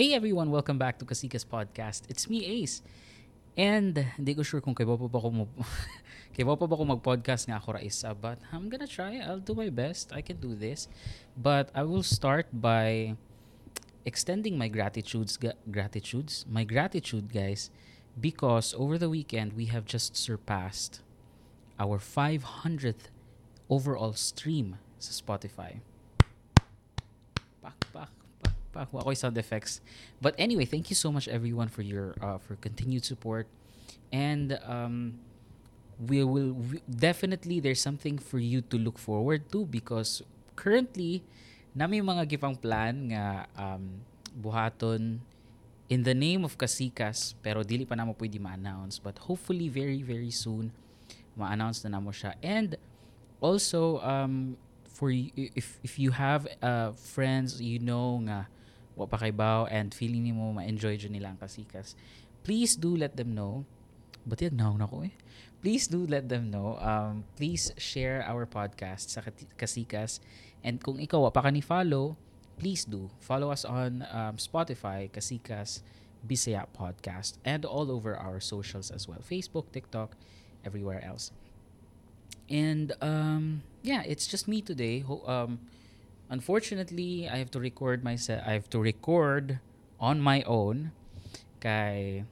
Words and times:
Hey 0.00 0.14
everyone, 0.14 0.50
welcome 0.50 0.78
back 0.78 0.96
to 0.96 1.04
Kasikas 1.04 1.44
Podcast. 1.44 2.08
It's 2.08 2.24
me, 2.24 2.40
Ace. 2.40 2.80
And 3.52 3.92
hindi 4.16 4.32
ko 4.32 4.40
sure 4.40 4.64
kung 4.64 4.72
kaya 4.72 4.88
pa 4.88 4.96
ba 4.96 5.20
ako 5.20 5.44
mag 5.44 5.52
kaya 6.32 6.48
pa 6.48 6.56
ba 6.56 6.72
ako 6.72 6.84
mag-podcast 6.96 7.44
nga 7.44 7.60
ako 7.60 7.76
Raisa, 7.76 8.16
but 8.16 8.40
I'm 8.48 8.72
gonna 8.72 8.88
try. 8.88 9.20
I'll 9.20 9.44
do 9.44 9.52
my 9.52 9.68
best. 9.68 10.08
I 10.08 10.24
can 10.24 10.40
do 10.40 10.56
this. 10.56 10.88
But 11.36 11.68
I 11.76 11.84
will 11.84 12.00
start 12.00 12.48
by 12.48 13.12
extending 14.08 14.56
my 14.56 14.72
gratitudes 14.72 15.36
gratitudes, 15.68 16.48
my 16.48 16.64
gratitude 16.64 17.28
guys 17.28 17.68
because 18.16 18.72
over 18.80 18.96
the 18.96 19.12
weekend 19.12 19.52
we 19.52 19.68
have 19.68 19.84
just 19.84 20.16
surpassed 20.16 21.04
our 21.76 22.00
500th 22.00 23.12
overall 23.68 24.16
stream 24.16 24.80
sa 24.96 25.12
Spotify. 25.12 25.84
Pak, 27.60 27.76
pak, 27.92 28.19
pak, 28.72 28.90
pak. 28.90 29.04
Wakoy 29.04 29.16
sound 29.16 29.38
effects. 29.38 29.80
But 30.20 30.34
anyway, 30.38 30.64
thank 30.64 30.90
you 30.90 30.96
so 30.96 31.12
much 31.12 31.28
everyone 31.28 31.68
for 31.68 31.82
your 31.82 32.14
uh, 32.22 32.38
for 32.38 32.56
continued 32.56 33.04
support. 33.04 33.46
And 34.10 34.58
um, 34.66 35.20
we 36.00 36.24
will 36.24 36.56
we, 36.56 36.80
definitely 36.88 37.60
there's 37.60 37.80
something 37.80 38.16
for 38.16 38.38
you 38.38 38.64
to 38.72 38.76
look 38.78 38.96
forward 38.96 39.50
to 39.52 39.66
because 39.66 40.22
currently 40.56 41.20
nami 41.76 42.00
mga 42.00 42.24
gipang 42.24 42.56
plan 42.56 43.12
nga 43.12 43.44
um, 43.54 44.00
buhaton 44.32 45.20
in 45.92 46.02
the 46.02 46.16
name 46.16 46.46
of 46.46 46.56
Kasikas 46.56 47.36
pero 47.44 47.60
dili 47.60 47.84
pa 47.84 47.94
namo 47.98 48.16
pwede 48.16 48.40
ma-announce 48.40 48.96
but 48.96 49.18
hopefully 49.28 49.68
very 49.68 50.00
very 50.00 50.32
soon 50.32 50.72
ma-announce 51.36 51.84
na 51.84 52.00
namo 52.00 52.10
siya 52.10 52.32
and 52.40 52.80
also 53.44 54.00
um 54.00 54.56
for 54.88 55.12
if 55.12 55.76
if 55.84 55.98
you 56.00 56.16
have 56.16 56.48
uh, 56.64 56.92
friends 56.96 57.60
you 57.60 57.76
know 57.76 58.20
nga 58.24 58.48
wa 59.00 59.08
pa 59.08 59.16
kay 59.16 59.32
baw 59.32 59.64
and 59.72 59.96
feeling 59.96 60.28
nimo 60.28 60.52
ma-enjoy 60.52 61.00
jud 61.00 61.08
nila 61.08 61.32
ang 61.32 61.40
Kasikas. 61.40 61.96
Please 62.44 62.76
do 62.76 62.92
let 62.92 63.16
them 63.16 63.32
know. 63.32 63.64
But 64.28 64.44
yan 64.44 64.60
na 64.60 64.84
ko 64.84 65.00
eh. 65.08 65.16
Please 65.64 65.88
do 65.88 66.04
let 66.04 66.28
them 66.28 66.52
know. 66.52 66.76
Um 66.76 67.24
please 67.40 67.72
share 67.80 68.20
our 68.28 68.44
podcast 68.44 69.08
sa 69.16 69.24
Kasikas. 69.56 70.20
And 70.60 70.76
kung 70.84 71.00
ikaw 71.00 71.24
wa 71.24 71.32
pa 71.32 71.48
ka 71.48 71.50
ni 71.50 71.64
follow 71.64 72.20
please 72.60 72.84
do. 72.84 73.08
Follow 73.24 73.48
us 73.48 73.64
on 73.64 74.04
um, 74.12 74.36
Spotify 74.36 75.08
Kasikas 75.08 75.80
Bisaya 76.20 76.68
Podcast 76.76 77.40
and 77.40 77.64
all 77.64 77.88
over 77.88 78.12
our 78.12 78.36
socials 78.36 78.92
as 78.92 79.08
well. 79.08 79.24
Facebook 79.24 79.72
TikTok 79.72 80.12
everywhere 80.60 81.00
else. 81.00 81.32
And 82.52 82.92
um 83.00 83.64
yeah 83.80 84.04
it's 84.04 84.28
just 84.28 84.44
me 84.44 84.60
today. 84.60 85.00
Um 85.24 85.64
unfortunately 86.30 87.26
I 87.26 87.42
have 87.42 87.50
to 87.52 87.60
record 87.60 88.06
myself 88.06 88.40
I 88.46 88.54
have 88.54 88.70
to 88.70 88.78
record 88.78 89.58
on 89.98 90.22
my 90.22 90.40
own. 90.46 90.94
Kay 91.60 92.24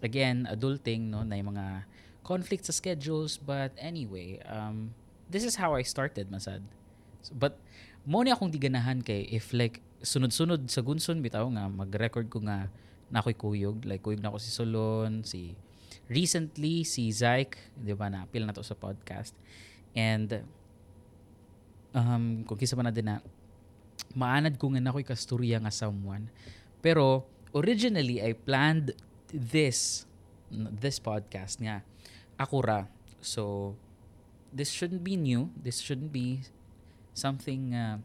again 0.00 0.46
adulting 0.48 1.12
no 1.12 1.26
na 1.26 1.36
yung 1.36 1.52
mga 1.52 1.84
conflicts 2.22 2.70
sa 2.70 2.74
schedules. 2.74 3.36
But 3.36 3.74
anyway 3.76 4.40
um 4.46 4.94
this 5.28 5.44
is 5.44 5.58
how 5.58 5.74
I 5.74 5.82
started 5.84 6.30
masad. 6.32 6.64
So, 7.20 7.34
but 7.36 7.60
mo 8.08 8.24
ni 8.24 8.32
akong 8.32 8.54
diganahan 8.54 9.04
kay 9.04 9.28
if 9.28 9.52
like 9.52 9.84
sunod-sunod 10.00 10.70
sa 10.70 10.80
gunson 10.80 11.20
bitaw 11.20 11.44
nga 11.52 11.66
mag-record 11.66 12.30
ko 12.30 12.40
nga 12.46 12.70
na 13.10 13.18
ako'y 13.20 13.36
kuyog. 13.36 13.84
Like 13.84 14.00
kuyog 14.00 14.22
na 14.22 14.30
ako 14.30 14.38
si 14.40 14.50
Solon 14.54 15.26
si 15.26 15.58
recently 16.08 16.88
si 16.88 17.12
Zyke 17.12 17.58
di 17.76 17.92
ba 17.92 18.08
na 18.08 18.24
appeal 18.24 18.48
na 18.48 18.54
to 18.56 18.64
sa 18.64 18.78
podcast. 18.78 19.36
And 19.92 20.46
um 21.92 22.44
kung 22.44 22.58
kisa 22.58 22.76
pa 22.76 22.84
na 22.84 22.92
din 22.94 23.08
na 23.08 23.22
maanad 24.14 24.56
ko 24.56 24.72
nga 24.72 24.80
na 24.80 24.90
ako'y 24.92 25.06
kasturya 25.06 25.60
nga 25.60 25.72
someone. 25.72 26.30
Pero 26.84 27.26
originally 27.52 28.22
I 28.22 28.32
planned 28.36 28.94
this 29.28 30.08
this 30.52 30.96
podcast 30.96 31.60
nga 31.60 31.84
ako 32.40 32.56
ra. 32.64 32.80
So 33.20 33.74
this 34.54 34.72
shouldn't 34.72 35.04
be 35.04 35.18
new. 35.18 35.52
This 35.58 35.82
shouldn't 35.82 36.14
be 36.14 36.46
something 37.12 37.74
uh, 37.74 38.00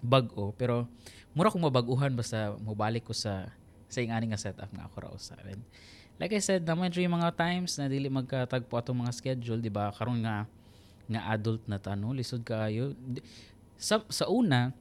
bag-o. 0.00 0.54
Pero 0.56 0.88
mura 1.36 1.52
kong 1.52 1.68
mabaguhan 1.68 2.14
basta 2.16 2.56
mobalik 2.62 3.04
ko 3.04 3.12
sa 3.12 3.50
sa 3.86 4.00
ingani 4.00 4.32
nga 4.32 4.40
setup 4.40 4.70
nga 4.72 4.88
ako 4.88 4.96
ra 4.98 5.08
usarin 5.14 5.62
like 6.16 6.32
I 6.32 6.40
said 6.40 6.64
naman 6.64 6.92
yung 6.92 7.16
mga 7.16 7.36
times 7.36 7.76
na 7.76 7.88
dili 7.88 8.08
magkatagpo 8.08 8.72
atong 8.76 9.04
mga 9.04 9.12
schedule 9.12 9.60
di 9.60 9.72
ba? 9.72 9.92
Karon 9.92 10.24
nga 10.24 10.48
nga 11.06 11.20
adult 11.30 11.62
na 11.70 11.78
tano 11.78 12.10
lisod 12.10 12.42
kaayo 12.42 12.94
sa 13.78 14.02
sa 14.10 14.26
una 14.26 14.74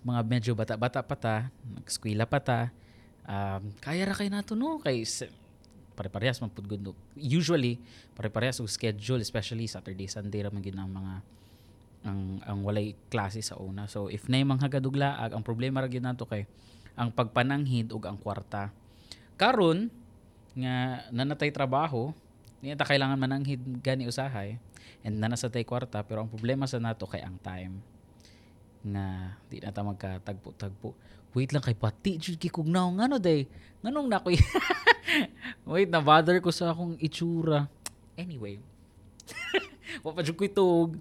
mga 0.00 0.20
medyo 0.24 0.52
bata-bata 0.56 1.04
pa 1.04 1.16
ta 1.18 1.36
nag-eskwela 1.76 2.24
pa 2.24 2.40
ta 2.40 2.60
um, 3.26 3.62
kaya 3.82 4.08
ra 4.08 4.14
kay 4.16 4.32
nato 4.32 4.56
no 4.56 4.80
kay 4.80 5.04
pare-parehas 5.98 6.40
man 6.40 6.48
pud 6.48 6.64
gud 6.64 6.96
usually 7.18 7.76
pare-parehas 8.16 8.62
og 8.64 8.70
schedule 8.70 9.20
especially 9.20 9.68
Saturday 9.68 10.08
Sunday 10.08 10.40
ra 10.40 10.48
man 10.48 10.64
gid 10.64 10.78
ang 10.78 10.88
mga 10.88 11.14
ang 12.00 12.40
ang 12.48 12.58
walay 12.64 12.96
klase 13.12 13.44
sa 13.44 13.60
una. 13.60 13.84
So 13.84 14.08
if 14.08 14.24
nay 14.24 14.40
mga 14.40 14.80
gaduglaag, 14.80 15.36
ang 15.36 15.44
problema 15.44 15.84
ra 15.84 15.88
gyud 15.90 16.00
nato 16.00 16.24
kay 16.24 16.48
ang 16.96 17.12
pagpananghid 17.12 17.92
ug 17.92 18.08
ang 18.08 18.16
kwarta. 18.16 18.72
Karon 19.36 19.92
nga 20.56 21.04
nanatay 21.12 21.52
trabaho, 21.52 22.12
niya 22.64 22.76
ta 22.76 22.88
kailangan 22.88 23.20
mananghid 23.20 23.60
gani 23.84 24.08
usahay 24.08 24.56
and 25.06 25.18
nanasa 25.18 25.50
tay 25.50 25.64
kwarta 25.66 26.02
pero 26.04 26.24
ang 26.24 26.30
problema 26.30 26.66
sa 26.66 26.82
nato 26.82 27.06
kay 27.06 27.22
ang 27.22 27.38
time 27.40 27.80
nga 28.80 29.36
di 29.52 29.60
na 29.60 29.74
ta 29.74 29.84
magkatagpo-tagpo. 29.84 30.96
Wait 31.36 31.52
lang 31.52 31.60
kay 31.60 31.76
pati 31.76 32.16
jud 32.16 32.40
kay 32.40 32.48
kugnaw 32.48 32.88
ngano 32.96 33.20
day. 33.20 33.44
Nganong 33.84 34.08
na 34.08 34.18
koy 34.24 34.40
Wait, 35.66 35.90
na 35.90 36.02
bother 36.02 36.38
ko 36.38 36.50
sa 36.54 36.70
akong 36.70 36.96
itsura. 37.02 37.66
Anyway. 38.14 38.58
Wa 40.04 40.14
pa 40.14 40.22
jud 40.22 40.38
ko'y 40.38 40.50
tug. 40.50 40.98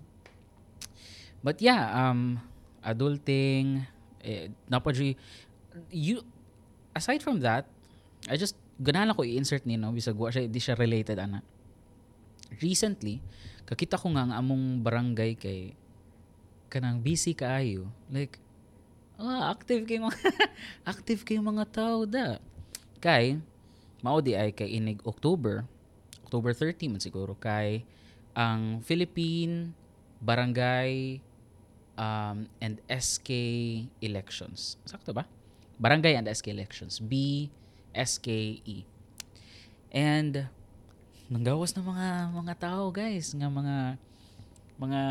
But 1.40 1.64
yeah, 1.64 1.88
um, 1.88 2.42
adulting, 2.84 3.88
eh, 4.20 4.52
napadri, 4.68 5.16
you, 5.88 6.20
aside 6.92 7.24
from 7.24 7.40
that, 7.48 7.64
I 8.28 8.36
just, 8.36 8.60
ganahan 8.76 9.16
ko 9.16 9.24
i-insert 9.24 9.64
ni, 9.64 9.80
no, 9.80 9.96
bisag 9.96 10.20
wa 10.20 10.28
siya, 10.28 10.52
di 10.52 10.60
siya 10.60 10.76
related, 10.76 11.16
ana. 11.16 11.40
Recently, 12.60 13.24
kakita 13.70 14.02
ko 14.02 14.10
nga 14.18 14.26
ang 14.26 14.34
among 14.34 14.82
barangay 14.82 15.38
kay, 15.38 15.78
kanang 16.74 17.06
busy 17.06 17.38
kaayo. 17.38 17.86
Like, 18.10 18.42
ah, 19.22 19.54
active 19.54 19.86
kay 19.86 20.02
mga, 20.02 20.18
active 20.98 21.22
kay 21.22 21.38
mga 21.38 21.70
tao 21.70 22.10
da. 22.10 22.42
Kay, 22.98 23.38
mao 24.02 24.18
di 24.26 24.34
ay 24.34 24.50
kay 24.58 24.82
inig 24.82 25.06
October, 25.06 25.62
October 26.26 26.58
30 26.58 26.98
man 26.98 27.02
siguro, 27.02 27.38
kay, 27.38 27.86
ang 28.34 28.82
Philippine 28.82 29.78
Barangay 30.20 31.22
um, 31.96 32.50
and 32.60 32.82
SK 32.90 33.30
elections. 34.04 34.82
Sakto 34.84 35.14
ba? 35.14 35.30
Barangay 35.80 36.20
and 36.20 36.28
SK 36.28 36.52
elections. 36.52 37.00
B, 37.00 37.48
SKE. 37.96 38.84
And 39.94 40.52
nanggawas 41.30 41.78
na 41.78 41.86
mga 41.86 42.10
mga 42.34 42.54
tao 42.58 42.90
guys, 42.90 43.32
nga 43.38 43.48
mga 43.48 44.02
mga 44.82 45.02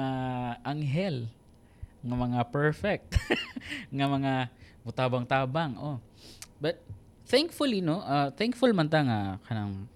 anghel, 0.67 1.17
nga 2.03 2.17
mga 2.19 2.41
perfect, 2.51 3.15
nga 3.95 4.07
mga 4.11 4.33
mutabang-tabang. 4.83 5.79
Oh. 5.79 6.03
But 6.59 6.83
thankfully 7.31 7.79
no, 7.79 8.03
uh, 8.03 8.35
thankful 8.35 8.75
man 8.75 8.91
ta 8.91 9.07
nga 9.07 9.21
kanang 9.47 9.87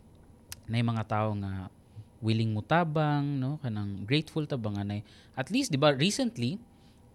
na 0.70 0.78
mga 0.78 1.04
tao 1.10 1.34
nga 1.42 1.68
willing 2.22 2.54
mutabang 2.54 3.42
no 3.42 3.58
kanang 3.58 4.06
grateful 4.06 4.46
ta 4.46 4.54
ba 4.54 4.70
nga 4.70 4.86
nay 4.86 5.02
at 5.34 5.50
least 5.50 5.74
di 5.74 5.76
ba 5.76 5.90
recently 5.90 6.54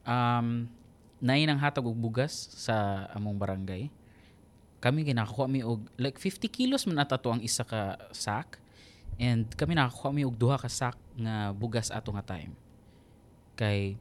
um 0.04 0.68
nay 1.24 1.48
nang 1.48 1.58
hatag 1.58 1.88
og 1.88 1.96
bugas 1.96 2.52
sa 2.60 3.08
among 3.16 3.40
barangay 3.40 3.88
kami 4.84 5.08
ginakuha 5.08 5.48
mi 5.48 5.64
og 5.64 5.88
like 5.96 6.20
50 6.20 6.52
kilos 6.52 6.84
man 6.86 7.00
ata 7.00 7.16
to 7.16 7.32
ang 7.32 7.40
isa 7.40 7.64
ka 7.64 7.96
sack 8.12 8.60
and 9.18 9.50
kami 9.58 9.74
nakakuha 9.74 10.10
mi 10.14 10.24
og 10.26 10.38
duha 10.38 10.58
ka 10.62 10.70
sack 10.70 10.98
nga 11.18 11.52
bugas 11.54 11.90
ato 11.90 12.14
nga 12.14 12.26
time 12.26 12.54
kay 13.58 13.98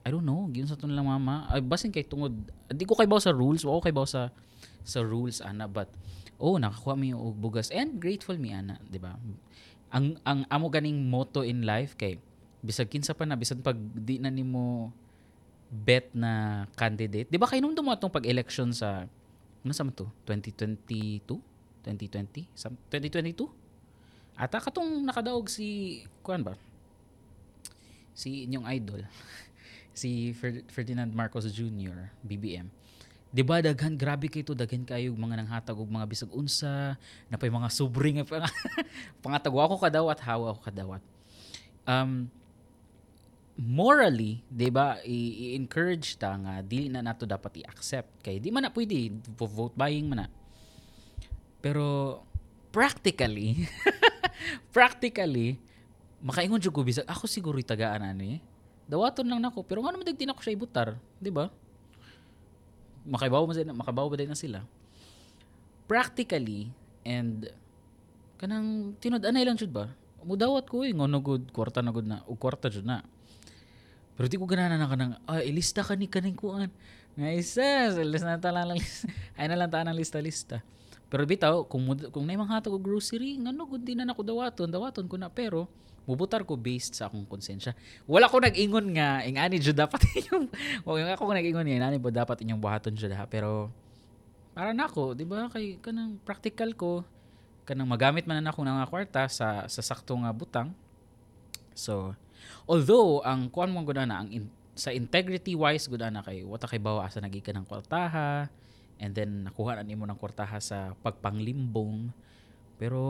I 0.00 0.08
don't 0.08 0.24
know, 0.24 0.48
giyon 0.48 0.64
sa 0.64 0.80
tun 0.80 0.96
lang 0.96 1.04
mama. 1.04 1.44
Ay, 1.52 1.60
basin 1.60 1.92
kay 1.92 2.00
tungod, 2.00 2.32
di 2.72 2.88
ko 2.88 2.96
kay 2.96 3.04
baw 3.04 3.20
sa 3.20 3.36
rules, 3.36 3.68
wa 3.68 3.76
ko 3.76 3.84
kay 3.84 3.92
baw 3.92 4.08
sa 4.08 4.32
sa 4.80 5.04
rules 5.04 5.44
ana 5.44 5.68
but 5.68 5.92
oh 6.40 6.56
nakakuha 6.56 6.96
mi 6.96 7.12
og 7.12 7.36
bugas 7.36 7.68
and 7.68 8.00
grateful 8.00 8.32
mi 8.40 8.48
ana, 8.48 8.80
di 8.88 8.96
ba? 8.96 9.12
Ang 9.92 10.16
ang 10.24 10.48
amo 10.48 10.72
ganing 10.72 10.96
motto 11.04 11.44
in 11.44 11.68
life 11.68 12.00
kay 12.00 12.16
bisag 12.64 12.88
kinsa 12.88 13.12
pa 13.12 13.28
na 13.28 13.36
bisan 13.36 13.60
pag 13.60 13.76
di 13.76 14.16
na 14.16 14.32
nimo 14.32 14.88
bet 15.68 16.10
na 16.16 16.64
candidate. 16.80 17.28
Di 17.28 17.36
ba 17.36 17.44
kay 17.44 17.60
nung 17.60 17.76
dumo 17.76 17.92
atong 17.92 18.10
pag-election 18.10 18.72
sa 18.72 19.04
ano 19.60 19.72
sa 19.76 19.84
man 19.84 19.92
to? 19.92 20.08
2022? 20.24 21.28
2020? 21.84 22.48
Sam- 22.56 22.80
2022? 22.88 23.59
Ata 24.40 24.56
katong 24.56 25.04
nakadaog 25.04 25.52
si 25.52 26.00
kuan 26.24 26.40
ba? 26.40 26.56
Si 28.16 28.48
inyong 28.48 28.64
idol. 28.72 29.04
si 30.00 30.32
Fer- 30.32 30.64
Ferdinand 30.72 31.12
Marcos 31.12 31.44
Jr., 31.52 32.08
BBM. 32.24 32.72
Di 33.30 33.44
ba 33.46 33.60
daghan 33.60 33.94
grabe 33.94 34.26
kay 34.26 34.42
daghan 34.42 34.82
kayo 34.82 35.14
mga 35.14 35.44
nanghatag 35.44 35.76
og 35.76 35.92
mga 35.92 36.08
bisag 36.08 36.32
unsa 36.34 36.98
na 37.30 37.38
pay 37.38 37.52
mga 37.52 37.68
subring 37.70 38.18
nga 38.24 38.48
pangatag 39.22 39.54
ako 39.54 39.76
kadawat 39.78 40.18
hawa 40.24 40.50
ako 40.50 40.60
kadawat. 40.66 41.02
Um 41.86 42.26
morally, 43.60 44.42
'di 44.50 44.72
ba, 44.72 44.98
i-encourage 45.04 46.16
ta 46.16 46.34
nga 46.40 46.64
dili 46.64 46.88
na 46.88 47.04
nato 47.04 47.28
dapat 47.28 47.60
i-accept 47.62 48.24
kay 48.24 48.40
di 48.42 48.48
man 48.50 48.66
na 48.66 48.72
pwede 48.72 49.14
vote 49.36 49.76
buying 49.78 50.10
man 50.10 50.26
na. 50.26 50.28
Pero 51.62 52.18
practically 52.74 53.68
practically 54.74 55.60
makaingon 56.20 56.60
jud 56.60 56.72
ko 56.74 56.84
bisag 56.84 57.08
ako 57.08 57.24
siguro 57.24 57.56
tagaan 57.64 58.04
ani. 58.04 58.44
Dawaton 58.90 59.28
lang 59.28 59.40
nako 59.40 59.62
pero 59.62 59.80
ngano 59.80 60.02
man 60.02 60.12
din 60.12 60.30
ako 60.30 60.40
siya 60.42 60.56
ibutar, 60.56 60.88
'di 61.22 61.30
ba? 61.30 61.48
makaibaw 63.06 63.44
sila, 63.52 63.72
makabaw 63.72 64.06
ba 64.10 64.16
na 64.24 64.36
sila. 64.36 64.60
Practically, 65.88 66.70
and 67.02 67.48
kanang 68.36 68.96
tinud 69.00 69.24
anay 69.24 69.44
lang 69.44 69.56
jud 69.56 69.72
ba? 69.72 69.90
Mudawat 70.20 70.68
ko 70.68 70.84
eh, 70.84 70.92
ngono 70.92 71.18
good, 71.24 71.48
kwarta 71.50 71.80
na 71.80 71.90
good 71.90 72.06
na, 72.06 72.20
o 72.28 72.36
kwarta 72.36 72.68
jud 72.68 72.84
na. 72.84 73.00
Pero 74.14 74.28
di 74.28 74.36
ko 74.36 74.44
ganana 74.44 74.76
na 74.76 74.86
kanang, 74.86 75.16
ah, 75.24 75.40
ilista 75.40 75.80
ka 75.80 75.96
ni 75.96 76.04
kaning 76.04 76.36
kuan. 76.36 76.68
Nga 77.16 77.30
isa, 77.34 77.90
lista 78.04 78.28
na 78.28 78.36
tala 78.36 78.68
lang. 78.68 78.78
Ay 79.38 79.48
na 79.48 79.56
lang 79.56 79.72
tanang 79.72 79.96
lista-lista. 79.96 80.60
Pero 81.10 81.26
bitaw, 81.26 81.66
kung, 81.66 81.90
kung 82.14 82.22
na 82.22 82.38
mga 82.38 82.62
hatag 82.62 82.72
og 82.72 82.86
grocery, 82.86 83.34
ngano 83.34 83.66
good 83.66 83.82
din 83.82 83.98
na 83.98 84.06
nako 84.06 84.22
dawaton, 84.22 84.70
dawaton 84.70 85.10
ko 85.10 85.18
na. 85.18 85.26
Pero, 85.26 85.66
mubutar 86.06 86.46
ko 86.46 86.54
based 86.54 86.94
sa 86.94 87.10
akong 87.10 87.26
konsensya. 87.26 87.74
Wala 88.06 88.30
ko 88.30 88.38
nag-ingon 88.38 88.94
nga, 88.94 89.26
ingani 89.26 89.58
jud 89.58 89.74
dapat 89.74 90.06
inyong, 90.22 90.46
wala 90.86 91.18
ako 91.18 91.34
nag-ingon 91.34 91.66
nga, 91.66 91.76
ingani 91.82 91.98
po 91.98 92.14
dapat 92.14 92.46
inyong 92.46 92.62
buhaton 92.62 92.94
jud 92.94 93.10
ha. 93.10 93.26
Pero, 93.26 93.74
para 94.54 94.70
nako, 94.70 95.18
di 95.18 95.26
ba, 95.26 95.50
kay 95.50 95.82
kanang 95.82 96.14
practical 96.22 96.70
ko, 96.78 97.02
kanang 97.66 97.90
magamit 97.90 98.30
man 98.30 98.38
na 98.38 98.54
ako 98.54 98.62
ng 98.62 98.78
kwarta 98.86 99.26
sa, 99.26 99.66
sa 99.66 99.82
sakto 99.82 100.14
nga 100.14 100.30
butang. 100.30 100.70
So, 101.74 102.14
although, 102.70 103.26
ang 103.26 103.50
kuan 103.50 103.74
mo 103.74 103.82
gud 103.82 103.98
na, 103.98 104.22
ang 104.22 104.30
in, 104.30 104.46
sa 104.78 104.94
integrity 104.94 105.58
wise 105.58 105.90
gud 105.90 106.00
na 106.06 106.22
kay 106.22 106.46
wata 106.46 106.70
kay 106.70 106.78
bawa 106.78 107.04
asa 107.04 107.20
nagikan 107.20 107.58
ng 107.60 107.66
kwartaha 107.66 108.48
and 109.00 109.16
then 109.16 109.48
nakuha 109.48 109.80
na 109.80 109.82
nimo 109.82 110.04
ng 110.04 110.20
kwartaha 110.20 110.60
sa 110.60 110.92
pagpanglimbong 111.00 112.12
pero 112.76 113.02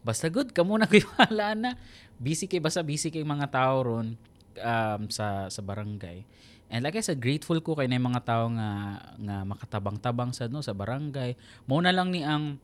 Basta 0.00 0.32
good 0.32 0.56
ka 0.56 0.64
muna 0.64 0.88
kay 0.90 1.04
wala 1.04 1.52
na. 1.52 1.70
Busy 2.16 2.48
kay 2.48 2.60
basta 2.60 2.80
busy 2.80 3.12
kay 3.12 3.24
mga 3.24 3.52
tao 3.52 3.84
ron 3.84 4.16
um, 4.60 5.02
sa 5.12 5.48
sa 5.48 5.60
barangay. 5.60 6.24
And 6.70 6.86
like 6.86 6.96
I 6.96 7.02
said, 7.02 7.18
grateful 7.18 7.58
ko 7.60 7.74
kay 7.74 7.90
na 7.90 8.00
mga 8.00 8.22
tao 8.24 8.46
nga 8.54 9.00
nga 9.18 9.36
makatabang-tabang 9.44 10.30
sa 10.32 10.48
no 10.48 10.64
sa 10.64 10.72
barangay. 10.72 11.36
Mo 11.68 11.82
na 11.82 11.92
lang 11.92 12.14
ni 12.14 12.24
ang 12.24 12.56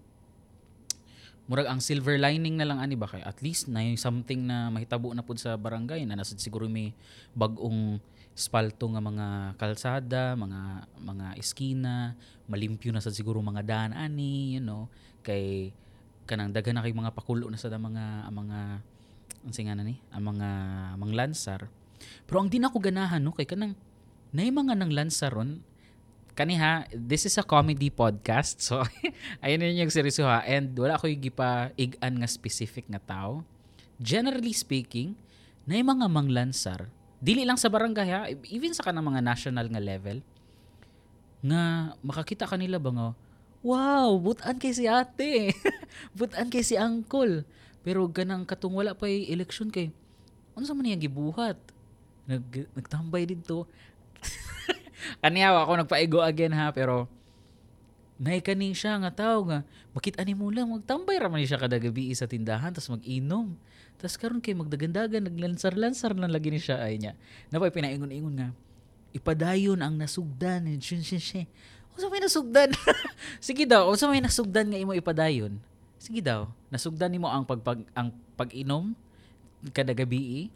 murag 1.46 1.70
ang 1.70 1.78
silver 1.78 2.18
lining 2.18 2.58
na 2.58 2.66
lang 2.66 2.82
ani 2.82 2.98
ba 2.98 3.06
kay 3.06 3.22
at 3.22 3.38
least 3.38 3.70
na 3.70 3.78
yung 3.78 3.94
something 3.94 4.50
na 4.50 4.66
mahitabo 4.66 5.14
na 5.14 5.22
pud 5.22 5.38
sa 5.38 5.54
barangay 5.54 6.02
na 6.02 6.18
nasa 6.18 6.34
siguro 6.34 6.66
may 6.66 6.90
bagong 7.38 8.02
spalto 8.36 8.84
nga 8.92 9.00
mga 9.00 9.56
kalsada, 9.56 10.36
mga 10.36 10.92
mga 11.00 11.26
eskina, 11.40 12.12
malimpyo 12.52 12.92
na 12.92 13.00
sa 13.00 13.08
siguro 13.08 13.40
mga 13.40 13.64
daan 13.64 13.92
ani, 13.96 14.60
you 14.60 14.62
know, 14.62 14.92
kay 15.24 15.72
kanang 16.28 16.52
daghan 16.52 16.76
na 16.76 16.84
kay 16.84 16.92
mga 16.92 17.16
pakulo 17.16 17.48
na 17.48 17.56
sa 17.56 17.72
mga 17.72 18.28
mga 18.28 18.58
ang 19.46 19.54
singa 19.56 19.72
na 19.72 19.88
ni 19.88 19.96
ang 20.12 20.36
mga 20.36 20.48
mga 21.00 21.14
lansar. 21.16 21.72
Pero 22.28 22.44
ang 22.44 22.52
di 22.52 22.60
na 22.60 22.68
ko 22.68 22.76
ganahan 22.76 23.24
no? 23.24 23.32
Kay 23.32 23.48
kanang 23.48 23.72
nay 24.36 24.52
mga 24.52 24.76
nang 24.76 24.92
lansaron 24.92 25.64
kaniha 26.36 26.84
this 26.92 27.24
is 27.24 27.40
a 27.40 27.44
comedy 27.46 27.88
podcast 27.88 28.60
so 28.60 28.84
ayun 29.40 29.64
yun 29.64 29.88
yung 29.88 29.94
seryoso 29.94 30.28
ha. 30.28 30.44
And 30.44 30.76
wala 30.76 31.00
ko 31.00 31.08
yung 31.08 31.24
gipa 31.24 31.72
igan 31.80 32.20
nga 32.20 32.28
specific 32.28 32.84
nga 32.92 33.00
tao. 33.00 33.48
Generally 33.96 34.52
speaking 34.52 35.16
nay 35.64 35.80
mga 35.80 36.04
manglansar 36.12 36.92
dili 37.26 37.42
lang 37.42 37.58
sa 37.58 37.66
barangay 37.66 38.08
ha 38.14 38.30
even 38.54 38.70
sa 38.70 38.86
kanang 38.86 39.10
mga 39.10 39.18
national 39.18 39.66
nga 39.66 39.82
level 39.82 40.22
nga 41.42 41.90
makakita 42.06 42.46
kanila 42.46 42.78
ba 42.78 42.90
nga 42.94 43.08
wow, 43.66 44.14
butan 44.14 44.62
kay 44.62 44.70
si 44.70 44.86
ate. 44.86 45.50
butan 46.18 46.46
kay 46.46 46.62
si 46.62 46.78
uncle. 46.78 47.42
Pero 47.82 48.06
ganang 48.06 48.46
katong 48.46 48.78
wala 48.78 48.94
pa 48.94 49.10
election 49.10 49.74
kay, 49.74 49.90
ano 50.54 50.62
sa 50.62 50.74
man 50.74 50.86
yung 50.86 51.02
gibuhat? 51.02 51.58
Nag, 52.30 52.70
nagtambay 52.78 53.26
dito. 53.26 53.66
Kaniyaw 55.22 55.66
ako 55.66 55.72
nagpaigo 55.82 56.18
again 56.22 56.54
ha, 56.54 56.70
pero 56.70 57.10
nay 58.16 58.40
kani 58.40 58.72
siya 58.72 58.96
nga 59.00 59.12
tao 59.12 59.44
nga 59.44 59.60
makita 59.92 60.24
ni 60.24 60.32
mo 60.32 60.48
lang 60.48 60.72
magtambay 60.72 61.20
ra 61.20 61.28
man 61.28 61.44
siya 61.44 61.60
kada 61.60 61.76
gabi 61.76 62.12
sa 62.16 62.24
tindahan 62.24 62.72
tapos 62.72 62.96
mag-inom. 62.96 63.52
Tapos 63.96 64.16
karon 64.20 64.40
kay 64.40 64.52
magdagandagan 64.56 65.28
naglansar-lansar 65.28 66.16
na 66.16 66.28
lagi 66.28 66.52
ni 66.52 66.60
siya 66.60 66.80
ay 66.80 67.00
niya. 67.00 67.12
Napay 67.52 67.72
pinaingon-ingon 67.72 68.34
nga 68.36 68.48
ipadayon 69.16 69.80
ang 69.80 69.96
nasugdan. 69.96 70.68
Shin 70.80 71.00
shin 71.00 71.20
shin. 71.20 71.46
Unsa 71.96 72.12
may 72.12 72.20
nasugdan? 72.20 72.76
Sige 73.40 73.64
daw, 73.64 73.88
unsa 73.88 74.04
may 74.12 74.20
nasugdan 74.20 74.68
nga 74.68 74.76
imo 74.76 74.92
ipadayon? 74.92 75.56
Sige 75.96 76.20
daw, 76.20 76.52
nasugdan 76.68 77.08
nimo 77.08 77.24
ang 77.32 77.48
pagpag 77.48 77.88
ang 77.96 78.12
pag-inom 78.36 78.92
kada 79.72 79.96
gabi 79.96 80.52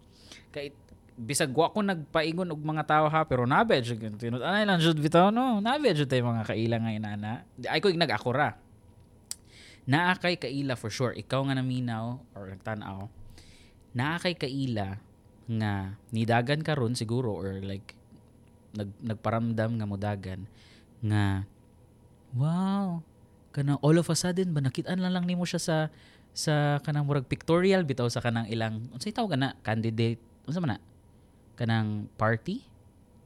kay 0.53 0.71
bisag 1.21 1.53
wa 1.53 1.69
ko 1.69 1.85
nagpaingon 1.85 2.49
og 2.49 2.63
mga 2.65 2.85
tao 2.89 3.07
ha 3.13 3.29
pero 3.29 3.45
nabe 3.45 3.77
jud 3.85 4.01
tinut 4.17 4.41
anay 4.41 4.65
lang 4.65 4.81
jud 4.81 4.97
bitaw 4.97 5.29
no? 5.29 5.61
Nabe 5.61 5.93
jud 5.93 6.09
tay 6.09 6.25
mga 6.25 6.49
kaila 6.49 6.77
nga 6.81 6.91
inana 6.97 7.33
ay 7.69 7.79
ko 7.85 7.93
nag-akura 7.93 8.57
naa 9.85 10.17
kay 10.17 10.41
kaila 10.41 10.81
for 10.81 10.89
sure 10.89 11.13
ikaw 11.13 11.45
nga 11.45 11.59
naminaw 11.59 12.21
or 12.37 12.47
nagtan-aw. 12.53 13.11
Naa 13.97 14.17
kay 14.23 14.39
kaila 14.39 15.03
nga 15.51 15.73
nidagan 16.15 16.63
karon 16.63 16.95
siguro 16.95 17.35
or 17.35 17.59
like 17.61 17.99
nag 18.71 18.89
nagparamdam 19.03 19.83
nga 19.83 19.87
mudagan 19.89 20.41
nga 21.03 21.43
wow 22.39 23.03
kanang 23.51 23.83
all 23.83 23.99
of 23.99 24.07
a 24.07 24.15
sudden 24.15 24.55
ba 24.55 24.63
nakitaan 24.63 25.03
lang 25.03 25.11
lang 25.11 25.27
nimo 25.27 25.43
siya 25.43 25.59
sa 25.59 25.77
sa 26.31 26.79
kanang 26.87 27.03
murag 27.03 27.27
pictorial 27.27 27.83
bitaw 27.83 28.07
sa 28.07 28.23
kanang 28.23 28.47
ilang 28.47 28.87
unsay 28.95 29.11
tawag 29.11 29.35
na? 29.35 29.59
Candidate 29.67 30.23
unsa 30.47 30.63
man 30.63 30.79
na 30.79 30.90
kanang 31.61 32.09
party 32.17 32.65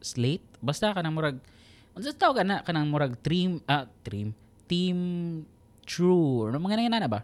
slate. 0.02 0.42
Basta 0.58 0.90
kanang 0.90 1.14
murag 1.14 1.38
unsa 1.94 2.10
tawag 2.10 2.42
na 2.42 2.66
kanang 2.66 2.90
murag 2.90 3.14
trim 3.22 3.62
ah 3.70 3.86
trim 4.02 4.34
team 4.66 4.98
true 5.86 6.42
or 6.42 6.50
mga 6.50 6.90
na 6.90 7.06
ba? 7.06 7.22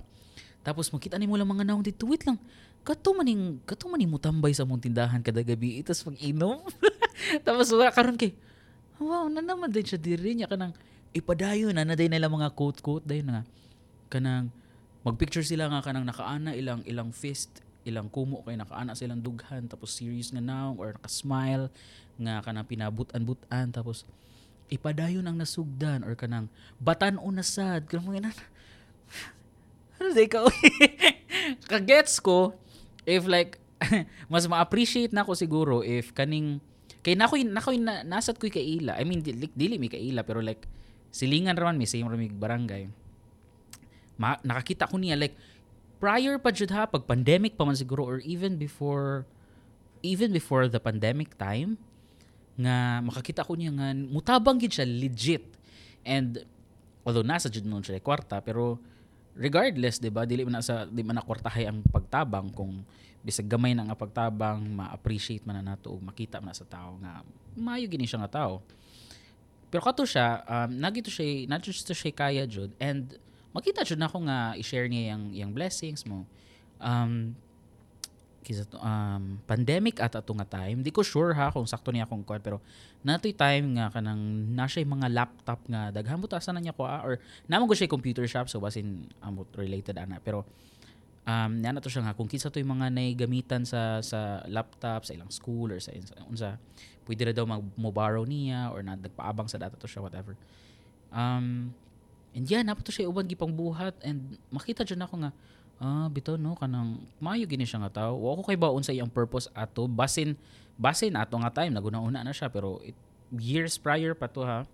Tapos 0.63 0.87
makita 0.95 1.19
nimo 1.19 1.35
lang 1.35 1.51
mga 1.51 1.67
naong 1.67 1.83
dito. 1.83 2.07
Wait 2.07 2.23
lang. 2.23 2.39
Kato 2.87 3.11
maning 3.11 3.59
kato 3.67 3.91
maning 3.91 4.07
mo 4.07 4.23
tambay 4.23 4.55
sa 4.55 4.63
mong 4.63 4.87
tindahan 4.87 5.19
kada 5.21 5.43
gabi 5.43 5.83
itas 5.83 6.01
pag 6.01 6.17
inom 6.17 6.65
tapos 7.45 7.69
wala 7.77 7.93
karon 7.93 8.17
kay 8.17 8.33
wow 8.97 9.29
na 9.29 9.45
naman 9.45 9.69
din 9.69 9.83
siya 9.83 9.99
diri 9.99 10.39
niya. 10.39 10.47
Kanang 10.47 10.79
ipadayon 11.11 11.75
na 11.75 11.83
na 11.83 11.99
day 11.99 12.07
nila 12.07 12.31
mga 12.31 12.55
quote 12.55 12.79
quote 12.79 13.03
day 13.03 13.21
nga. 13.27 13.43
Kanang 14.07 14.55
magpicture 15.03 15.43
sila 15.43 15.67
nga 15.67 15.83
kanang 15.83 16.07
nakaana 16.07 16.55
ilang 16.55 16.87
ilang 16.87 17.11
fist 17.11 17.65
ilang 17.87 18.13
kumo 18.13 18.45
kay 18.45 18.57
nakaana 18.57 18.93
silang 18.93 19.25
dughan 19.25 19.65
tapos 19.67 19.97
serious 19.97 20.31
nga 20.31 20.43
now 20.43 20.77
or 20.77 20.93
naka-smile 20.97 21.73
nga 22.21 22.45
kanang 22.45 22.69
pinabut-an-butan 22.69 23.73
tapos 23.73 24.05
ipadayon 24.69 25.25
ang 25.25 25.41
nasugdan 25.41 26.05
or 26.05 26.13
kanang 26.15 26.47
batan 26.77 27.17
na 27.17 27.45
sad 27.45 27.89
kanang 27.89 28.13
mga 28.13 28.31
ano 30.01 30.09
day 30.13 30.29
ka 30.29 30.45
kagets 31.73 32.21
ko 32.21 32.53
if 33.09 33.25
like 33.25 33.57
mas 34.33 34.45
ma-appreciate 34.45 35.17
na 35.17 35.25
ko 35.25 35.33
siguro 35.33 35.81
if 35.81 36.13
kaning 36.13 36.61
Kay 37.01 37.17
nakoy 37.17 37.49
nakoy 37.49 37.81
na, 37.81 38.05
nasat 38.05 38.37
koy 38.37 38.53
kaila. 38.53 39.01
I 39.01 39.05
mean 39.09 39.25
dili, 39.25 39.49
dili 39.57 39.81
mi 39.81 39.89
kaila 39.89 40.21
pero 40.21 40.45
like 40.45 40.69
silingan 41.09 41.57
raman 41.57 41.81
mi 41.81 41.89
same 41.89 42.13
mi 42.13 42.29
barangay. 42.29 42.93
Ma, 44.21 44.37
nakakita 44.45 44.85
ko 44.85 45.01
niya 45.01 45.17
like 45.17 45.33
prior 46.01 46.41
pa 46.41 46.51
jud 46.51 46.73
ha 46.73 46.89
pag 46.89 47.05
pandemic 47.05 47.55
pa 47.55 47.69
man 47.69 47.77
siguro 47.77 48.03
or 48.09 48.19
even 48.25 48.57
before 48.57 49.29
even 50.01 50.33
before 50.33 50.65
the 50.67 50.81
pandemic 50.81 51.37
time 51.37 51.77
nga 52.57 53.05
makakita 53.05 53.45
ko 53.45 53.53
niya 53.55 53.73
nga 53.77 53.93
mutabang 53.93 54.61
gid 54.61 54.73
siya 54.73 54.89
legit. 54.89 55.45
And 56.05 56.41
although 57.05 57.25
nasa 57.25 57.53
jud 57.53 57.69
noon 57.69 57.85
siya 57.85 58.01
kwarta 58.01 58.41
pero 58.41 58.81
regardless 59.37 60.01
'di 60.01 60.11
ba 60.11 60.25
dili 60.25 60.43
man 60.45 60.61
sa 60.65 60.89
di 60.89 61.05
man 61.05 61.21
na 61.21 61.25
kwartahay 61.25 61.69
ang 61.69 61.85
pagtabang 61.87 62.51
kung 62.53 62.83
bisag 63.21 63.49
gamay 63.49 63.77
na 63.77 63.85
nga 63.85 63.97
pagtabang 63.97 64.65
ma-appreciate 64.65 65.45
man 65.45 65.61
na 65.61 65.77
nato 65.77 65.93
ug 65.93 66.01
makita 66.01 66.41
man 66.41 66.57
sa 66.57 66.65
tao 66.65 66.97
nga 67.05 67.21
maayo 67.53 67.85
gini 67.85 68.09
siya 68.09 68.25
nga 68.25 68.41
tao 68.41 68.65
pero 69.69 69.85
kato 69.85 70.09
siya 70.09 70.41
um, 70.49 70.71
nagito 70.73 71.13
siya 71.13 71.45
not 71.47 71.61
just 71.61 71.85
to 71.85 71.93
siya 71.93 72.13
kaya 72.17 72.45
jud 72.49 72.73
and 72.81 73.21
makita 73.51 73.83
jud 73.83 73.99
nako 73.99 74.23
nga 74.27 74.55
i-share 74.55 74.87
niya 74.87 75.15
yang 75.17 75.23
yang 75.35 75.51
blessings 75.51 76.07
mo 76.07 76.27
um 76.81 77.35
kisa 78.41 78.65
to, 78.65 78.81
um, 78.81 79.37
pandemic 79.45 80.01
at 80.01 80.17
ato 80.17 80.33
nga 80.33 80.49
time. 80.49 80.81
Di 80.81 80.89
ko 80.91 81.05
sure 81.05 81.37
ha 81.37 81.53
kung 81.53 81.69
sakto 81.69 81.93
niya 81.93 82.09
akong 82.09 82.25
kuan 82.25 82.41
pero 82.41 82.65
natoy 83.05 83.37
time 83.37 83.77
nga 83.77 83.93
kanang 83.93 84.21
na 84.57 84.65
siya 84.65 84.85
mga 84.89 85.09
laptop 85.13 85.61
nga 85.69 85.93
daghan 85.93 86.19
butasan 86.19 86.57
na 86.57 86.61
niya 86.65 86.75
ko 86.75 86.89
ah, 86.89 87.05
or 87.05 87.21
namo 87.47 87.69
ko 87.69 87.77
siya 87.77 87.89
computer 87.89 88.25
shop 88.25 88.49
so 88.49 88.59
basin 88.59 89.07
amot 89.21 89.49
related 89.57 89.97
ana 90.01 90.17
pero 90.21 90.49
um 91.29 91.53
na 91.61 91.77
to 91.79 91.93
siya 91.93 92.11
nga 92.11 92.17
kung 92.17 92.29
kinsa 92.29 92.49
toy 92.49 92.65
mga 92.65 92.91
gamitan 93.15 93.69
sa 93.69 94.01
sa 94.01 94.41
laptop 94.49 95.05
sa 95.05 95.13
ilang 95.13 95.31
school 95.31 95.71
or 95.71 95.79
sa 95.79 95.93
unsa 96.29 96.57
pwede 97.05 97.29
ra 97.29 97.33
daw 97.37 97.45
mag 97.45 97.61
mo 97.77 97.93
borrow 97.93 98.25
niya 98.25 98.73
or 98.73 98.81
na 98.81 98.97
nagpaabang 98.97 99.49
sa 99.53 99.61
data 99.61 99.77
to 99.77 99.89
siya 99.89 100.01
whatever. 100.01 100.33
Um 101.13 101.77
and 102.35 102.47
yeah, 102.47 102.63
napo 102.63 102.83
to 102.83 102.95
siya 102.95 103.11
uban 103.11 103.27
gipang 103.27 103.51
buhat 103.51 103.95
and 104.07 104.39
makita 104.55 104.87
jud 104.87 104.99
nako 104.99 105.19
nga 105.27 105.31
ah 105.81 106.07
bitaw 106.13 106.37
no? 106.37 106.53
Kanang 106.55 107.01
maayo 107.19 107.49
gini 107.49 107.65
siya 107.65 107.81
nga 107.81 108.05
tao. 108.05 108.21
Wa 108.21 108.37
ko 108.37 108.45
kay 108.45 108.61
baon 108.61 108.85
sa 108.85 108.93
iyang 108.93 109.09
purpose 109.09 109.49
ato 109.57 109.89
basin 109.89 110.37
basin 110.77 111.17
ato 111.17 111.41
nga 111.41 111.51
time 111.51 111.73
naguna-una 111.73 112.21
na 112.21 112.37
siya 112.37 112.53
pero 112.53 112.79
it, 112.85 112.95
years 113.33 113.81
prior 113.81 114.13
pa 114.13 114.29
to 114.29 114.45
ha? 114.45 114.69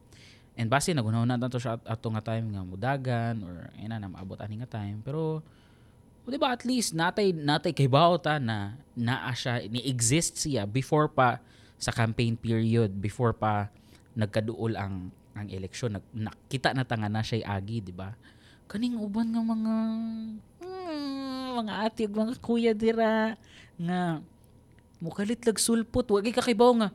And 0.58 0.66
basin 0.66 0.98
naguna-una 0.98 1.38
na 1.38 1.46
to 1.46 1.62
siya 1.62 1.78
ato 1.86 2.10
nga 2.10 2.22
time 2.34 2.50
nga 2.50 2.66
mudagan 2.66 3.38
or 3.46 3.70
ina 3.78 4.02
na 4.02 4.10
maabot 4.10 4.42
ani 4.42 4.58
nga 4.60 4.82
time. 4.82 4.98
Pero 5.06 5.46
o 6.26 6.26
di 6.26 6.42
ba 6.42 6.50
at 6.50 6.66
least 6.66 6.90
natay 6.90 7.30
natay 7.30 7.70
kay 7.70 7.86
ta 8.18 8.42
na 8.42 8.75
naa 8.98 9.30
siya 9.30 9.62
ni 9.70 9.78
exist 9.86 10.42
siya 10.42 10.66
before 10.66 11.06
pa 11.06 11.38
sa 11.78 11.94
campaign 11.94 12.34
period 12.34 12.90
before 12.98 13.30
pa 13.30 13.70
nagkaduol 14.18 14.75
ang 14.75 15.14
ang 15.36 15.52
eleksyon 15.52 16.00
nag, 16.00 16.04
nakita 16.16 16.72
na 16.72 16.88
tanga 16.88 17.12
na 17.12 17.20
siya 17.20 17.44
agi 17.60 17.84
di 17.84 17.92
ba? 17.92 18.16
Kaning 18.66 18.96
uban 18.96 19.36
nga 19.36 19.44
mga 19.44 19.74
mga 21.56 21.72
ate 21.88 22.08
ug 22.08 22.16
mga 22.16 22.34
kuya 22.40 22.72
dira 22.72 23.36
nga 23.76 24.20
mukalit 25.00 25.44
lag 25.44 25.60
sulpot 25.60 26.08
wagi 26.08 26.32
ka 26.32 26.40
kay 26.40 26.56
nga 26.56 26.88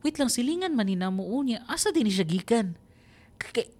wait 0.00 0.16
lang 0.16 0.32
silingan 0.32 0.72
man 0.72 0.88
ni 0.88 0.96
namo 0.96 1.24
unya 1.24 1.60
asa 1.68 1.92
din 1.92 2.08
siya 2.08 2.24
gikan? 2.24 2.72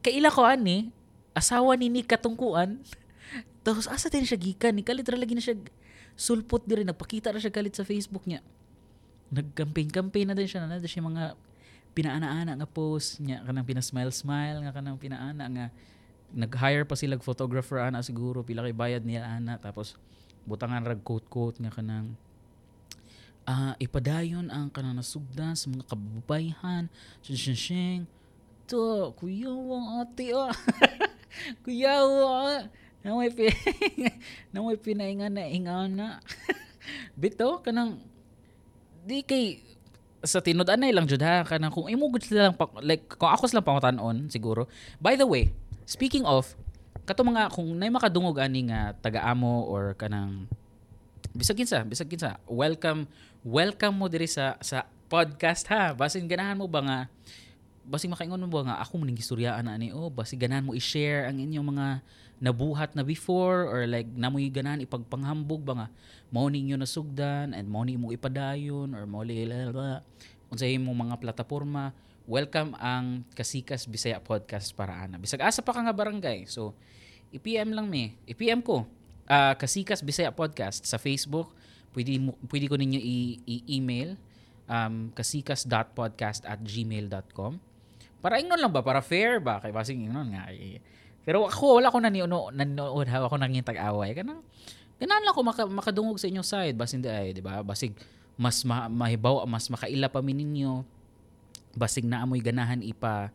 Kaila 0.04 0.28
ko 0.28 0.44
ani 0.44 0.92
asawa 1.32 1.76
ni 1.76 1.88
ni 1.88 2.04
katungkuan 2.04 2.80
tapos 3.64 3.88
asa 3.88 4.12
din 4.12 4.28
siya 4.28 4.36
gikan? 4.36 4.76
Ni 4.76 4.84
kalit 4.84 5.08
ra 5.08 5.16
lagi 5.16 5.32
na 5.32 5.42
siya 5.42 5.56
sulpot 6.16 6.64
diri 6.68 6.84
nagpakita 6.84 7.32
ra 7.32 7.40
siya 7.40 7.52
kalit 7.52 7.76
sa 7.76 7.84
Facebook 7.84 8.28
niya. 8.28 8.44
Nag-campaign-campaign 9.32 10.32
na 10.32 10.36
din 10.38 10.46
siya 10.46 10.68
na 10.68 10.78
siya 10.78 11.02
mga 11.02 11.34
pinaana-ana 11.96 12.52
nga 12.60 12.68
post 12.68 13.24
niya 13.24 13.40
kanang 13.40 13.64
pina-smile-smile 13.64 14.60
nga 14.68 14.72
kanang 14.76 15.00
pinaana 15.00 15.44
nga 15.48 15.66
nag-hire 16.36 16.84
pa 16.84 16.92
sila 16.92 17.16
photographer 17.16 17.80
ana 17.80 18.04
siguro 18.04 18.44
pila 18.44 18.60
kay 18.60 18.76
bayad 18.76 19.00
niya 19.08 19.24
ana 19.24 19.56
tapos 19.56 19.96
butangan 20.44 20.84
rag 20.84 21.00
quote-quote 21.00 21.64
nga 21.64 21.72
kanang 21.72 22.12
uh, 23.48 23.72
ipadayon 23.80 24.52
ang 24.52 24.68
kanang 24.68 24.98
nasugdan 24.98 25.54
sa 25.56 25.70
mga 25.70 25.86
kababayan. 25.88 26.92
Shing 27.24 28.04
to 28.66 29.14
kuya 29.14 29.54
wang 29.54 30.02
ate 30.02 30.34
ah 30.38 30.50
kuya 31.62 32.02
wa 32.02 32.66
na 33.06 33.14
may 33.14 33.30
pi 33.30 33.46
na 34.50 34.58
may 34.58 34.74
pinaingan 34.74 35.30
na 35.30 35.46
ingana 35.46 36.18
bito 37.20 37.62
kanang 37.62 38.02
di 39.06 39.22
kay 39.22 39.62
sa 40.26 40.42
tinud-an 40.42 40.76
na 40.76 40.90
lang 40.90 41.06
jud 41.06 41.22
ha 41.22 41.46
kanang 41.46 41.70
kung 41.70 41.86
imo 41.86 42.10
gud 42.10 42.20
sila 42.20 42.50
lang 42.50 42.54
like 42.82 43.06
kung 43.14 43.30
ako 43.30 43.46
lang 43.54 43.62
pangutanon 43.62 44.16
siguro 44.26 44.66
by 44.98 45.14
the 45.14 45.24
way 45.24 45.54
Speaking 45.86 46.26
of, 46.26 46.50
kato 47.06 47.22
mga 47.22 47.46
kung 47.54 47.70
nay 47.78 47.86
makadungog 47.86 48.42
ani 48.42 48.66
nga 48.66 48.90
taga-amo 48.98 49.70
or 49.70 49.94
kanang 49.94 50.50
bisag 51.30 51.62
kinsa, 51.62 51.86
bisag 51.86 52.10
kinsa, 52.10 52.42
welcome 52.50 53.06
welcome 53.46 53.94
mo 53.94 54.10
diri 54.10 54.26
sa 54.26 54.58
sa 54.58 54.82
podcast 55.06 55.62
ha. 55.70 55.94
Basin 55.94 56.26
ganahan 56.26 56.58
mo 56.58 56.66
ba 56.66 56.82
nga 56.82 56.98
basing 57.86 58.10
makaingon 58.10 58.42
mo 58.42 58.50
ba 58.50 58.66
nga 58.66 58.76
ako 58.82 58.98
muning 58.98 59.14
gistoryaan 59.14 59.62
na 59.62 59.78
ani 59.78 59.94
oh 59.94 60.10
basig 60.10 60.42
ganahan 60.42 60.66
mo 60.66 60.74
i-share 60.74 61.30
ang 61.30 61.38
inyong 61.38 61.66
mga 61.70 61.86
nabuhat 62.36 62.92
na 62.92 63.00
before 63.00 63.64
or 63.64 63.88
like 63.88 64.08
namoy 64.12 64.52
ganahan 64.52 64.84
ipagpanghambog 64.84 65.64
ba 65.64 65.74
nga 65.84 65.88
mao 66.28 66.52
ninyo 66.52 66.76
nasugdan 66.76 67.56
and 67.56 67.64
mao 67.64 67.84
mo 67.96 68.12
ipadayon 68.12 68.92
or 68.92 69.08
mao 69.08 69.24
unsay 70.52 70.76
mo 70.76 70.92
mga 70.92 71.16
plataporma 71.16 71.96
welcome 72.26 72.74
ang 72.82 73.22
Kasikas 73.38 73.86
Bisaya 73.86 74.18
Podcast 74.18 74.74
para 74.74 75.06
ana. 75.06 75.14
Bisag 75.14 75.46
asa 75.46 75.62
pa 75.62 75.70
ka 75.70 75.78
nga 75.78 75.94
barangay. 75.94 76.50
So, 76.50 76.74
i-PM 77.30 77.70
lang 77.70 77.86
mi. 77.86 78.18
I-PM 78.26 78.66
ko. 78.66 78.82
Uh, 79.30 79.54
Kasikas 79.54 80.02
Bisaya 80.02 80.34
Podcast 80.34 80.82
sa 80.90 80.98
Facebook. 80.98 81.54
Pwede, 81.94 82.18
mo, 82.18 82.34
pwede 82.50 82.66
ko 82.66 82.74
ninyo 82.74 82.98
i-email 83.46 84.18
um, 84.66 85.08
kasikas.podcast 85.14 86.44
at 86.44 86.60
gmail.com 86.60 87.62
para 88.20 88.42
ingnon 88.42 88.58
lang 88.58 88.74
ba? 88.74 88.82
Para 88.82 88.98
fair 88.98 89.38
ba? 89.38 89.62
Kay 89.62 89.70
basing 89.70 90.10
ingnon 90.10 90.34
nga. 90.34 90.50
Eh. 90.50 90.82
Pero 91.26 91.50
ako, 91.50 91.82
wala 91.82 91.90
ko 91.90 91.98
naniuno, 91.98 92.54
nanood. 92.54 93.10
Ako 93.10 93.34
nang 93.34 93.50
tag-away. 93.50 94.14
Kanang, 94.14 94.46
ganaan 95.02 95.22
lang 95.26 95.34
ako 95.34 95.42
maka, 95.42 95.62
makadungog 95.66 96.22
sa 96.22 96.30
inyong 96.30 96.46
side. 96.46 96.78
Basing 96.78 97.02
di 97.02 97.10
ay, 97.10 97.34
di 97.34 97.42
ba? 97.42 97.66
Basig, 97.66 97.98
mas 98.38 98.62
ma, 98.62 98.86
mahibaw, 98.86 99.42
mas 99.50 99.66
makaila 99.66 100.06
pa 100.06 100.22
mi 100.22 100.32
ninyo 100.32 100.86
basig 101.76 102.08
na 102.08 102.24
amoy 102.24 102.40
ganahan 102.40 102.80
ipa 102.80 103.28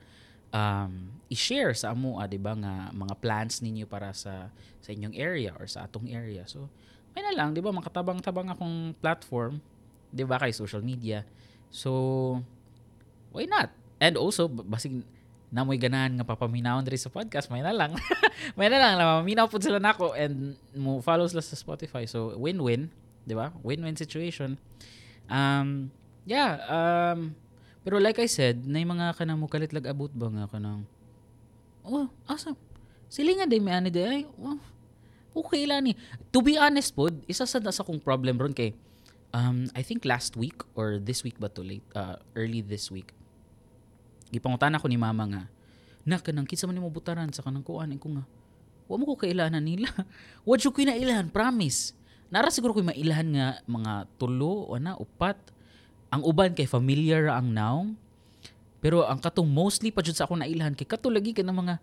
um, 0.49 1.13
i-share 1.29 1.71
sa 1.77 1.93
amo 1.93 2.17
ah, 2.17 2.25
'di 2.25 2.41
ba 2.41 2.57
nga 2.57 2.89
mga 2.91 3.15
plans 3.21 3.61
ninyo 3.61 3.85
para 3.85 4.11
sa 4.11 4.49
sa 4.81 4.89
inyong 4.89 5.13
area 5.13 5.53
or 5.61 5.69
sa 5.69 5.85
atong 5.85 6.09
area. 6.09 6.43
So, 6.49 6.67
may 7.13 7.21
na 7.21 7.37
lang, 7.37 7.53
'di 7.53 7.61
ba, 7.61 7.69
makatabang-tabang 7.69 8.49
akong 8.49 8.97
platform, 8.97 9.61
'di 10.09 10.25
ba, 10.25 10.41
kay 10.41 10.51
social 10.51 10.81
media. 10.81 11.23
So, 11.69 12.41
why 13.31 13.45
not? 13.45 13.71
And 14.01 14.17
also 14.17 14.49
basig 14.49 15.05
na 15.51 15.67
mo'y 15.67 15.75
ganahan 15.75 16.15
nga 16.15 16.23
papaminawon 16.23 16.87
diri 16.87 16.95
sa 16.95 17.11
podcast, 17.11 17.51
may 17.51 17.59
na 17.59 17.75
lang. 17.75 17.91
may 18.57 18.71
na 18.71 18.79
lang, 18.79 18.95
maminaw 18.97 19.51
pud 19.51 19.59
sila 19.59 19.83
nako 19.83 20.15
and 20.15 20.55
mo 20.71 21.03
follow 21.03 21.27
sila 21.27 21.43
sa 21.43 21.59
Spotify. 21.59 22.07
So, 22.07 22.31
win-win, 22.39 22.87
'di 23.27 23.35
ba? 23.35 23.51
Win-win 23.59 23.99
situation. 23.99 24.55
Um, 25.27 25.91
yeah, 26.23 26.63
um, 26.71 27.35
pero 27.83 27.99
like 27.99 28.17
I 28.17 28.31
said, 28.31 28.63
na 28.63 28.79
mga 28.79 29.19
kanang 29.19 29.43
mukalit 29.43 29.75
lag 29.75 29.85
abot 29.91 30.09
ba 30.15 30.31
nga 30.31 30.47
kanang 30.47 30.87
Oh, 31.81 32.07
asa? 32.29 32.53
Silingan 33.09 33.49
day 33.49 33.57
may 33.57 33.73
ani 33.73 33.89
day 33.89 34.05
ay. 34.05 34.21
Oh, 34.37 34.61
okay 35.33 35.65
lang 35.65 35.89
ni. 35.89 35.97
To 36.29 36.39
be 36.39 36.55
honest 36.55 36.93
pod, 36.93 37.17
isa 37.25 37.43
sa 37.43 37.57
sa 37.59 37.83
kong 37.83 37.99
problem 37.99 38.37
ron 38.37 38.53
kay 38.53 38.77
um 39.33 39.65
I 39.73 39.81
think 39.81 40.05
last 40.05 40.37
week 40.37 40.61
or 40.77 41.01
this 41.01 41.25
week 41.25 41.41
ba 41.41 41.49
to 41.57 41.65
late 41.65 41.85
uh, 41.97 42.21
early 42.37 42.61
this 42.61 42.93
week. 42.93 43.11
Gipangutan 44.31 44.73
ako 44.75 44.87
ni 44.87 44.97
mama 44.97 45.27
nga 45.27 45.43
na 46.01 46.17
kanang 46.17 46.49
kinsa 46.49 46.65
man 46.65 46.73
nimo 46.79 46.89
butaran 46.89 47.29
sa 47.29 47.45
kanang 47.45 47.61
kuan 47.61 47.93
ko 48.01 48.07
nga. 48.17 48.25
Wa 48.89 48.95
mo 48.97 49.05
ko 49.05 49.15
kailanan 49.19 49.61
nila. 49.61 49.91
Wa 50.47 50.57
jud 50.57 50.73
ko 50.73 50.81
na 50.81 50.97
ilahan, 50.97 51.29
promise. 51.29 51.93
Nara 52.31 52.49
siguro 52.49 52.73
ko 52.73 52.81
mailahan 52.81 53.27
nga 53.35 53.47
mga 53.67 54.07
tulo 54.15 54.65
o 54.71 54.79
na 54.79 54.95
upat 54.97 55.37
ang 56.11 56.23
uban 56.23 56.55
kay 56.55 56.65
familiar 56.65 57.29
ang 57.29 57.51
noun. 57.51 57.87
Pero 58.81 59.05
ang 59.05 59.21
katong 59.21 59.45
mostly 59.45 59.93
pa 59.93 60.01
jud 60.01 60.17
sa 60.17 60.25
ako 60.25 60.41
nailhan 60.41 60.73
kay 60.73 60.89
kato 60.89 61.11
lagi 61.11 61.37
ka 61.37 61.45
ng 61.45 61.53
mga 61.53 61.75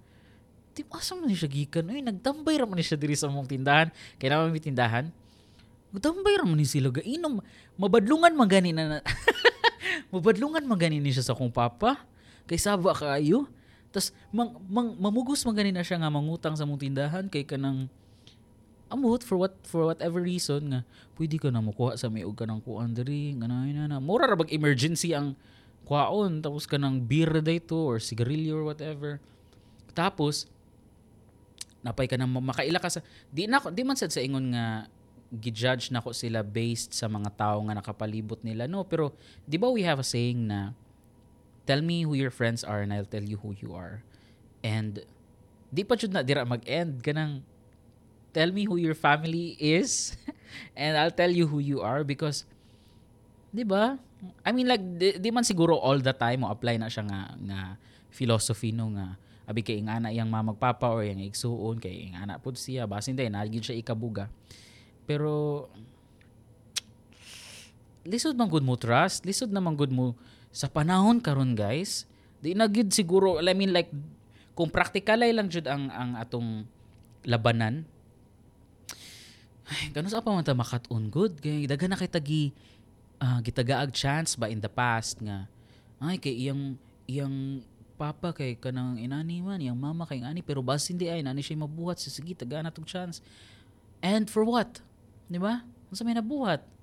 di 0.79 0.87
asa 0.95 1.19
man 1.19 1.27
siya 1.35 1.51
gikan 1.51 1.91
ay 1.91 2.07
nagtambay 2.07 2.55
ra 2.55 2.63
man 2.63 2.79
siya 2.79 2.95
diri 2.95 3.19
sa 3.19 3.27
mong 3.27 3.51
tindahan 3.51 3.91
kay 4.15 4.31
naman 4.31 4.55
mi 4.55 4.63
tindahan 4.63 5.11
nagtambay 5.91 6.39
ra 6.39 6.47
man 6.47 6.55
ni 6.55 6.63
sila 6.63 6.95
gainom 6.95 7.43
mabadlungan 7.75 8.31
magani 8.39 8.71
na 8.71 9.03
mabadlungan 10.15 10.63
magani 10.63 11.03
ni 11.03 11.11
siya 11.11 11.27
sa 11.27 11.35
akong 11.35 11.51
papa 11.51 11.99
kay 12.49 12.57
saba 12.57 12.97
kaayo 12.97 13.45
tas 13.93 14.13
mang, 14.33 14.57
mang, 14.69 14.97
mamugos 14.97 15.45
magani 15.45 15.73
na 15.73 15.85
siya 15.85 16.01
nga 16.01 16.13
mangutang 16.13 16.57
sa 16.57 16.65
mong 16.65 16.81
tindahan 16.81 17.29
kay 17.29 17.45
kanang 17.45 17.89
amot 18.89 19.21
for 19.21 19.37
what 19.37 19.53
for 19.69 19.85
whatever 19.85 20.25
reason 20.25 20.73
nga 20.73 20.81
pwede 21.21 21.37
ka 21.37 21.53
na 21.53 21.61
makuha 21.61 21.97
sa 22.01 22.09
may 22.09 22.25
og 22.25 22.37
kanang 22.37 22.65
kuan 22.65 22.97
diri 22.97 23.37
ganay 23.37 23.77
na 23.77 23.85
na 23.85 24.01
mura 24.01 24.25
ra 24.25 24.37
bag 24.37 24.53
emergency 24.53 25.13
ang 25.13 25.37
kuhaon 25.89 26.45
tapos 26.45 26.69
ka 26.69 26.77
ng 26.77 27.05
beer 27.05 27.41
dayto 27.41 27.77
or 27.77 27.97
sigarilyo 27.97 28.61
or 28.61 28.65
whatever. 28.69 29.17
Tapos 29.97 30.45
napay 31.81 32.05
ka 32.05 32.21
na 32.21 32.29
makaila 32.29 32.77
ka 32.77 32.93
sa 32.93 33.01
di 33.33 33.49
na 33.49 33.61
di 33.73 33.83
man 33.89 33.97
sad 33.97 34.13
sa 34.13 34.21
ingon 34.21 34.53
nga 34.53 34.89
gi-judge 35.29 35.93
nako 35.93 36.13
sila 36.17 36.41
based 36.41 36.97
sa 36.97 37.09
mga 37.09 37.33
tao 37.37 37.61
nga 37.65 37.77
nakapalibot 37.77 38.41
nila 38.45 38.69
no? 38.69 38.85
Pero 38.85 39.17
di 39.45 39.57
ba 39.57 39.73
we 39.73 39.85
have 39.85 40.01
a 40.01 40.07
saying 40.07 40.49
na 40.49 40.77
tell 41.69 41.85
me 41.85 42.09
who 42.09 42.17
your 42.17 42.33
friends 42.33 42.65
are 42.65 42.81
and 42.81 42.97
I'll 42.97 43.05
tell 43.05 43.21
you 43.21 43.37
who 43.37 43.53
you 43.61 43.77
are 43.77 44.01
and 44.65 45.05
di 45.69 45.85
pa 45.85 46.01
jud 46.01 46.17
na 46.17 46.25
dira 46.25 46.49
mag-end 46.49 47.05
kanang 47.05 47.45
tell 48.33 48.49
me 48.49 48.65
who 48.65 48.81
your 48.81 48.97
family 48.97 49.53
is 49.61 50.17
and 50.81 50.97
I'll 50.97 51.13
tell 51.13 51.29
you 51.29 51.45
who 51.45 51.61
you 51.61 51.85
are 51.85 52.09
because 52.09 52.49
'di 53.53 53.69
ba? 53.69 54.01
I 54.43 54.51
mean 54.51 54.67
like 54.67 54.81
di, 54.81 55.21
di 55.21 55.29
man 55.29 55.45
siguro 55.45 55.77
all 55.77 56.01
the 56.01 56.17
time 56.17 56.43
mo 56.43 56.51
apply 56.51 56.81
na 56.81 56.89
siya 56.89 57.05
nga 57.05 57.37
nga 57.37 57.61
philosophy 58.09 58.73
no 58.73 58.91
nga 58.97 59.21
abi 59.49 59.61
kay 59.65 59.81
ingana 59.81 60.13
iyang 60.13 60.29
mamagpapa 60.29 60.89
or 60.91 61.05
yang 61.05 61.21
igsuon 61.21 61.81
kay 61.81 62.11
ingana 62.11 62.41
pud 62.41 62.57
siya 62.57 62.89
basin 62.89 63.17
day 63.17 63.29
nagid 63.29 63.65
siya 63.65 63.77
ikabuga. 63.77 64.29
Pero 65.09 65.69
lisod 68.09 68.37
man 68.37 68.49
good 68.49 68.65
mo 68.65 68.77
trust, 68.77 69.25
lisod 69.29 69.53
naman 69.53 69.77
good 69.77 69.93
mo 69.93 70.17
sa 70.53 70.67
panahon 70.69 71.21
karon 71.21 71.53
guys. 71.55 72.09
Di 72.39 72.55
na 72.55 72.71
gid 72.71 72.95
siguro, 72.95 73.43
I 73.43 73.55
mean 73.55 73.75
like 73.75 73.91
kung 74.55 74.71
practical 74.71 75.19
lang 75.19 75.51
jud 75.51 75.67
ang 75.67 75.91
ang 75.91 76.11
atong 76.19 76.67
labanan. 77.27 77.87
Ay, 79.69 79.93
ganun 79.93 80.09
pa 80.09 80.33
man 80.33 80.47
ta 80.47 80.57
makat-on 80.57 81.13
good. 81.13 81.39
Kay 81.39 81.69
daghan 81.69 81.93
na 81.93 82.01
kay 82.01 82.09
tagi 82.09 82.43
uh, 83.21 83.39
gitagaag 83.45 83.93
chance 83.93 84.35
ba 84.35 84.49
in 84.49 84.63
the 84.65 84.71
past 84.71 85.21
nga 85.21 85.45
ay 85.99 86.17
kay 86.17 86.33
iyang 86.33 86.79
iyang 87.11 87.61
papa 87.99 88.31
kay 88.31 88.55
kanang 88.55 88.97
inani 88.97 89.43
man 89.43 89.59
iyang 89.59 89.75
mama 89.75 90.07
kay 90.07 90.23
ani 90.23 90.41
pero 90.41 90.63
bas 90.63 90.87
hindi 90.87 91.11
ay 91.11 91.21
nani 91.21 91.43
siya 91.45 91.59
mabuhat. 91.59 92.01
Sa 92.01 92.09
sige 92.09 92.33
taga 92.33 92.65
na 92.65 92.73
tong 92.73 92.89
chance. 92.89 93.21
And 93.99 94.31
for 94.31 94.47
what? 94.47 94.81
Di 95.27 95.37
ba? 95.37 95.67
Unsa 95.91 96.07
may 96.07 96.15
nabuhat 96.15 96.78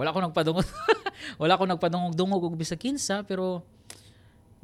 wala 0.00 0.16
ko 0.16 0.24
nagpadungog. 0.24 0.64
Wala 1.40 1.60
ko 1.60 1.68
nagpadungog-dungog 1.68 2.48
og 2.48 2.56
bisag 2.56 2.80
kinsa 2.80 3.20
pero 3.28 3.60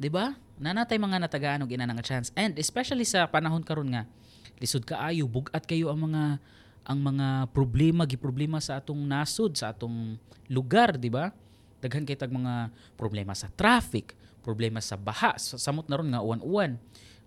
di 0.01 0.09
ba? 0.09 0.33
Nanatay 0.57 0.97
mga 0.97 1.21
natagaan 1.21 1.61
og 1.61 1.69
ina 1.69 1.85
nga 1.85 2.01
chance. 2.01 2.33
And 2.33 2.57
especially 2.57 3.05
sa 3.05 3.29
panahon 3.29 3.61
karon 3.61 3.93
nga 3.93 4.09
lisod 4.57 4.81
kaayo 4.81 5.29
bugat 5.29 5.69
kayo 5.69 5.93
ang 5.93 6.09
mga 6.09 6.41
ang 6.87 6.99
mga 7.03 7.53
problema 7.53 8.09
gi 8.09 8.17
problema 8.17 8.57
sa 8.57 8.81
atong 8.81 8.97
nasod 9.05 9.53
sa 9.53 9.69
atong 9.69 10.17
lugar 10.49 10.97
di 10.97 11.13
ba? 11.13 11.29
Daghan 11.77 12.09
kay 12.09 12.17
tag 12.17 12.33
mga 12.33 12.73
problema 12.97 13.37
sa 13.37 13.53
traffic 13.53 14.17
problema 14.41 14.81
sa 14.81 14.97
baha 14.97 15.37
samot 15.37 15.85
na 15.85 16.01
ron 16.01 16.09
nga 16.09 16.25
uwan-uwan 16.25 16.79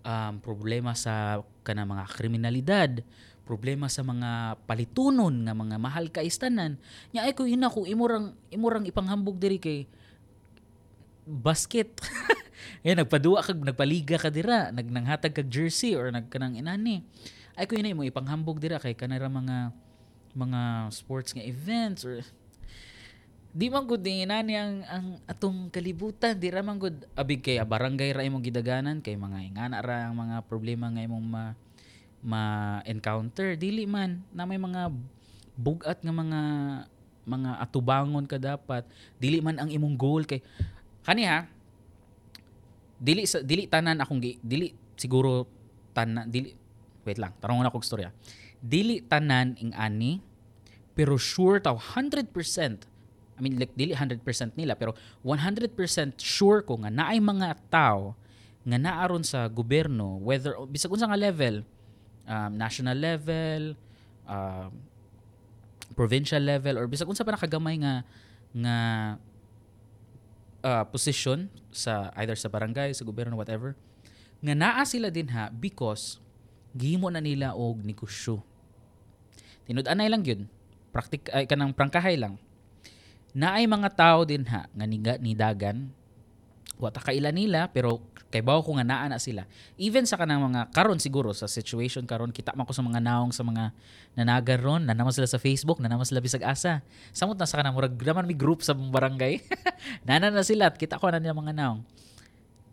um, 0.03 0.33
problema 0.41 0.91
sa 0.97 1.39
kana 1.61 1.85
mga 1.87 2.05
kriminalidad 2.17 2.91
problema 3.51 3.91
sa 3.91 3.99
mga 3.99 4.63
palitunon 4.63 5.43
nga 5.43 5.51
mga 5.51 5.75
mahal 5.75 6.07
ka 6.07 6.23
istanan 6.23 6.79
nya 7.11 7.27
ay 7.27 7.35
ko 7.35 7.43
ina 7.43 7.67
ko 7.67 7.83
imurang 7.83 8.31
imurang 8.47 8.87
ipanghambog 8.87 9.35
diri 9.35 9.59
kay 9.59 9.91
basket. 11.27 11.91
Eh 12.85 12.93
nagpadua 12.93 13.41
kag 13.41 13.61
nagpaliga 13.61 14.21
ka 14.21 14.29
dira 14.29 14.69
nagnanghatag 14.69 15.33
kag 15.33 15.49
jersey 15.49 15.97
or 15.97 16.13
nagkanang 16.13 16.57
inani. 16.57 17.05
Ay 17.57 17.65
ko 17.65 17.77
ina 17.77 17.93
mo 17.93 18.05
ipanghambog 18.05 18.61
dira 18.61 18.77
kay 18.77 18.93
kanara 18.93 19.29
mga 19.29 19.73
mga 20.33 20.89
sports 20.93 21.33
nga 21.33 21.45
events 21.45 22.05
or 22.05 22.21
di 23.57 23.67
man 23.69 23.83
gud 23.85 24.01
nani 24.01 24.53
ang 24.55 24.81
ang 24.87 25.07
atong 25.27 25.73
kalibutan 25.73 26.37
di 26.37 26.47
ra 26.53 26.63
man 26.63 26.79
gud 26.79 27.05
abig 27.17 27.43
kay 27.43 27.59
barangay 27.59 28.15
ra 28.15 28.23
imong 28.23 28.45
gidaganan 28.45 29.03
kay 29.03 29.19
mga 29.19 29.43
ingana 29.43 29.83
ra 29.83 30.07
ang 30.07 30.15
mga 30.15 30.45
problema 30.47 30.87
nga 30.87 31.03
imong 31.03 31.25
ma 31.25 31.57
ma 32.21 32.77
encounter 32.85 33.57
dili 33.57 33.89
man 33.89 34.21
na 34.29 34.45
may 34.45 34.61
mga 34.61 34.93
bugat 35.57 35.99
nga 36.01 36.13
mga 36.13 36.41
mga 37.21 37.51
atubangon 37.61 38.25
ka 38.25 38.41
dapat. 38.41 38.85
Dili 39.21 39.41
man 39.41 39.61
ang 39.61 39.69
imong 39.69 39.97
goal 39.97 40.25
kay 40.25 40.41
kani 41.05 41.25
ha 41.25 41.49
dili 43.01 43.25
sa 43.25 43.41
dili 43.41 43.65
tanan 43.65 43.97
akong 43.97 44.21
dili 44.21 44.69
siguro 44.93 45.49
tanan 45.97 46.29
dili 46.29 46.53
wait 47.01 47.17
lang 47.17 47.33
tarong 47.41 47.65
na 47.65 47.73
kog 47.73 47.85
storya. 47.85 48.13
Dili 48.61 49.01
tanan 49.01 49.57
ing 49.57 49.73
ani 49.73 50.21
pero 50.93 51.17
sure 51.17 51.57
taw 51.57 51.77
100% 51.77 52.29
I 53.41 53.49
mean, 53.49 53.57
like, 53.57 53.73
dili 53.73 53.97
100% 53.97 54.21
nila, 54.53 54.77
pero 54.77 54.93
100% 55.25 55.73
sure 56.21 56.61
ko 56.61 56.77
nga 56.85 56.93
naay 56.93 57.17
mga 57.17 57.57
tao 57.73 58.13
nga 58.61 58.77
naaron 58.77 59.25
sa 59.25 59.49
gobyerno, 59.49 60.21
whether, 60.21 60.53
bisag 60.69 60.93
unsa 60.93 61.09
nga 61.09 61.17
level, 61.17 61.65
um, 62.27 62.51
national 62.57 62.97
level, 62.97 63.77
uh, 64.27 64.67
provincial 65.93 66.41
level, 66.41 66.79
or 66.79 66.85
bisag 66.87 67.09
unsa 67.09 67.25
pa 67.25 67.35
nakagamay 67.35 67.79
nga, 67.81 68.03
nga 68.55 68.77
uh, 70.65 70.83
position 70.89 71.49
sa 71.71 72.09
either 72.21 72.37
sa 72.37 72.49
barangay, 72.49 72.93
sa 72.93 73.05
gobyerno, 73.05 73.37
whatever, 73.37 73.73
nga 74.41 74.53
naa 74.57 74.83
sila 74.85 75.13
din 75.13 75.29
ha 75.29 75.53
because 75.53 76.17
gihimo 76.73 77.11
na 77.11 77.21
nila 77.21 77.53
og 77.53 77.83
negosyo. 77.83 78.41
Tinud-anay 79.69 80.09
lang 80.09 80.25
yun. 80.25 80.49
Praktik 80.91 81.29
ay 81.31 81.45
kanang 81.47 81.71
prangkahay 81.71 82.19
lang 82.19 82.35
na 83.31 83.55
ay 83.55 83.63
mga 83.67 83.89
tao 83.95 84.27
din 84.27 84.43
ha 84.51 84.67
nga 84.67 84.85
niga, 84.85 85.15
nidagan 85.15 85.87
wata 86.75 86.99
kaila 86.99 87.31
nila 87.31 87.71
pero 87.71 88.03
kay 88.31 88.39
bawo 88.39 88.63
ko 88.63 88.79
nga 88.79 88.87
naa 88.87 89.11
na 89.11 89.19
sila. 89.19 89.43
Even 89.75 90.07
sa 90.07 90.15
kanang 90.15 90.39
mga 90.39 90.71
karon 90.71 90.97
siguro 90.97 91.35
sa 91.35 91.51
situation 91.51 92.07
karon 92.07 92.31
kita 92.31 92.55
man 92.55 92.63
ko 92.63 92.71
sa 92.71 92.79
mga 92.79 93.03
naong 93.03 93.35
sa 93.35 93.43
mga 93.43 93.75
nanagar 94.15 94.63
ron 94.63 94.87
na 94.87 94.95
naman 94.95 95.11
sila 95.11 95.27
sa 95.27 95.35
Facebook 95.35 95.83
na 95.83 95.91
naman 95.91 96.07
sila 96.07 96.23
bisag 96.23 96.41
asa. 96.47 96.79
Samot 97.11 97.35
na 97.35 97.43
sa 97.43 97.59
kanang 97.59 97.75
murag 97.75 97.93
naman 97.99 98.23
mi 98.23 98.33
group 98.33 98.63
sa 98.63 98.71
barangay. 98.71 99.43
Nana 100.07 100.31
na 100.31 100.47
sila 100.47 100.71
at 100.71 100.79
kita 100.79 100.95
ko 100.95 101.11
na 101.11 101.19
nila 101.19 101.35
mga 101.35 101.53
naong. 101.53 101.83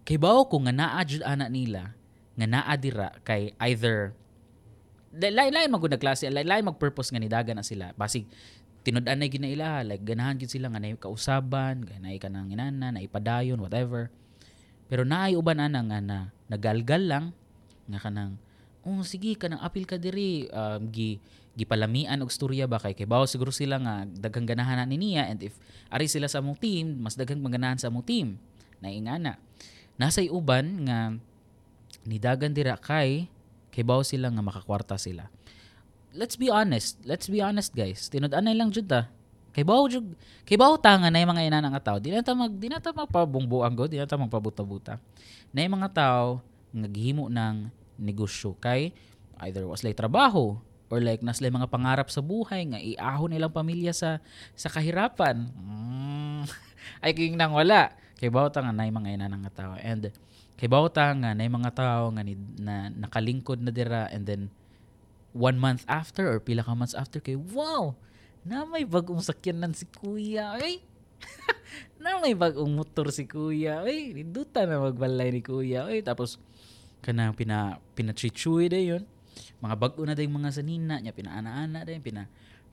Kay 0.07 0.17
bawo 0.17 0.47
ko 0.47 0.63
nga 0.63 0.73
naa 0.73 1.03
jud 1.03 1.27
ana 1.27 1.51
nila 1.51 1.93
nga 2.39 2.47
naa 2.47 2.75
dira 2.79 3.11
kay 3.27 3.51
either 3.67 4.15
lain 5.11 5.51
lain 5.51 5.69
magud 5.75 5.91
klase 5.99 6.31
lain 6.31 6.47
lain 6.47 6.63
mag 6.63 6.79
purpose 6.79 7.11
nga 7.11 7.19
nidagan 7.19 7.59
na 7.59 7.67
sila. 7.67 7.91
Basig 7.99 8.31
tinud-an 8.87 9.19
na 9.19 9.27
ginaila 9.27 9.83
like 9.83 10.07
ganahan 10.07 10.39
gid 10.39 10.49
sila 10.49 10.71
nga 10.71 10.79
nay 10.79 10.95
kausaban 10.95 11.83
ganay 11.83 12.17
ka 12.17 12.31
nang 12.31 12.49
inana 12.49 12.95
na 12.95 13.03
ipadayon 13.03 13.59
whatever 13.59 14.09
pero 14.89 15.05
naay 15.05 15.37
uban 15.37 15.61
ana 15.61 15.81
nga 15.85 15.99
na 16.01 16.19
nagalgal 16.49 17.03
lang 17.05 17.25
nga 17.89 18.01
kanang 18.01 18.41
oh 18.83 19.05
sige 19.05 19.37
kanang 19.37 19.61
apil 19.61 19.85
ka 19.85 20.01
diri 20.01 20.49
um, 20.51 20.89
gi 20.89 21.21
gipalamian 21.55 22.19
og 22.25 22.31
storya 22.33 22.65
ba 22.67 22.79
kay 22.83 22.95
kay 22.95 23.07
bawo 23.07 23.27
siguro 23.27 23.53
sila 23.53 23.79
nga 23.79 23.95
daghang 24.09 24.47
ganahan 24.49 24.87
ni 24.89 24.97
niya 24.97 25.29
and 25.29 25.43
if 25.43 25.55
ari 25.91 26.07
sila 26.07 26.31
sa 26.31 26.39
among 26.39 26.57
team 26.59 26.99
mas 27.03 27.19
daghang 27.19 27.43
maganahan 27.43 27.77
sa 27.77 27.91
among 27.91 28.07
team 28.07 28.39
na 28.79 28.89
ingana 28.91 29.37
nasay 29.99 30.31
uban 30.31 30.87
nga 30.87 31.13
nidagan 32.07 32.55
dira 32.55 32.79
kay 32.79 33.27
kay 33.75 33.83
bawo 33.83 34.07
sila 34.07 34.31
nga 34.31 34.43
makakwarta 34.43 34.95
sila 34.97 35.29
let's 36.19 36.37
be 36.37 36.49
honest. 36.49 36.99
Let's 37.05 37.29
be 37.29 37.39
honest, 37.39 37.75
guys. 37.77 38.09
Tinud-anay 38.09 38.57
lang 38.57 38.73
jud 38.73 38.89
ta. 38.89 39.11
Kay 39.59 39.67
bawo 39.67 39.91
jud 39.91 40.15
kay 40.47 40.55
bawo 40.55 40.79
tanga 40.79 41.11
na 41.11 41.19
yung 41.19 41.35
mga 41.35 41.51
ina 41.51 41.59
nga 41.59 41.83
tao. 41.83 41.99
Di 41.99 42.15
na 42.15 42.23
ta 42.23 42.31
mag 42.31 42.55
di 42.55 42.71
na 42.71 42.79
ta 42.79 42.95
magpabungbuang 42.95 43.75
go, 43.75 43.91
di 43.91 43.99
na 43.99 44.07
ta 44.07 44.15
magpabuta-buta. 44.15 45.03
Na 45.51 45.67
yung 45.67 45.83
mga 45.83 45.91
tao 45.99 46.39
nga 46.71 46.87
gihimo 46.87 47.27
ng 47.27 47.67
negosyo 47.99 48.55
kay 48.63 48.95
either 49.43 49.67
was 49.67 49.83
like 49.83 49.99
trabaho 49.99 50.55
or 50.87 51.03
like 51.03 51.27
nas 51.27 51.43
mga 51.43 51.67
pangarap 51.67 52.07
sa 52.07 52.23
buhay 52.23 52.71
nga 52.71 52.79
iahon 52.79 53.35
nilang 53.35 53.51
pamilya 53.51 53.91
sa 53.91 54.23
sa 54.55 54.71
kahirapan. 54.71 55.51
Mm, 55.51 56.47
ay 57.03 57.11
king 57.19 57.35
nang 57.35 57.51
wala. 57.51 57.91
Kay 58.15 58.31
bawo 58.31 58.55
ta 58.55 58.63
nga 58.63 58.71
na 58.71 58.87
yung 58.87 59.03
mga 59.03 59.19
ina 59.19 59.27
nga 59.27 59.67
tao. 59.67 59.75
And 59.83 60.15
kay 60.55 60.71
bawo 60.71 60.87
ta 60.87 61.11
nga 61.19 61.35
na 61.35 61.43
yung 61.43 61.59
mga 61.59 61.75
tao 61.75 62.15
nga 62.15 62.23
ni, 62.23 62.39
na 62.63 62.95
nakalingkod 62.95 63.59
na 63.59 63.75
dira 63.75 64.07
and 64.15 64.23
then 64.23 64.55
one 65.35 65.59
month 65.59 65.83
after 65.91 66.31
or 66.31 66.39
pila 66.39 66.63
ka 66.63 66.79
months 66.79 66.95
after 66.95 67.19
kay 67.19 67.35
wow 67.35 67.99
na 68.47 68.67
may 68.69 68.87
bagong 68.87 69.23
sakyanan 69.23 69.75
si 69.75 69.87
kuya 69.89 70.59
ay 70.59 70.83
na 72.03 72.23
may 72.23 72.35
bagong 72.35 72.71
motor 72.71 73.11
si 73.11 73.27
kuya 73.27 73.83
ay 73.83 74.15
niduta 74.15 74.67
na 74.67 74.79
magbalay 74.83 75.35
ni 75.35 75.43
kuya 75.43 75.91
ay 75.91 76.03
tapos 76.05 76.39
kanang 77.03 77.35
pina 77.35 77.79
pinachichuy 77.95 78.67
day 78.67 78.91
yun. 78.91 79.07
Mga 79.63 79.75
bago 79.79 80.03
na 80.03 80.19
day 80.19 80.27
mga 80.27 80.51
sanina 80.51 80.99
niya 80.99 81.15
pinaana-ana 81.15 81.87
day 81.87 81.99
pina 82.03 82.27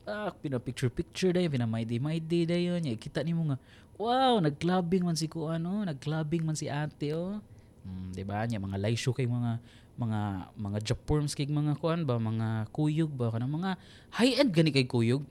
ah, 0.06 0.34
pina 0.34 0.62
picture 0.62 0.90
picture 0.90 1.34
day 1.34 1.50
pina 1.50 1.66
may 1.66 1.86
day 1.86 1.98
may 2.02 2.22
day 2.22 2.46
day 2.46 2.70
yun 2.70 2.82
ya, 2.86 2.94
kita 2.98 3.26
nimo 3.26 3.46
nga 3.54 3.58
wow 3.98 4.38
nagclubbing 4.42 5.06
man 5.06 5.18
si 5.18 5.26
ko 5.30 5.50
ano 5.50 5.86
nagclubbing 5.86 6.46
man 6.46 6.58
si 6.58 6.70
ate 6.70 7.14
oh. 7.14 7.42
Hmm, 7.86 8.10
di 8.18 8.26
ba? 8.26 8.42
Niya 8.50 8.58
mga 8.58 8.82
show 8.98 9.14
kay 9.14 9.30
mga 9.30 9.62
mga 9.94 10.20
mga 10.58 10.78
Japorms 10.82 11.38
kay 11.38 11.46
mga 11.46 11.78
kuan 11.78 12.02
ba? 12.02 12.18
Mga 12.18 12.74
kuyog 12.74 13.14
ba? 13.14 13.30
Kanang 13.30 13.54
mga 13.54 13.78
high 14.18 14.42
end 14.42 14.50
gani 14.50 14.74
kay 14.74 14.90
kuyog 14.90 15.22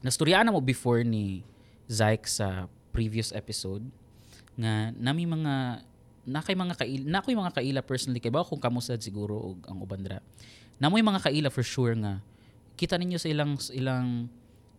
nastoryana 0.00 0.50
mo 0.50 0.58
before 0.58 1.04
ni 1.04 1.44
Zyke 1.84 2.24
sa 2.26 2.66
previous 2.94 3.30
episode 3.34 3.84
nga 4.56 4.94
nami 4.94 5.26
mga 5.26 5.84
na 6.24 6.40
kay 6.40 6.56
mga 6.56 6.74
kaila 6.80 7.04
na 7.04 7.20
ko'y 7.20 7.36
mga 7.36 7.52
kaila 7.52 7.80
personally. 7.84 8.22
Kay 8.22 8.32
ba 8.32 8.46
kung 8.46 8.62
kamusad 8.62 9.02
siguro 9.04 9.52
og 9.52 9.58
ang 9.68 9.78
ubandra 9.84 10.24
na 10.80 10.88
mo 10.88 10.96
mga 10.96 11.28
kaila 11.28 11.52
for 11.52 11.62
sure 11.62 11.92
nga 11.94 12.24
kita 12.74 12.96
ninyo 12.96 13.20
sa 13.20 13.28
ilang 13.28 13.60
ilang 13.76 14.32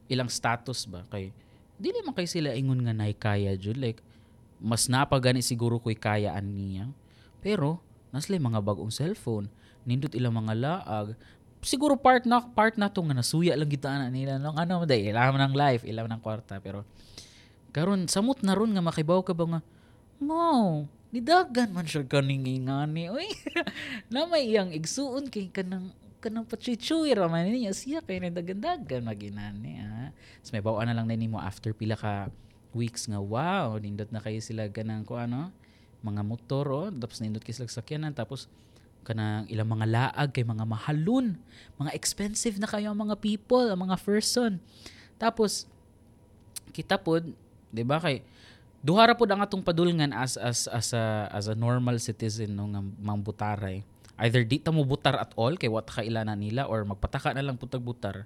ilang 0.10 0.30
status 0.30 0.90
ba? 0.90 1.06
Kay 1.14 1.30
dili 1.78 2.02
man 2.02 2.18
kay 2.18 2.26
sila 2.26 2.56
ingon 2.58 2.82
nga 2.82 2.96
nay 2.96 3.14
kaya 3.14 3.54
jud. 3.54 3.78
Like 3.78 4.02
mas 4.58 4.90
napagani 4.90 5.46
siguro 5.46 5.78
ko'y 5.78 6.00
kayaan 6.00 6.48
niya. 6.50 6.90
Pero 7.46 7.84
naslay 8.10 8.42
mga 8.42 8.64
bagong 8.66 8.90
cellphone. 8.90 9.52
Nindot 9.86 10.18
ilang 10.18 10.34
mga 10.34 10.54
laag 10.58 11.14
siguro 11.66 11.98
part 11.98 12.30
na 12.30 12.46
part 12.46 12.78
na 12.78 12.88
to 12.94 13.02
nga 13.02 13.18
nasuya 13.18 13.58
lang 13.58 13.68
kita 13.68 13.90
na 13.90 14.14
nila 14.14 14.38
nang 14.38 14.54
ano 14.54 14.86
day 14.86 15.10
ilam 15.10 15.34
ng 15.34 15.54
life 15.58 15.82
ilam 15.82 16.06
ng 16.06 16.22
kwarta 16.22 16.62
pero 16.62 16.86
karon 17.74 18.06
samot 18.06 18.46
na 18.46 18.54
ron 18.54 18.70
nga 18.70 18.86
makibaw 18.86 19.26
ka 19.26 19.34
ba 19.34 19.58
nga 19.58 19.62
mo 20.22 20.86
nidagan 21.10 21.74
man 21.74 21.90
siya 21.90 22.06
kaning 22.06 22.46
ingani 22.46 23.10
oy 23.10 23.26
na 24.14 24.30
may 24.30 24.46
iyang 24.54 24.70
igsuon 24.70 25.28
kay 25.34 25.50
kanang 25.50 25.90
kanang 26.22 26.46
pachichuy 26.46 27.18
ra 27.18 27.26
man 27.26 27.50
niya 27.50 27.74
siya 27.74 28.06
kay 28.06 28.22
nadagandagan 28.22 29.02
maginani 29.06 29.82
ha? 29.82 30.10
Tapos 30.42 30.52
may 30.54 30.64
bawaan 30.64 30.90
na 30.90 30.98
lang 30.98 31.10
na 31.10 31.18
nimo 31.18 31.38
after 31.42 31.74
pila 31.74 31.98
ka 31.98 32.30
weeks 32.76 33.08
nga 33.08 33.22
wow, 33.22 33.80
nindot 33.80 34.12
na 34.12 34.20
kayo 34.20 34.42
sila 34.44 34.68
ganang 34.68 35.08
ko 35.08 35.16
ano, 35.16 35.50
mga 36.04 36.22
motor 36.28 36.66
oh, 36.70 36.90
tapos 36.92 37.24
nindot 37.24 37.42
kayo 37.42 37.56
sila 37.56 37.72
sakyanan 37.72 38.12
tapos 38.12 38.52
kanang 39.06 39.46
ilang 39.54 39.70
mga 39.70 39.86
laag 39.86 40.30
kay 40.34 40.42
mga 40.42 40.66
mahalon, 40.66 41.38
mga 41.78 41.94
expensive 41.94 42.58
na 42.58 42.66
kayo 42.66 42.90
ang 42.90 42.98
mga 42.98 43.22
people, 43.22 43.70
ang 43.70 43.78
mga 43.78 44.02
person. 44.02 44.58
Tapos 45.22 45.70
kita 46.74 46.98
pod, 46.98 47.30
'di 47.70 47.86
ba 47.86 48.02
kay 48.02 48.26
duha 48.82 49.06
ra 49.10 49.16
ang 49.16 49.42
atong 49.46 49.62
padulngan 49.62 50.12
as 50.12 50.36
as 50.42 50.66
as 50.68 50.92
a 50.92 51.30
as 51.30 51.46
a 51.46 51.56
normal 51.56 52.02
citizen 52.02 52.58
no 52.58 52.66
nga 52.74 52.82
mambutaray. 52.82 53.86
Either 54.18 54.42
di 54.42 54.58
ta 54.58 54.74
mo 54.74 54.82
butar 54.82 55.22
at 55.22 55.32
all 55.38 55.54
kay 55.56 55.70
what 55.70 55.86
kailana 55.86 56.34
nila 56.34 56.66
or 56.66 56.82
magpataka 56.82 57.38
na 57.38 57.46
lang 57.46 57.62
putag 57.62 57.86
butar. 57.86 58.26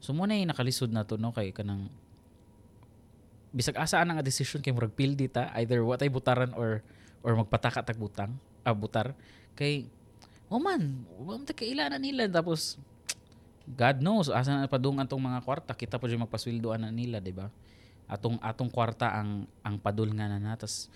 So 0.00 0.12
mo 0.12 0.28
na 0.28 0.36
nakalisod 0.44 0.92
na 0.92 1.04
to 1.04 1.16
no 1.16 1.32
kay 1.32 1.52
kanang 1.52 1.88
bisag 3.50 3.76
asa 3.76 3.98
ana 3.98 4.14
nga 4.18 4.24
decision 4.24 4.62
kay 4.62 4.70
murag 4.70 4.94
pildi 4.94 5.26
either 5.58 5.82
what 5.82 5.98
ay 5.98 6.10
butaran 6.10 6.54
or 6.54 6.86
or 7.20 7.34
magpataka 7.34 7.82
tag 7.82 7.98
butang 7.98 8.38
ah, 8.62 8.74
butar 8.74 9.12
kay 9.58 9.90
oh 10.50 10.60
man 10.60 11.06
wa 11.16 11.38
man 11.38 11.46
ta 11.46 11.54
kailana 11.54 11.96
nila. 11.96 12.26
Tapos 12.26 12.76
God 13.70 14.02
knows 14.02 14.26
asa 14.28 14.66
na 14.66 14.66
padung 14.66 14.98
atong 14.98 15.22
mga 15.22 15.40
kwarta? 15.46 15.72
Kita 15.72 15.96
pa 15.96 16.10
jud 16.10 16.18
magpasweldoan 16.18 16.82
na 16.82 16.90
nila 16.90 17.22
di 17.22 17.30
ba? 17.30 17.46
Atong 18.10 18.42
atong 18.42 18.68
kwarta 18.68 19.14
ang 19.14 19.46
ang 19.62 19.78
padul 19.78 20.10
nga 20.12 20.26
na 20.26 20.42
natas 20.42 20.90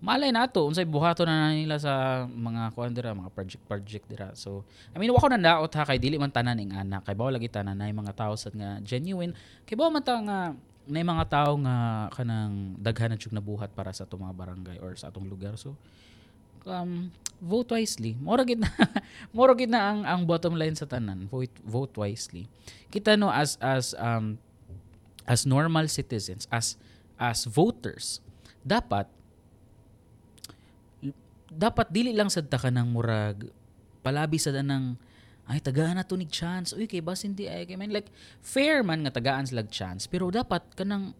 malay 0.00 0.32
nato 0.32 0.64
unsay 0.64 0.88
buhaton 0.88 1.28
na 1.28 1.52
nila 1.52 1.76
sa 1.76 2.24
mga 2.24 2.72
kuan 2.72 2.96
mga 2.96 3.30
project 3.36 3.62
project 3.68 4.04
dira. 4.08 4.28
So 4.32 4.64
I 4.92 4.98
mean 4.98 5.12
wako 5.12 5.28
na 5.28 5.36
daot 5.36 5.72
ha 5.76 5.84
kay 5.84 6.00
dili 6.00 6.16
man 6.16 6.32
tanan 6.32 6.56
ing 6.56 6.72
anak 6.72 7.04
kay 7.04 7.12
bawo 7.12 7.28
lagi 7.28 7.52
tanan 7.52 7.76
na 7.76 7.92
mga 7.92 8.16
tao 8.16 8.32
sad 8.32 8.56
nga 8.56 8.80
genuine. 8.80 9.36
Kay 9.68 9.76
bawo 9.76 9.92
man 9.92 10.00
ta 10.00 10.16
nga 10.16 10.56
na 10.88 11.04
mga 11.04 11.26
tao 11.28 11.52
nga 11.60 12.08
kanang 12.16 12.80
daghan 12.80 13.12
na 13.12 13.20
nabuhat 13.20 13.76
para 13.76 13.92
sa 13.92 14.08
atong 14.08 14.24
mga 14.24 14.34
barangay 14.34 14.76
or 14.80 14.96
sa 14.96 15.12
atong 15.12 15.28
lugar. 15.28 15.60
So 15.60 15.76
um, 16.64 17.12
vote 17.40 17.72
wisely. 17.72 18.14
Mora 18.20 18.44
gid 18.44 18.60
na 18.60 18.68
mora 19.36 19.56
gid 19.56 19.72
na 19.72 19.80
ang 19.90 20.00
ang 20.04 20.22
bottom 20.28 20.54
line 20.54 20.76
sa 20.76 20.84
tanan. 20.86 21.26
Vote 21.26 21.56
vote 21.64 21.96
wisely. 21.96 22.46
Kita 22.92 23.16
no 23.16 23.32
as 23.32 23.56
as 23.58 23.96
um 23.96 24.36
as 25.24 25.48
normal 25.48 25.88
citizens, 25.88 26.44
as 26.52 26.76
as 27.16 27.48
voters, 27.48 28.20
dapat 28.60 29.08
dapat 31.50 31.90
dili 31.90 32.14
lang 32.14 32.30
sad 32.30 32.46
ta 32.46 32.60
kanang 32.60 32.94
murag 32.94 33.50
palabi 34.06 34.38
sa 34.38 34.54
danang 34.54 34.94
ay 35.50 35.58
tagaan 35.58 35.98
na 35.98 36.06
to 36.06 36.14
ni 36.14 36.30
chance 36.30 36.70
uy 36.70 36.86
kay 36.86 37.02
bas 37.02 37.26
hindi 37.26 37.50
ay 37.50 37.66
kay 37.66 37.74
man 37.74 37.90
like 37.90 38.06
fair 38.38 38.86
man 38.86 39.02
nga 39.02 39.10
tagaan 39.10 39.42
sila 39.50 39.66
chance 39.66 40.06
pero 40.06 40.30
dapat 40.30 40.62
kanang 40.78 41.10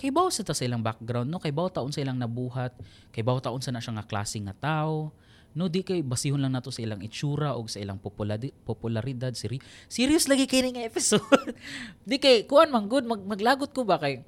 kay 0.00 0.08
baw 0.08 0.32
sa 0.32 0.40
ta 0.40 0.56
sa 0.56 0.64
ilang 0.64 0.80
background 0.80 1.28
no 1.28 1.36
kay 1.36 1.52
baw 1.52 1.68
taon 1.68 1.92
sa 1.92 2.00
ilang 2.00 2.16
nabuhat 2.16 2.72
kay 3.12 3.20
baw 3.20 3.36
taon 3.44 3.60
sa 3.60 3.76
na 3.76 3.84
siya 3.84 4.00
nga 4.00 4.08
klase 4.08 4.40
nga 4.40 4.56
tao 4.56 5.12
no 5.54 5.70
di 5.70 5.86
kay 5.86 6.02
basihon 6.02 6.42
lang 6.42 6.52
nato 6.58 6.74
sa 6.74 6.82
ilang 6.82 6.98
itsura 6.98 7.54
o 7.54 7.62
sa 7.70 7.78
ilang 7.78 7.96
populari- 8.02 8.54
popularidad 8.66 9.30
seri 9.38 9.62
serious 9.86 10.26
lagi 10.26 10.50
kay 10.50 10.66
nga 10.66 10.82
episode. 10.82 11.22
Di 12.10 12.18
kay 12.18 12.42
kuan 12.50 12.74
man 12.74 12.90
good 12.90 13.06
mag, 13.06 13.22
maglagot 13.22 13.70
ko 13.70 13.86
ba 13.86 14.02
kay 14.02 14.26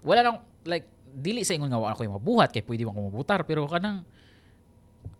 wala 0.00 0.24
lang 0.24 0.36
like 0.64 0.88
dili 1.12 1.44
sa 1.44 1.52
ingon 1.52 1.68
nga 1.68 1.76
wala 1.76 1.92
ko 1.92 2.08
yung 2.08 2.16
mabuhat 2.16 2.56
kay 2.56 2.64
pwede 2.64 2.88
man 2.88 2.96
ko 2.96 3.20
pero 3.44 3.68
kanang 3.68 4.08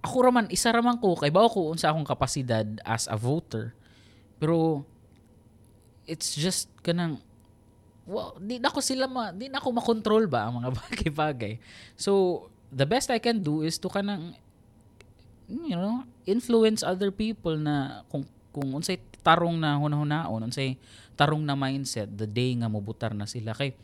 ako 0.01 0.17
raman 0.25 0.49
isa 0.49 0.73
raman 0.73 0.97
ko 0.99 1.15
kay 1.15 1.29
bawo 1.29 1.47
ko 1.53 1.61
unsa 1.69 1.93
akong 1.93 2.09
kapasidad 2.09 2.67
as 2.83 3.05
a 3.07 3.15
voter. 3.15 3.77
Pero 4.41 4.89
it's 6.09 6.35
just 6.35 6.73
kanang 6.81 7.21
well, 8.09 8.35
di 8.41 8.59
na 8.59 8.73
ko 8.73 8.83
sila 8.83 9.07
ma, 9.07 9.31
di 9.31 9.47
na 9.47 9.63
ako 9.63 9.69
makontrol 9.79 10.27
ba 10.27 10.49
ang 10.49 10.63
mga 10.63 10.71
bagay-bagay. 10.81 11.63
So, 11.95 12.45
the 12.73 12.89
best 12.89 13.13
I 13.13 13.23
can 13.23 13.45
do 13.45 13.63
is 13.63 13.79
to 13.79 13.87
kanang 13.87 14.35
you 15.53 15.77
know, 15.77 16.09
influence 16.25 16.81
other 16.81 17.13
people 17.13 17.55
na 17.61 18.07
kung 18.09 18.25
kung 18.53 18.73
unsay 18.73 19.01
tarong 19.21 19.57
na 19.57 19.77
hunahunahon, 19.77 20.49
unsay 20.49 20.81
tarong 21.17 21.45
na 21.45 21.57
mindset 21.57 22.09
the 22.09 22.29
day 22.29 22.57
nga 22.57 22.69
mobutar 22.69 23.13
na 23.13 23.29
sila 23.29 23.53
kay 23.53 23.77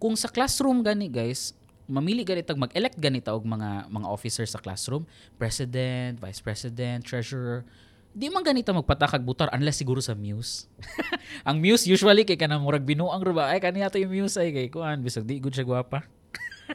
kung 0.00 0.16
sa 0.16 0.32
classroom 0.32 0.80
gani 0.80 1.12
guys, 1.12 1.52
mamili 1.84 2.24
ganito 2.24 2.56
mag-elect 2.56 2.96
ganito 2.96 3.28
og 3.36 3.44
mga 3.44 3.92
mga 3.92 4.08
officer 4.08 4.48
sa 4.48 4.56
classroom, 4.56 5.04
president, 5.36 6.16
vice 6.16 6.40
president, 6.40 7.04
treasurer, 7.04 7.68
di 8.10 8.26
man 8.26 8.42
ganito 8.42 8.74
magpatakag 8.74 9.22
butar 9.22 9.48
unless 9.54 9.78
siguro 9.78 10.00
sa 10.02 10.16
muse. 10.16 10.66
ang 11.48 11.60
muse 11.60 11.86
usually 11.86 12.24
kay 12.24 12.40
kanang 12.40 12.64
murag 12.64 12.82
binuang 12.82 13.22
ra 13.22 13.32
ba 13.36 13.44
ay 13.52 13.60
kaniya 13.62 13.92
to 13.92 14.00
yung 14.02 14.10
muse 14.10 14.40
ay 14.40 14.50
kay 14.50 14.66
kuan 14.72 14.98
bisag 15.04 15.28
di 15.28 15.38
good 15.38 15.54
siya 15.54 15.68
gwapa. 15.68 16.02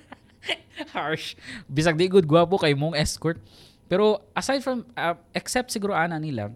Harsh. 0.95 1.35
Bisag 1.67 1.99
di 1.99 2.07
good 2.07 2.27
gwapo 2.27 2.55
kay 2.55 2.71
mong 2.71 2.95
escort. 2.95 3.41
Pero 3.85 4.25
aside 4.33 4.65
from 4.65 4.81
uh, 4.97 5.17
except 5.33 5.69
siguro 5.69 5.93
ana 5.93 6.17
nila, 6.17 6.49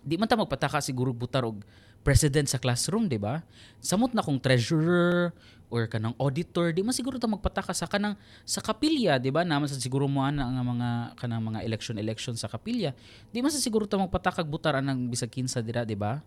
di 0.00 0.16
man 0.16 0.28
ta 0.30 0.38
magpataka 0.38 0.80
siguro 0.80 1.12
butar 1.12 1.44
og 1.44 1.60
president 2.06 2.46
sa 2.46 2.62
classroom, 2.62 3.10
di 3.10 3.18
ba? 3.18 3.42
Samot 3.82 4.14
na 4.14 4.22
kung 4.22 4.38
treasurer 4.38 5.34
or 5.66 5.90
kanang 5.90 6.14
auditor, 6.22 6.70
di 6.70 6.86
man 6.86 6.94
siguro 6.94 7.18
ta 7.18 7.26
magpataka 7.26 7.74
sa 7.74 7.90
kanang 7.90 8.14
sa 8.46 8.62
kapilya, 8.62 9.18
di 9.18 9.34
ba? 9.34 9.42
Naman 9.42 9.66
sa 9.66 9.74
siguro 9.74 10.06
mo 10.06 10.22
ana 10.22 10.46
nga 10.46 10.62
mga 10.62 10.88
kanang 11.18 11.42
mga 11.42 11.60
election 11.66 11.98
election 11.98 12.38
sa 12.38 12.46
kapilya. 12.46 12.94
Di 13.34 13.42
man 13.42 13.50
sa 13.50 13.58
siguro 13.58 13.90
ta 13.90 13.98
magpatakag 13.98 14.46
butar 14.46 14.78
anang 14.78 15.10
bisag 15.10 15.34
kinsa 15.34 15.58
dira, 15.58 15.82
di 15.82 15.98
ba? 15.98 16.22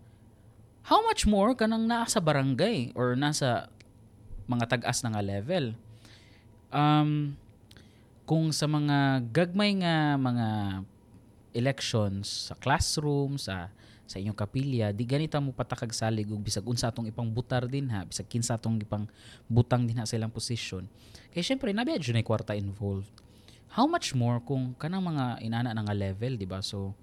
How 0.84 1.00
much 1.08 1.24
more 1.24 1.56
kanang 1.56 1.88
naa 1.88 2.04
sa 2.04 2.20
barangay 2.20 2.92
or 2.92 3.16
nasa 3.16 3.72
mga 4.44 4.68
tag-as 4.76 5.00
na 5.00 5.16
nga 5.16 5.24
level? 5.24 5.72
Um, 6.68 7.40
kung 8.30 8.54
sa 8.54 8.70
mga 8.70 9.26
gagmay 9.34 9.82
nga 9.82 10.14
mga 10.14 10.48
elections 11.50 12.46
sa 12.46 12.54
classroom, 12.54 13.34
sa 13.34 13.74
sa 14.06 14.22
inyong 14.22 14.38
kapilya, 14.38 14.94
di 14.94 15.02
ganita 15.02 15.42
mo 15.42 15.50
patakag 15.50 15.90
salig 15.90 16.30
ug 16.30 16.38
bisag 16.38 16.62
unsa 16.62 16.94
atong 16.94 17.10
ipang 17.10 17.26
butar 17.26 17.66
din 17.66 17.90
ha, 17.90 18.06
bisag 18.06 18.30
kinsa 18.30 18.54
atong 18.54 18.78
ipang 18.86 19.10
butang 19.50 19.82
din 19.82 19.98
ha 19.98 20.06
sa 20.06 20.14
ilang 20.14 20.30
posisyon. 20.30 20.86
Kay 21.34 21.42
syempre 21.42 21.74
nabi 21.74 21.98
adyo 21.98 22.14
na 22.14 22.22
kwarta 22.22 22.54
involved. 22.54 23.10
How 23.74 23.90
much 23.90 24.14
more 24.14 24.38
kung 24.42 24.78
kanang 24.78 25.10
mga 25.10 25.42
inana 25.42 25.74
na 25.74 25.82
nga 25.82 25.94
level, 25.94 26.38
di 26.38 26.46
ba? 26.46 26.62
So 26.62 26.94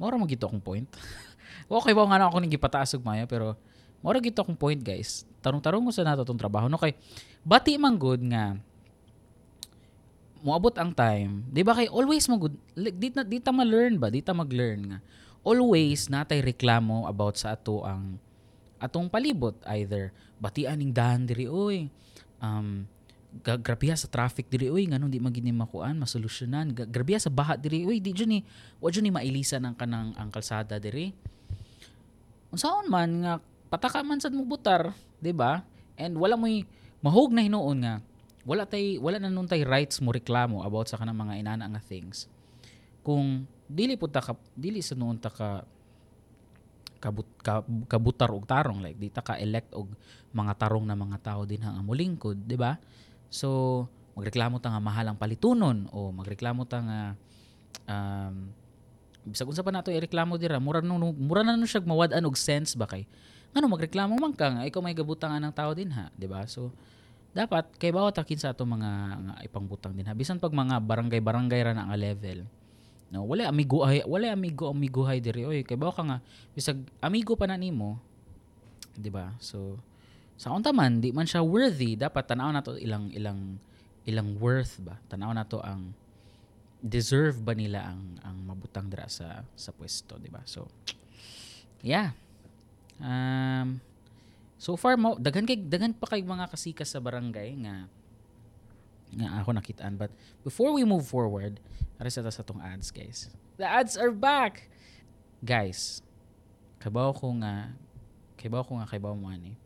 mora 0.00 0.16
mo 0.16 0.24
gito 0.24 0.48
akong 0.48 0.64
point. 0.64 0.88
okay 1.68 1.92
ba 1.92 2.08
nga 2.08 2.24
ako 2.24 2.40
ning 2.40 2.52
gipataas 2.56 2.96
og 2.96 3.04
maya 3.04 3.28
pero 3.28 3.52
mora 4.00 4.16
gito 4.16 4.40
akong 4.40 4.56
point 4.56 4.80
guys. 4.80 5.28
Tarong-tarong 5.44 5.84
mo 5.84 5.92
sa 5.92 6.08
nato 6.08 6.24
tong 6.24 6.40
trabaho 6.40 6.72
no 6.72 6.80
kay 6.80 6.96
bati 7.44 7.76
man 7.76 8.00
good 8.00 8.24
nga 8.24 8.56
moabot 10.40 10.74
ang 10.80 10.92
time, 10.92 11.44
'di 11.48 11.62
ba 11.62 11.76
kay 11.76 11.88
always 11.88 12.26
mo 12.26 12.40
good 12.40 12.56
di, 12.74 13.12
na, 13.12 13.22
di 13.22 13.38
ta 13.40 13.52
ma-learn 13.52 14.00
ba, 14.00 14.08
di 14.08 14.24
ta 14.24 14.32
mag-learn 14.32 14.80
nga. 14.90 14.98
Always 15.40 16.12
natay 16.12 16.44
reklamo 16.44 17.08
about 17.08 17.40
sa 17.40 17.56
ato 17.56 17.84
ang 17.84 18.20
atong 18.80 19.12
palibot 19.12 19.56
either 19.76 20.08
batian 20.40 20.80
ning 20.80 20.92
dahan 20.92 21.28
diri 21.28 21.44
oy 21.44 21.92
um 22.40 22.88
grabiya 23.44 23.94
sa 23.94 24.08
traffic 24.08 24.48
diri 24.48 24.72
oy 24.72 24.88
nganong 24.90 25.12
di 25.12 25.22
magini 25.22 25.54
makuan 25.54 25.94
masolusyonan. 26.00 26.74
Grabiya 26.74 27.22
sa 27.22 27.30
baha 27.30 27.54
diri 27.54 27.86
oy 27.86 28.02
di 28.02 28.10
ni 28.26 28.42
wa 28.82 28.90
ni 28.90 29.10
mailisan 29.12 29.62
ang 29.62 29.76
kanang 29.78 30.10
ang 30.18 30.28
kalsada 30.34 30.82
diri. 30.82 31.14
Unsaon 32.50 32.90
man 32.90 33.22
nga 33.22 33.32
pataka 33.70 34.02
man 34.02 34.18
sad 34.18 34.34
mo 34.34 34.42
butar 34.42 34.90
di 35.22 35.30
ba? 35.30 35.62
And 35.94 36.18
wala 36.18 36.34
mo'y 36.34 36.66
mahog 37.04 37.30
na 37.30 37.46
hinuon 37.46 37.78
nga 37.86 38.02
wala 38.50 38.66
tay 38.66 38.98
wala 38.98 39.22
na 39.22 39.30
nun 39.30 39.46
tay 39.46 39.62
rights 39.62 40.02
mo 40.02 40.10
reklamo 40.10 40.66
about 40.66 40.90
sa 40.90 40.98
kanang 40.98 41.14
mga 41.14 41.38
inana 41.38 41.70
nga 41.70 41.78
things. 41.78 42.26
Kung 43.06 43.46
dili 43.70 43.94
pud 43.94 44.10
ta 44.10 44.18
ka, 44.18 44.34
dili 44.58 44.82
sa 44.82 44.98
noon 44.98 45.22
ta 45.22 45.30
ka 45.30 45.62
kabut, 46.98 47.30
ka, 47.46 47.62
kabutar 47.86 48.34
og 48.34 48.50
tarong 48.50 48.82
like 48.82 48.98
di 48.98 49.06
ta 49.06 49.22
ka 49.22 49.38
elect 49.38 49.70
og 49.78 49.94
mga 50.34 50.66
tarong 50.66 50.82
na 50.82 50.98
mga 50.98 51.22
tao 51.22 51.46
din 51.46 51.62
hang 51.62 51.78
amulingkod 51.78 52.42
di 52.42 52.58
ba? 52.58 52.74
So 53.30 53.86
magreklamo 54.18 54.58
ta 54.58 54.74
nga 54.74 54.82
mahal 54.82 55.06
ang 55.06 55.18
palitunon 55.22 55.86
o 55.94 56.10
magreklamo 56.10 56.66
ta 56.66 56.78
nga 56.82 57.00
um, 57.86 58.50
bisag 59.30 59.46
unsa 59.46 59.62
pa 59.62 59.70
nato 59.70 59.94
ireklamo 59.94 60.34
dira 60.34 60.58
mura 60.58 60.82
no 60.82 60.98
mura 61.14 61.46
na 61.46 61.54
no 61.54 61.70
siya 61.70 61.86
mawad-an 61.86 62.26
og 62.26 62.34
sense 62.34 62.74
ba 62.74 62.90
kay? 62.90 63.06
Ngano 63.54 63.70
magreklamo 63.70 64.18
man 64.18 64.34
ka 64.34 64.58
nga 64.58 64.66
ikaw 64.66 64.82
may 64.82 64.98
gabutangan 64.98 65.38
ng 65.38 65.54
tao 65.54 65.70
din 65.70 65.94
ha 65.94 66.10
di 66.18 66.26
ba? 66.26 66.42
So 66.50 66.74
dapat 67.30 67.70
kay 67.78 67.94
bawat 67.94 68.18
akin 68.18 68.38
sa 68.38 68.50
ato 68.50 68.66
mga 68.66 68.90
nga 69.22 69.34
ipang 69.46 69.66
butang 69.70 69.94
din 69.94 70.06
ha 70.06 70.18
bisan 70.18 70.42
pag 70.42 70.50
mga 70.50 70.82
barangay-barangay 70.82 71.60
ra 71.62 71.72
na 71.74 71.86
nga 71.86 71.98
level 71.98 72.46
No, 73.10 73.26
wala 73.26 73.50
amigo 73.50 73.82
ay 73.82 74.06
wala 74.06 74.30
amigo 74.30 74.70
amigo 74.70 75.02
hay 75.02 75.18
diri 75.18 75.42
oy 75.42 75.66
kay 75.66 75.74
bawa 75.74 75.90
ka 75.90 76.06
nga 76.06 76.18
bisag 76.54 76.78
amigo 77.02 77.34
pa 77.34 77.50
na 77.50 77.58
nimo, 77.58 77.98
'di 78.94 79.10
ba? 79.10 79.34
So 79.42 79.82
sa 80.38 80.54
unta 80.54 80.70
man 80.70 81.02
di 81.02 81.10
man 81.10 81.26
siya 81.26 81.42
worthy, 81.42 81.98
dapat 81.98 82.30
tanaw 82.30 82.54
nato 82.54 82.78
ilang 82.78 83.10
ilang 83.10 83.58
ilang 84.06 84.38
worth 84.38 84.78
ba? 84.86 84.94
Tanaw 85.10 85.34
nato 85.34 85.58
ang 85.58 85.90
deserve 86.78 87.42
ba 87.42 87.50
nila 87.50 87.90
ang 87.90 88.22
ang 88.22 88.46
mabutang 88.46 88.86
dira 88.86 89.10
sa 89.10 89.42
sa 89.58 89.74
pwesto, 89.74 90.14
'di 90.14 90.30
ba? 90.30 90.46
So 90.46 90.70
yeah. 91.82 92.14
Um 93.02 93.82
So 94.60 94.76
far 94.76 95.00
mo 95.00 95.16
daghan 95.16 95.48
kay 95.48 95.56
daghan 95.56 95.96
pa 95.96 96.04
kay 96.04 96.20
mga 96.20 96.52
kasikas 96.52 96.92
sa 96.92 97.00
barangay 97.00 97.56
nga 97.64 97.88
nga 99.10 99.40
ako 99.40 99.56
nakitaan 99.56 99.96
but 99.96 100.12
before 100.44 100.76
we 100.76 100.84
move 100.84 101.08
forward 101.08 101.58
ara 101.96 102.12
sa 102.12 102.20
sa 102.28 102.44
tong 102.44 102.60
ads 102.60 102.92
guys. 102.92 103.32
The 103.56 103.64
ads 103.64 103.96
are 103.96 104.12
back. 104.12 104.68
Guys, 105.40 106.04
kabaw 106.76 107.16
ko 107.16 107.32
nga 107.40 107.72
kabaw 108.36 108.60
ko 108.68 108.76
nga 108.76 108.86
kabaw 108.92 109.16
mo 109.16 109.32
ani 109.32 109.56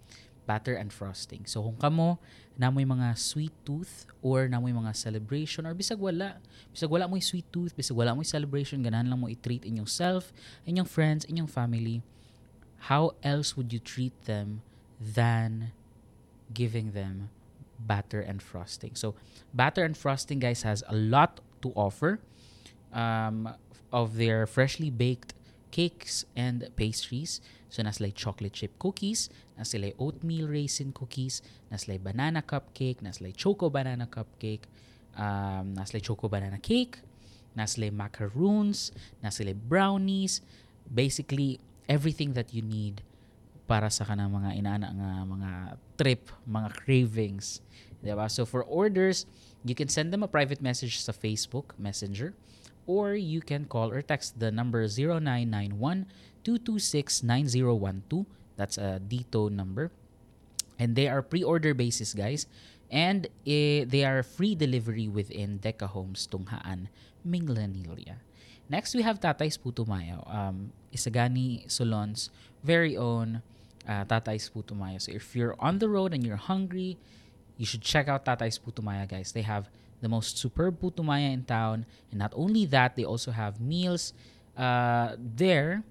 batter 0.47 0.79
and 0.79 0.95
frosting. 0.95 1.43
So 1.51 1.67
kung 1.67 1.75
kamo 1.75 2.23
namoy 2.55 2.87
mga 2.87 3.19
sweet 3.19 3.53
tooth 3.67 4.07
or 4.23 4.47
namoy 4.47 4.71
mga 4.71 4.95
celebration 4.95 5.67
or 5.67 5.75
bisag 5.75 5.99
wala, 5.99 6.39
bisag 6.71 6.93
wala 6.93 7.11
mo 7.11 7.19
sweet 7.19 7.51
tooth, 7.51 7.75
bisag 7.75 7.99
wala 7.99 8.15
mo 8.15 8.23
celebration, 8.23 8.79
ganahan 8.79 9.11
lang 9.11 9.19
mo 9.19 9.27
i-treat 9.27 9.67
inyong 9.67 9.91
self, 9.91 10.31
inyong 10.69 10.87
friends, 10.87 11.27
inyong 11.27 11.51
family. 11.51 12.05
How 12.93 13.17
else 13.25 13.57
would 13.57 13.73
you 13.73 13.81
treat 13.81 14.15
them 14.29 14.63
than 15.05 15.73
giving 16.53 16.93
them 16.93 17.29
batter 17.79 18.21
and 18.21 18.43
frosting. 18.43 18.95
So, 18.95 19.15
batter 19.53 19.85
and 19.85 19.97
frosting, 19.97 20.39
guys, 20.39 20.63
has 20.63 20.83
a 20.89 20.95
lot 20.95 21.41
to 21.63 21.73
offer 21.77 22.21
um, 22.93 23.49
of 23.93 24.17
their 24.17 24.47
freshly 24.47 24.91
baked 24.91 25.35
cakes 25.71 26.25
and 26.37 26.69
pastries. 26.77 27.41
So, 27.69 27.83
naslay 27.83 28.15
chocolate 28.15 28.53
chip 28.53 28.79
cookies, 28.79 29.29
naslay 29.59 29.95
oatmeal 29.99 30.49
raisin 30.49 30.93
cookies, 30.93 31.43
naslay 31.73 32.03
banana 32.03 32.43
cupcake, 32.43 33.03
naslay 33.03 33.37
choco 33.37 33.69
banana 33.69 34.07
cupcake, 34.07 34.65
um, 35.17 35.75
naslay 35.75 36.01
choco 36.01 36.29
banana 36.29 36.59
cake, 36.59 36.99
naslay 37.59 37.93
macaroons, 37.93 38.93
naslay 39.23 39.55
brownies, 39.55 40.41
basically 40.93 41.59
everything 41.89 42.33
that 42.33 42.55
you 42.55 42.63
need 42.63 43.03
para 43.65 43.89
sa 43.89 44.05
kanang 44.05 44.33
mga 44.33 44.61
inaana 44.61 44.93
nga 44.93 45.25
mga 45.25 45.51
trip, 45.97 46.29
mga 46.45 46.69
cravings. 46.85 47.65
Diba? 48.05 48.29
So 48.29 48.45
for 48.45 48.61
orders, 48.65 49.25
you 49.65 49.75
can 49.75 49.89
send 49.89 50.13
them 50.13 50.23
a 50.23 50.29
private 50.29 50.61
message 50.61 51.01
sa 51.01 51.13
Facebook 51.13 51.73
Messenger 51.81 52.37
or 52.87 53.17
you 53.17 53.41
can 53.41 53.65
call 53.65 53.89
or 53.89 54.05
text 54.05 54.39
the 54.39 54.53
number 54.53 54.85
0991-226-9012. 56.45 58.27
That's 58.57 58.77
a 58.79 59.01
Dito 59.01 59.51
number. 59.51 59.91
And 60.79 60.95
they 60.95 61.09
are 61.09 61.23
pre-order 61.23 61.73
basis, 61.75 62.13
guys. 62.15 62.47
And 62.91 63.27
eh, 63.47 63.89
they 63.89 64.05
are 64.05 64.23
free 64.23 64.55
delivery 64.55 65.09
within 65.09 65.59
Deca 65.59 65.89
Homes, 65.89 66.29
Tunghaan, 66.31 66.89
Minglanilia. 67.27 68.21
Next, 68.69 68.95
we 68.95 69.03
have 69.03 69.19
Tatay's 69.21 69.57
Putumayo. 69.59 70.23
Um, 70.29 70.73
Isagani 70.93 71.71
Solon's 71.71 72.31
very 72.63 72.97
own 72.97 73.43
uh, 73.89 74.05
Tatay's 74.05 74.51
Putumayo. 74.51 75.01
So 75.01 75.13
if 75.13 75.37
you're 75.37 75.57
on 75.59 75.79
the 75.79 75.89
road 75.89 76.15
and 76.15 76.25
you're 76.25 76.37
hungry, 76.37 76.99
you 77.57 77.67
should 77.67 77.83
check 77.83 78.09
out 78.09 78.25
Tatay's 78.25 78.59
Putumaya, 78.59 79.09
guys. 79.09 79.33
They 79.33 79.43
have 79.43 79.69
the 80.01 80.09
most 80.09 80.37
superb 80.37 80.81
putumaya 80.81 81.33
in 81.33 81.45
town. 81.45 81.87
And 82.11 82.19
not 82.19 82.33
only 82.37 82.67
that, 82.67 82.97
they 82.97 83.05
also 83.05 83.31
have 83.31 83.61
meals 83.61 84.13
uh, 84.57 85.17
there 85.19 85.83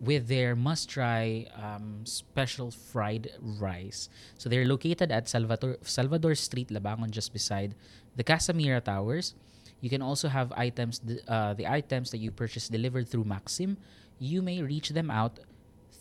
with 0.00 0.28
their 0.28 0.54
must-try 0.54 1.46
um, 1.54 2.06
special 2.06 2.70
fried 2.70 3.30
rice. 3.40 4.08
So 4.38 4.48
they're 4.48 4.64
located 4.64 5.10
at 5.10 5.28
Salvador, 5.28 5.76
Salvador 5.82 6.34
Street, 6.34 6.68
Labangon, 6.68 7.10
just 7.10 7.32
beside 7.32 7.74
the 8.16 8.24
Casamira 8.24 8.82
Towers. 8.82 9.34
You 9.80 9.90
can 9.90 10.02
also 10.02 10.28
have 10.28 10.52
items, 10.52 11.00
uh, 11.26 11.54
the 11.54 11.66
items 11.66 12.10
that 12.12 12.18
you 12.18 12.30
purchase 12.30 12.68
delivered 12.68 13.08
through 13.08 13.24
Maxim. 13.24 13.76
You 14.18 14.40
may 14.40 14.62
reach 14.62 14.90
them 14.90 15.10
out 15.10 15.38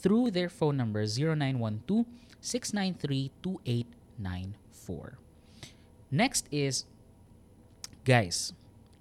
through 0.07 0.31
their 0.31 0.47
phone 0.47 0.77
number 0.79 1.03
0912 1.03 2.07
693 2.39 3.31
2894. 3.43 5.19
Next 6.09 6.47
is 6.47 6.85
guys, 8.05 8.53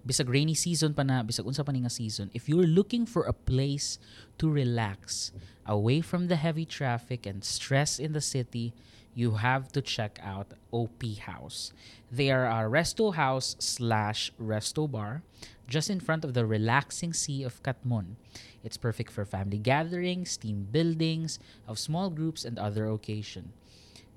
bisag 0.02 0.26
rainy 0.26 0.58
season 0.58 0.98
pa 0.98 1.06
na, 1.06 1.22
bisag 1.22 1.46
unsa 1.46 1.62
pa 1.62 1.70
ni 1.70 1.86
nga 1.86 1.94
season, 1.94 2.26
if 2.34 2.50
you're 2.50 2.66
looking 2.66 3.06
for 3.06 3.22
a 3.22 3.32
place 3.32 4.02
to 4.34 4.50
relax 4.50 5.30
away 5.62 6.02
from 6.02 6.26
the 6.26 6.34
heavy 6.34 6.66
traffic 6.66 7.22
and 7.22 7.46
stress 7.46 8.02
in 8.02 8.10
the 8.10 8.20
city, 8.20 8.74
you 9.14 9.38
have 9.38 9.70
to 9.70 9.80
check 9.80 10.18
out 10.26 10.58
OP 10.74 11.06
House. 11.22 11.70
They 12.10 12.34
are 12.34 12.50
a 12.50 12.66
resto 12.66 13.14
house 13.14 13.54
slash 13.62 14.34
resto 14.42 14.90
bar 14.90 15.22
just 15.70 15.88
in 15.88 16.02
front 16.02 16.26
of 16.26 16.34
the 16.34 16.44
relaxing 16.44 17.14
sea 17.14 17.46
of 17.46 17.62
Katmon. 17.62 18.18
It's 18.66 18.76
perfect 18.76 19.14
for 19.14 19.24
family 19.24 19.58
gatherings, 19.62 20.36
team 20.36 20.66
buildings, 20.72 21.38
of 21.68 21.78
small 21.78 22.10
groups, 22.10 22.44
and 22.44 22.58
other 22.58 22.90
occasion. 22.90 23.54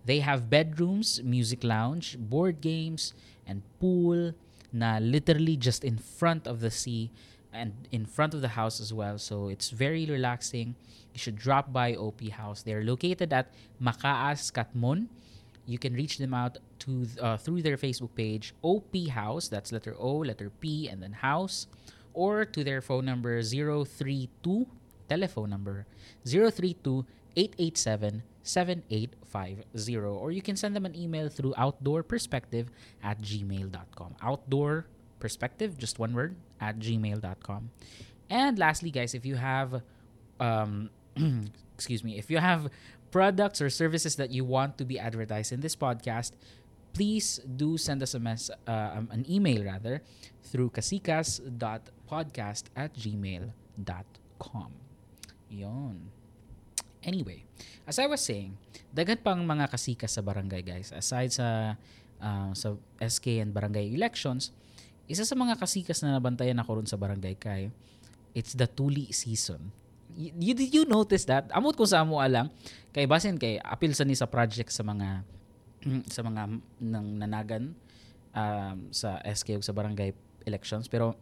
They 0.06 0.26
have 0.26 0.50
bedrooms, 0.50 1.22
music 1.22 1.64
lounge, 1.64 2.18
board 2.18 2.60
games, 2.60 3.14
and 3.46 3.62
pool 3.80 4.34
na 4.74 4.98
literally 4.98 5.56
just 5.56 5.84
in 5.86 5.98
front 6.02 6.48
of 6.48 6.62
the 6.62 6.72
sea 6.72 7.12
and 7.54 7.74
in 7.92 8.06
front 8.06 8.34
of 8.34 8.42
the 8.42 8.58
house 8.58 8.82
as 8.82 8.92
well. 8.92 9.18
So 9.20 9.50
it's 9.50 9.70
very 9.70 10.06
relaxing. 10.06 10.74
You 11.14 11.20
should 11.20 11.38
drop 11.38 11.72
by 11.72 11.94
OP 11.94 12.22
House. 12.30 12.64
They're 12.64 12.84
located 12.84 13.34
at 13.34 13.54
Makaas, 13.82 14.50
Katmon. 14.50 15.08
You 15.66 15.78
can 15.78 15.94
reach 15.94 16.18
them 16.18 16.34
out 16.34 16.58
to 16.90 17.06
uh, 17.22 17.38
through 17.38 17.62
their 17.62 17.78
Facebook 17.78 18.16
page, 18.16 18.54
OP 18.64 18.98
House. 19.14 19.48
That's 19.48 19.72
letter 19.72 19.96
O, 20.00 20.26
letter 20.26 20.50
P, 20.50 20.88
and 20.90 21.02
then 21.02 21.14
House, 21.14 21.68
or 22.20 22.44
to 22.44 22.68
their 22.68 22.84
phone 22.84 23.08
number 23.08 23.40
032 23.40 24.68
telephone 25.08 25.50
number 25.50 25.88
032 26.28 27.08
887 27.40 28.24
7850 28.44 29.96
or 29.96 30.32
you 30.32 30.42
can 30.42 30.60
send 30.60 30.76
them 30.76 30.86
an 30.86 30.96
email 30.96 31.30
through 31.30 31.54
outdoorperspective 31.56 32.68
at 33.02 33.22
gmail.com 33.22 34.16
outdoor 34.22 34.86
perspective 35.20 35.78
just 35.78 35.98
one 35.98 36.14
word 36.14 36.36
at 36.60 36.78
gmail.com 36.80 37.72
and 38.30 38.60
lastly 38.60 38.92
guys 38.92 39.16
if 39.16 39.26
you 39.26 39.36
have 39.36 39.82
um 40.40 40.90
excuse 41.76 42.04
me 42.04 42.18
if 42.20 42.30
you 42.30 42.38
have 42.38 42.68
products 43.12 43.62
or 43.62 43.70
services 43.70 44.16
that 44.18 44.32
you 44.32 44.44
want 44.44 44.78
to 44.78 44.84
be 44.84 45.00
advertised 45.00 45.52
in 45.52 45.62
this 45.62 45.76
podcast 45.76 46.32
please 46.94 47.42
do 47.46 47.78
send 47.78 48.04
us 48.04 48.14
a 48.14 48.22
mess 48.22 48.52
uh, 48.68 48.98
um, 48.98 49.08
an 49.12 49.26
email 49.30 49.64
rather 49.64 50.02
through 50.44 50.70
kasikas.podcast 50.70 52.64
at 52.76 52.94
gmail.com 52.94 54.72
yon 55.50 55.98
Anyway, 57.00 57.48
as 57.88 57.96
I 57.96 58.12
was 58.12 58.20
saying, 58.20 58.60
daghan 58.92 59.24
pang 59.24 59.40
mga 59.48 59.72
kasikas 59.72 60.20
sa 60.20 60.22
barangay 60.22 60.68
guys. 60.68 60.92
Aside 60.92 61.32
sa 61.32 61.80
uh, 62.20 62.52
sa 62.52 62.76
SK 63.00 63.40
and 63.40 63.56
barangay 63.56 63.96
elections, 63.96 64.52
isa 65.08 65.24
sa 65.24 65.36
mga 65.40 65.56
kasikas 65.56 66.04
na 66.04 66.20
nabantayan 66.20 66.60
ako 66.60 66.84
ron 66.84 66.90
sa 66.92 67.00
barangay 67.00 67.40
kay 67.40 67.72
it's 68.36 68.52
the 68.52 68.68
tuli 68.68 69.08
season. 69.16 69.72
You, 70.20 70.52
did 70.52 70.76
you 70.76 70.84
notice 70.84 71.24
that? 71.32 71.48
Amot 71.56 71.80
ko 71.80 71.88
sa 71.88 72.04
amo 72.04 72.20
alang 72.20 72.52
kay 72.92 73.08
basin 73.08 73.40
kay 73.40 73.56
apil 73.64 73.96
sa 73.96 74.04
ni 74.04 74.20
sa 74.20 74.28
project 74.28 74.68
sa 74.68 74.84
mga 74.84 75.24
sa 76.14 76.22
mga 76.26 76.60
nang 76.84 77.08
nanagan 77.20 77.74
um, 78.36 78.78
sa 78.92 79.20
SK 79.24 79.64
sa 79.64 79.76
barangay 79.76 80.14
elections. 80.48 80.88
Pero 80.88 81.16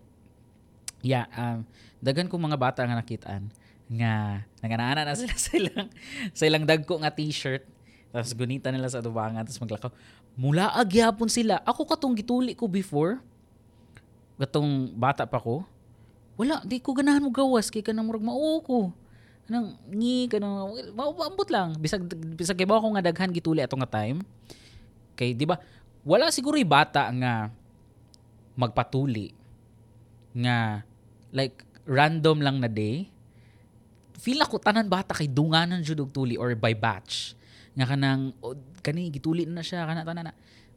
yeah 1.05 1.29
um, 1.37 1.61
daghan 2.01 2.25
kong 2.25 2.41
mga 2.41 2.57
bata 2.57 2.81
nga 2.81 2.97
nakitaan 2.97 3.53
nga 3.87 4.43
naganaana 4.59 5.05
na 5.05 5.13
sila 5.13 5.35
sa 5.45 5.51
ilang 5.55 5.87
sa 6.33 6.43
ilang 6.49 6.65
dagko 6.65 6.97
nga 6.99 7.13
t-shirt 7.13 7.63
tapos 8.09 8.33
gunita 8.33 8.73
nila 8.73 8.89
sa 8.89 9.03
dubangan 9.03 9.45
tapos 9.45 9.61
maglakaw. 9.61 9.91
Mula 10.37 10.69
agyapon 10.77 11.33
sila. 11.33 11.57
Ako 11.65 11.89
katong 11.89 12.13
gituli 12.13 12.53
ko 12.53 12.69
before 12.69 13.17
gatong 14.37 14.93
bata 14.93 15.25
pa 15.25 15.41
ko 15.41 15.65
wala 16.37 16.61
di 16.61 16.77
ko 16.77 16.93
ganahan 16.93 17.25
mo 17.25 17.33
gawas 17.33 17.73
kay 17.73 17.81
kanang 17.81 18.05
murag 18.05 18.21
mao 18.21 18.61
ko 18.61 18.93
nang 19.47 19.79
ngi 19.87 20.27
kanang 20.27 20.75
maubambot 20.91 21.47
lang. 21.47 21.71
Bisag 21.79 22.03
bisag 22.35 22.59
kay 22.59 22.67
ako 22.67 22.87
nga 22.95 23.03
daghan 23.03 23.31
gituli 23.31 23.63
ato 23.63 23.79
nga 23.79 23.87
time. 23.87 24.19
Kay 25.15 25.31
di 25.31 25.47
ba 25.47 25.55
wala 26.03 26.27
siguro 26.31 26.59
bata 26.67 27.07
nga 27.15 27.51
magpatuli 28.59 29.31
nga 30.35 30.83
like 31.31 31.63
random 31.87 32.43
lang 32.43 32.59
na 32.59 32.67
day. 32.67 33.07
Feel 34.19 34.43
ako 34.43 34.59
tanan 34.59 34.91
bata 34.91 35.15
kay 35.15 35.31
dunganan 35.31 35.79
jud 35.79 36.03
og 36.03 36.11
tuli 36.11 36.35
or 36.35 36.51
by 36.59 36.75
batch. 36.75 37.31
Nga 37.79 37.85
kanang 37.87 38.35
oh, 38.43 38.57
kani 38.83 39.07
gituli 39.07 39.47
na 39.47 39.63
siya 39.63 39.87
kana 39.87 40.03
tanan 40.03 40.27
na. 40.27 40.33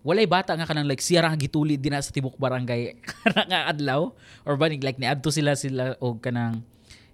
Walay 0.07 0.31
bata 0.31 0.55
nga 0.55 0.65
kanang 0.65 0.87
like 0.87 1.03
siya 1.03 1.27
ra 1.27 1.35
gituli 1.35 1.75
din 1.75 1.99
sa 1.99 2.15
tibok 2.15 2.39
barangay. 2.41 2.97
Kana 3.21 3.45
nga 3.45 3.61
adlaw. 3.69 4.17
Or 4.49 4.57
ba 4.57 4.73
like 4.73 4.97
niadto 4.97 5.29
sila 5.29 5.53
sila 5.53 5.93
og 6.01 6.25
kanang 6.25 6.65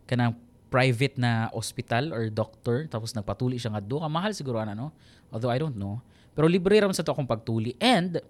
kanang 0.06 0.38
private 0.66 1.14
na 1.16 1.46
hospital 1.54 2.10
or 2.10 2.26
doctor 2.26 2.90
tapos 2.90 3.14
nagpatuli 3.14 3.56
siya 3.56 3.74
ngadto 3.78 4.02
ka 4.02 4.08
mahal 4.10 4.34
siguro 4.34 4.58
ana 4.58 4.74
no? 4.74 4.90
Although 5.30 5.52
I 5.52 5.58
don't 5.58 5.78
know. 5.78 6.02
Pero 6.34 6.50
libre 6.50 6.76
ra 6.76 6.90
sa 6.92 7.06
to 7.06 7.14
akong 7.14 7.26
pagtuli. 7.26 7.78
And 7.80 8.20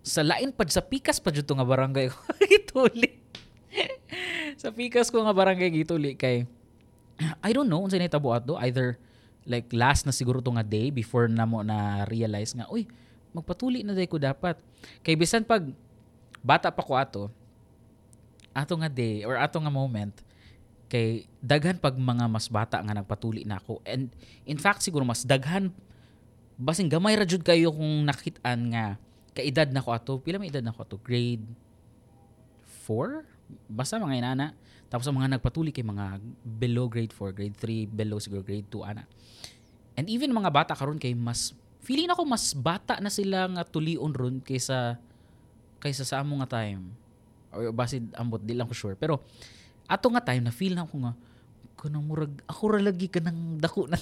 sa 0.00 0.24
lain 0.24 0.54
pad 0.54 0.72
sa 0.72 0.80
pikas 0.80 1.20
pa 1.20 1.28
jud 1.28 1.44
nga 1.44 1.66
barangay 1.66 2.08
ko 2.08 2.18
gituli. 2.50 3.20
Sa 4.56 4.72
pikas 4.72 5.12
ko 5.12 5.22
nga 5.22 5.34
barangay 5.34 5.68
gituli 5.70 6.16
kay 6.16 6.46
I 7.44 7.50
don't 7.52 7.68
know 7.68 7.84
unsa 7.84 8.00
nahitabo 8.00 8.32
ato 8.32 8.56
either 8.64 8.96
like 9.44 9.68
last 9.76 10.08
na 10.08 10.14
siguro 10.14 10.40
to 10.40 10.52
nga 10.56 10.64
day 10.64 10.88
before 10.88 11.28
na 11.28 11.44
mo 11.44 11.60
na 11.60 12.08
realize 12.08 12.56
nga 12.56 12.64
uy 12.72 12.88
magpatuli 13.36 13.84
na 13.84 13.92
day 13.92 14.08
ko 14.08 14.16
dapat. 14.16 14.56
Kay 15.04 15.14
bisan 15.18 15.44
pag 15.44 15.68
bata 16.40 16.72
pa 16.72 16.80
ko 16.80 16.96
ato 16.96 17.28
ato 18.56 18.74
nga 18.80 18.90
day 18.90 19.22
or 19.28 19.36
ato 19.36 19.60
nga 19.60 19.70
moment 19.70 20.16
kay 20.90 21.30
daghan 21.38 21.78
pag 21.78 21.94
mga 21.94 22.26
mas 22.26 22.50
bata 22.50 22.82
nga 22.82 22.98
nagpatuli 22.98 23.46
na 23.46 23.62
ako 23.62 23.78
and 23.86 24.10
in 24.42 24.58
fact 24.58 24.82
siguro 24.82 25.06
mas 25.06 25.22
daghan 25.22 25.70
basing 26.58 26.90
gamay 26.90 27.14
ra 27.14 27.22
jud 27.22 27.46
kayo 27.46 27.70
kung 27.70 28.02
nakitaan 28.02 28.74
nga 28.74 28.98
kaedad 29.30 29.70
na 29.70 29.80
ko 29.80 29.94
ato 29.94 30.18
pila 30.18 30.42
may 30.42 30.50
edad 30.50 30.66
na 30.66 30.74
ko 30.74 30.82
ato 30.82 30.98
grade 30.98 31.46
4 32.84 33.22
basta 33.70 34.02
mga 34.02 34.18
inana 34.18 34.58
tapos 34.90 35.06
ang 35.06 35.22
mga 35.22 35.38
nagpatuli 35.38 35.70
kay 35.70 35.86
mga 35.86 36.18
below 36.42 36.90
grade 36.90 37.14
4, 37.14 37.30
grade 37.30 37.54
3, 37.54 37.86
below 37.86 38.18
siguro 38.18 38.42
grade 38.42 38.66
2 38.66 38.82
ana. 38.82 39.06
And 39.94 40.10
even 40.10 40.34
mga 40.34 40.50
bata 40.50 40.74
karon 40.74 40.98
kay 40.98 41.14
mas 41.14 41.54
feeling 41.86 42.10
ako 42.10 42.26
mas 42.26 42.50
bata 42.58 42.98
na 42.98 43.08
sila 43.08 43.46
nga 43.54 43.62
tulion 43.62 44.10
ron 44.10 44.42
kaysa 44.42 44.98
kaysa 45.78 46.02
sa 46.02 46.26
amo 46.26 46.42
nga 46.42 46.58
time. 46.58 46.90
Or 47.54 47.70
basid 47.70 48.10
ambot 48.18 48.42
di 48.42 48.58
lang 48.58 48.66
ko 48.66 48.74
sure. 48.74 48.98
Pero 48.98 49.22
ato 49.90 50.06
nga 50.14 50.22
time 50.22 50.46
na 50.46 50.54
feel 50.54 50.78
na 50.78 50.86
ako 50.86 50.96
nga 51.02 51.12
kanang 51.74 52.06
murag 52.06 52.30
ako 52.46 52.76
ra 52.76 52.78
lagi 52.78 53.08
kanang 53.08 53.58
dako 53.58 53.88
na. 53.88 53.96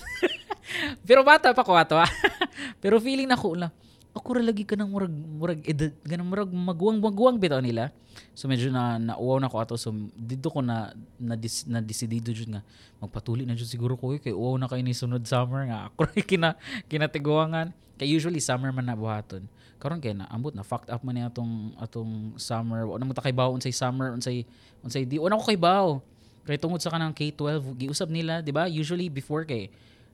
Pero 1.09 1.25
bata 1.25 1.55
pa 1.55 1.65
ko 1.65 1.79
ato. 1.79 1.97
Pero 2.83 3.01
feeling 3.01 3.31
na 3.31 3.39
ko 3.39 3.57
lang 3.57 3.73
ako 4.19 4.29
ra 4.35 4.43
lagi 4.43 4.67
kanang 4.67 4.91
murag 4.91 5.15
murag 5.15 5.63
edad 5.63 5.95
ganang 6.03 6.27
murag 6.27 6.51
maguwang 6.51 6.99
maguwang 6.99 7.39
bitaw 7.39 7.63
nila. 7.63 7.95
So 8.35 8.51
medyo 8.51 8.69
na 8.75 8.99
nauwaw 8.99 9.39
na 9.39 9.49
ko 9.49 9.63
ato. 9.63 9.79
So 9.79 9.95
dito 10.19 10.51
ko 10.51 10.59
na 10.59 10.91
na, 11.17 11.39
dis, 11.39 11.65
na 11.71 11.79
desidido 11.79 12.35
jud 12.35 12.51
nga 12.51 12.67
magpatuli 12.99 13.47
na 13.47 13.55
jud 13.55 13.71
siguro 13.71 13.95
ko 13.95 14.19
kay 14.19 14.35
uwaw 14.35 14.59
na 14.59 14.67
kay 14.67 14.83
ni 14.83 14.93
sunod 14.93 15.23
summer 15.25 15.71
nga 15.71 15.89
ako 15.89 16.11
ra 16.11 16.13
kina 16.21 16.51
kinatiguangan. 16.91 17.71
Kay 17.99 18.11
usually 18.11 18.43
summer 18.43 18.75
man 18.75 18.91
na 18.91 18.99
buhaton 18.99 19.47
karon 19.79 20.03
kay 20.03 20.15
na 20.15 20.27
ambot 20.29 20.53
na 20.53 20.67
fucked 20.67 20.91
up 20.91 21.01
man 21.07 21.15
ni 21.15 21.23
atong 21.23 21.75
atong 21.79 22.35
summer 22.35 22.85
wala 22.85 23.07
mo 23.07 23.15
ta 23.15 23.23
kay 23.23 23.35
bawo 23.35 23.55
unsay 23.55 23.71
summer 23.71 24.11
unsay 24.11 24.43
unsay 24.83 25.07
di 25.07 25.19
wala 25.23 25.39
ko 25.39 25.45
kay 25.47 25.59
bawo 25.59 26.03
kay 26.43 26.59
tungod 26.59 26.83
sa 26.83 26.91
kanang 26.91 27.15
K12 27.15 27.79
giusab 27.79 28.11
nila 28.11 28.43
di 28.43 28.51
ba 28.51 28.67
usually 28.67 29.07
before 29.07 29.47
kay 29.47 29.71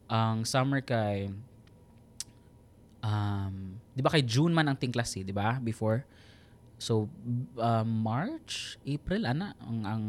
ang 0.09 0.44
summer 0.44 0.85
kay 0.85 1.33
um, 3.05 3.77
'di 3.92 4.03
ba 4.03 4.11
kay 4.11 4.24
June 4.24 4.50
man 4.50 4.66
ang 4.66 4.77
ting 4.81 4.90
klase, 4.90 5.20
'di 5.20 5.35
ba? 5.37 5.61
Before. 5.61 6.03
So 6.81 7.07
um, 7.61 7.88
March, 8.03 8.81
April 8.83 9.29
ana 9.29 9.55
ang 9.62 9.81
ang 9.85 10.03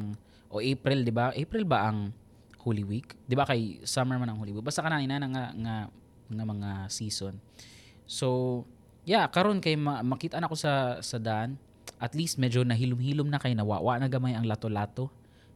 o 0.49 0.63
April, 0.63 1.03
'di 1.03 1.13
ba? 1.13 1.35
April 1.35 1.63
ba 1.67 1.91
ang 1.91 2.15
Holy 2.63 2.87
Week? 2.87 3.07
'Di 3.27 3.35
ba 3.35 3.45
kay 3.45 3.83
summer 3.83 4.17
man 4.17 4.31
ang 4.31 4.39
Holy 4.39 4.55
Week. 4.55 4.63
Basta 4.63 4.81
kana 4.81 5.03
ina 5.03 5.19
nga 5.19 5.51
nga 5.53 5.75
nga 6.25 6.45
mga 6.47 6.69
season. 6.89 7.37
So, 8.05 8.61
yeah, 9.05 9.25
karon 9.29 9.61
kay 9.61 9.77
ma- 9.79 10.03
makita 10.03 10.41
na 10.41 10.49
ko 10.49 10.57
sa 10.57 10.99
sa 10.99 11.21
daan, 11.21 11.55
at 12.01 12.11
least 12.17 12.35
medyo 12.41 12.65
nahilom-hilom 12.65 13.29
na 13.29 13.39
kay 13.39 13.55
nawawa 13.55 14.01
na 14.01 14.11
gamay 14.11 14.35
ang 14.35 14.43
lato-lato. 14.43 15.07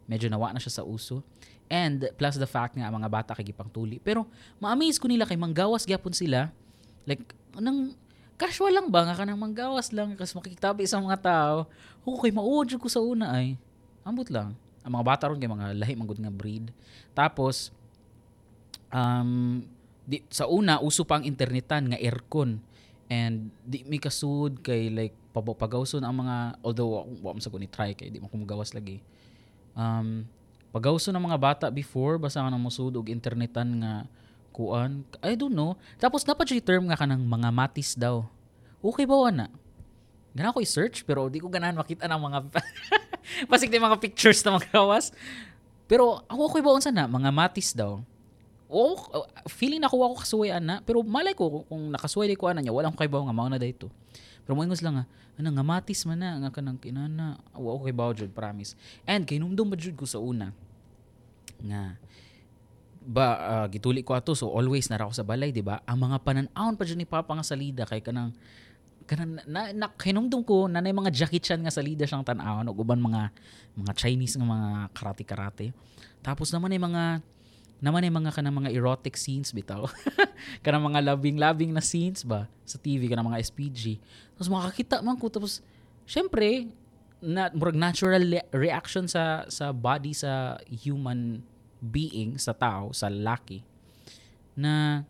Medyo 0.09 0.31
nawa 0.31 0.53
na 0.55 0.61
siya 0.61 0.81
sa 0.81 0.83
uso. 0.87 1.21
And 1.69 2.09
plus 2.17 2.37
the 2.37 2.49
fact 2.49 2.73
nga 2.73 2.89
mga 2.89 3.09
bata 3.11 3.31
kay 3.37 3.53
gipang 3.53 3.69
tuli. 3.69 4.01
Pero 4.01 4.25
ma-amaze 4.57 4.97
ko 4.97 5.05
nila 5.05 5.29
kay 5.29 5.37
manggawas 5.37 5.85
gyapon 5.85 6.15
sila 6.15 6.49
Like, 7.09 7.33
nang 7.57 7.97
casual 8.37 8.69
lang 8.69 8.93
ba 8.93 9.01
nga 9.09 9.17
ka 9.17 9.25
nang 9.25 9.41
manggawas 9.41 9.89
lang 9.89 10.13
kasi 10.13 10.37
makikitabi 10.37 10.85
sa 10.85 11.01
mga 11.01 11.17
tao. 11.17 11.57
Okay, 12.05 12.29
mauod 12.29 12.69
ko 12.77 12.85
sa 12.85 13.01
una 13.01 13.33
ay. 13.33 13.57
Ambot 14.05 14.29
lang. 14.29 14.53
Ang 14.85 14.93
mga 14.93 15.05
bata 15.09 15.23
ron 15.25 15.41
kay 15.41 15.49
mga 15.49 15.73
lahi 15.73 15.97
manggod 15.97 16.21
nga 16.21 16.29
breed. 16.29 16.69
Tapos 17.17 17.73
um 18.93 19.65
di, 20.05 20.21
sa 20.29 20.45
una 20.45 20.77
uso 20.81 21.01
pa 21.01 21.17
ang 21.17 21.25
internetan 21.25 21.89
nga 21.89 21.97
aircon 21.97 22.61
and 23.09 23.49
di 23.65 23.81
mi 23.89 23.97
kasud 23.97 24.61
kay 24.61 24.93
like 24.93 25.17
pagawson 25.33 26.05
ang 26.05 26.21
mga 26.21 26.61
although 26.61 27.03
wa 27.25 27.33
mo 27.33 27.41
sa 27.41 27.49
ni 27.57 27.65
try 27.65 27.97
kay 27.97 28.13
di 28.13 28.21
mo 28.21 28.29
kumagawas 28.29 28.71
lagi. 28.77 29.01
Um 29.73 30.29
pagawson 30.69 31.17
ang 31.17 31.25
mga 31.25 31.41
bata 31.41 31.65
before 31.73 32.21
basta 32.21 32.45
nang 32.45 32.61
musud 32.61 32.93
og 32.93 33.09
internetan 33.09 33.81
nga 33.81 33.93
kuan 34.53 35.01
I 35.25 35.33
don't 35.33 35.57
know. 35.57 35.73
Tapos 35.97 36.21
dapat 36.21 36.53
yung 36.53 36.61
term 36.61 36.83
nga 36.85 37.01
kanang 37.01 37.25
mga 37.25 37.49
matis 37.49 37.97
daw. 37.97 38.29
Okay 38.79 39.09
ba 39.09 39.33
na 39.33 39.49
gana 40.33 40.53
ko 40.53 40.61
i-search 40.61 41.03
pero 41.03 41.25
di 41.27 41.41
ko 41.41 41.49
ganahan 41.49 41.75
makita 41.75 42.05
ng 42.05 42.21
mga 42.21 42.39
basig 43.49 43.73
mga 43.73 43.97
pictures 43.97 44.45
na 44.45 44.61
mga 44.61 44.71
pero 45.89 46.21
ako 46.29 46.53
okay 46.53 46.61
ba 46.61 46.71
unsa 46.77 46.93
na 46.93 47.09
mga 47.09 47.33
matis 47.33 47.73
daw 47.73 47.99
oh, 48.69 49.25
feeling 49.49 49.81
ako 49.81 50.13
ako 50.13 50.15
kasuway 50.21 50.53
ana 50.53 50.79
pero 50.85 51.01
malay 51.01 51.33
ko 51.33 51.65
kung 51.65 51.89
nakasuway 51.89 52.29
di 52.29 52.37
ko 52.37 52.53
ana 52.53 52.61
niya 52.61 52.71
walang 52.71 52.93
kay 52.93 53.09
ba 53.09 53.19
nga 53.25 53.33
mao 53.33 53.49
na 53.49 53.57
dayto 53.57 53.89
pero 54.49 54.57
mo 54.57 54.65
lang 54.65 54.95
nga 54.97 55.05
ana 55.37 55.49
nga 55.53 55.61
matis 55.61 56.09
man 56.09 56.17
na 56.17 56.41
nga 56.41 56.49
kanang 56.57 56.81
kinana 56.81 57.37
wa 57.53 57.69
okay 57.77 57.93
ba 57.93 58.09
jud 58.17 58.33
promise. 58.33 58.73
And 59.05 59.23
kay 59.23 59.37
numdum 59.37 59.69
ba 59.69 59.77
jud 59.77 59.93
ko 59.93 60.03
sa 60.03 60.17
una 60.17 60.49
nga 61.61 62.01
ba 63.05 63.27
uh, 63.37 63.65
gituli 63.69 64.01
ko 64.01 64.17
ato 64.17 64.33
so 64.33 64.49
always 64.49 64.91
nara 64.91 65.05
ko 65.05 65.13
sa 65.13 65.21
balay 65.21 65.53
di 65.53 65.61
ba? 65.61 65.85
Ang 65.85 66.09
mga 66.09 66.17
panan-aon 66.25 66.73
pa 66.75 66.83
ni 66.89 67.05
papa 67.05 67.31
nga 67.37 67.45
salida 67.45 67.85
kay 67.85 68.01
kanang 68.01 68.33
kanang 69.05 69.37
na, 69.45 69.69
na 69.69 69.87
hinumdum 70.01 70.41
ko 70.41 70.65
na 70.65 70.81
mga 70.81 71.13
Jackie 71.13 71.41
Chan 71.41 71.61
nga 71.61 71.69
salida 71.69 72.09
siyang 72.09 72.25
tan-awon 72.25 72.65
ug 72.73 72.81
uban 72.81 72.97
mga 72.97 73.29
mga 73.77 73.93
Chinese 74.01 74.33
nga 74.33 74.49
mga 74.49 74.69
karate 74.97 75.23
karate 75.29 75.65
tapos 76.25 76.49
naman 76.49 76.73
ay 76.73 76.81
mga 76.81 77.03
naman 77.79 78.03
ay 78.03 78.11
mga 78.11 78.35
kanang 78.35 78.59
mga 78.59 78.75
erotic 78.75 79.15
scenes 79.15 79.55
bitaw 79.55 79.87
kanang 80.65 80.83
mga 80.83 81.15
loving 81.15 81.71
na 81.71 81.83
scenes 81.83 82.27
ba 82.27 82.47
sa 82.67 82.75
TV 82.75 83.07
kanang 83.07 83.31
mga 83.31 83.39
SPG 83.43 83.99
tapos 84.35 84.51
makakita 84.51 84.99
man 84.99 85.15
ko 85.15 85.31
tapos 85.31 85.63
syempre 86.03 86.67
na 87.19 87.51
murag 87.51 87.75
natural 87.75 88.23
reaction 88.55 89.03
sa 89.07 89.43
sa 89.51 89.75
body 89.75 90.15
sa 90.15 90.55
human 90.71 91.43
being 91.79 92.35
sa 92.35 92.51
tao, 92.51 92.91
sa 92.91 93.07
lalaki, 93.07 93.63
na, 94.53 95.03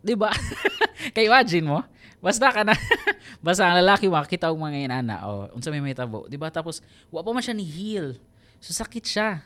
di 0.00 0.16
ba? 0.16 0.32
Kay 1.14 1.28
imagine 1.28 1.68
mo, 1.68 1.84
basta 2.24 2.48
ka 2.48 2.64
na, 2.64 2.72
basta 3.44 3.68
ang 3.68 3.76
lalaki 3.84 4.08
makakita 4.08 4.48
og 4.48 4.60
mga 4.60 4.88
inana, 4.88 5.28
o, 5.28 5.52
unsa 5.52 5.68
may 5.68 5.84
may 5.84 5.92
tabo, 5.92 6.24
di 6.26 6.40
ba? 6.40 6.48
Tapos, 6.48 6.80
wa 7.12 7.20
pa 7.20 7.30
man 7.30 7.44
siya 7.44 7.56
ni 7.56 7.68
heal. 7.68 8.16
So, 8.58 8.72
sakit 8.72 9.04
siya. 9.04 9.44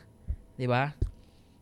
Di 0.55 0.65
ba? 0.65 0.95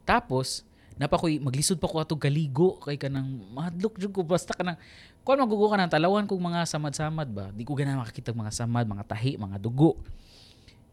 Tapos, 0.09 0.65
napakoy 0.97 1.37
maglisod 1.37 1.77
pa 1.77 1.85
ko 1.85 2.01
ato 2.01 2.17
galigo 2.17 2.81
kay 2.81 2.97
kanang 2.97 3.45
madlok 3.53 4.01
jud 4.01 4.11
ko 4.11 4.25
basta 4.25 4.57
kanang 4.57 4.75
kon 5.21 5.39
magugo 5.39 5.71
ka 5.71 5.77
nang 5.79 5.87
talawan 5.87 6.27
kog 6.27 6.41
mga 6.43 6.67
samad-samad 6.67 7.29
ba 7.31 7.45
di 7.55 7.63
ko 7.63 7.71
gana 7.71 7.95
makakita 7.95 8.35
mga 8.35 8.51
samad 8.51 8.83
mga 8.83 9.07
tahi 9.07 9.39
mga 9.39 9.55
dugo 9.63 9.95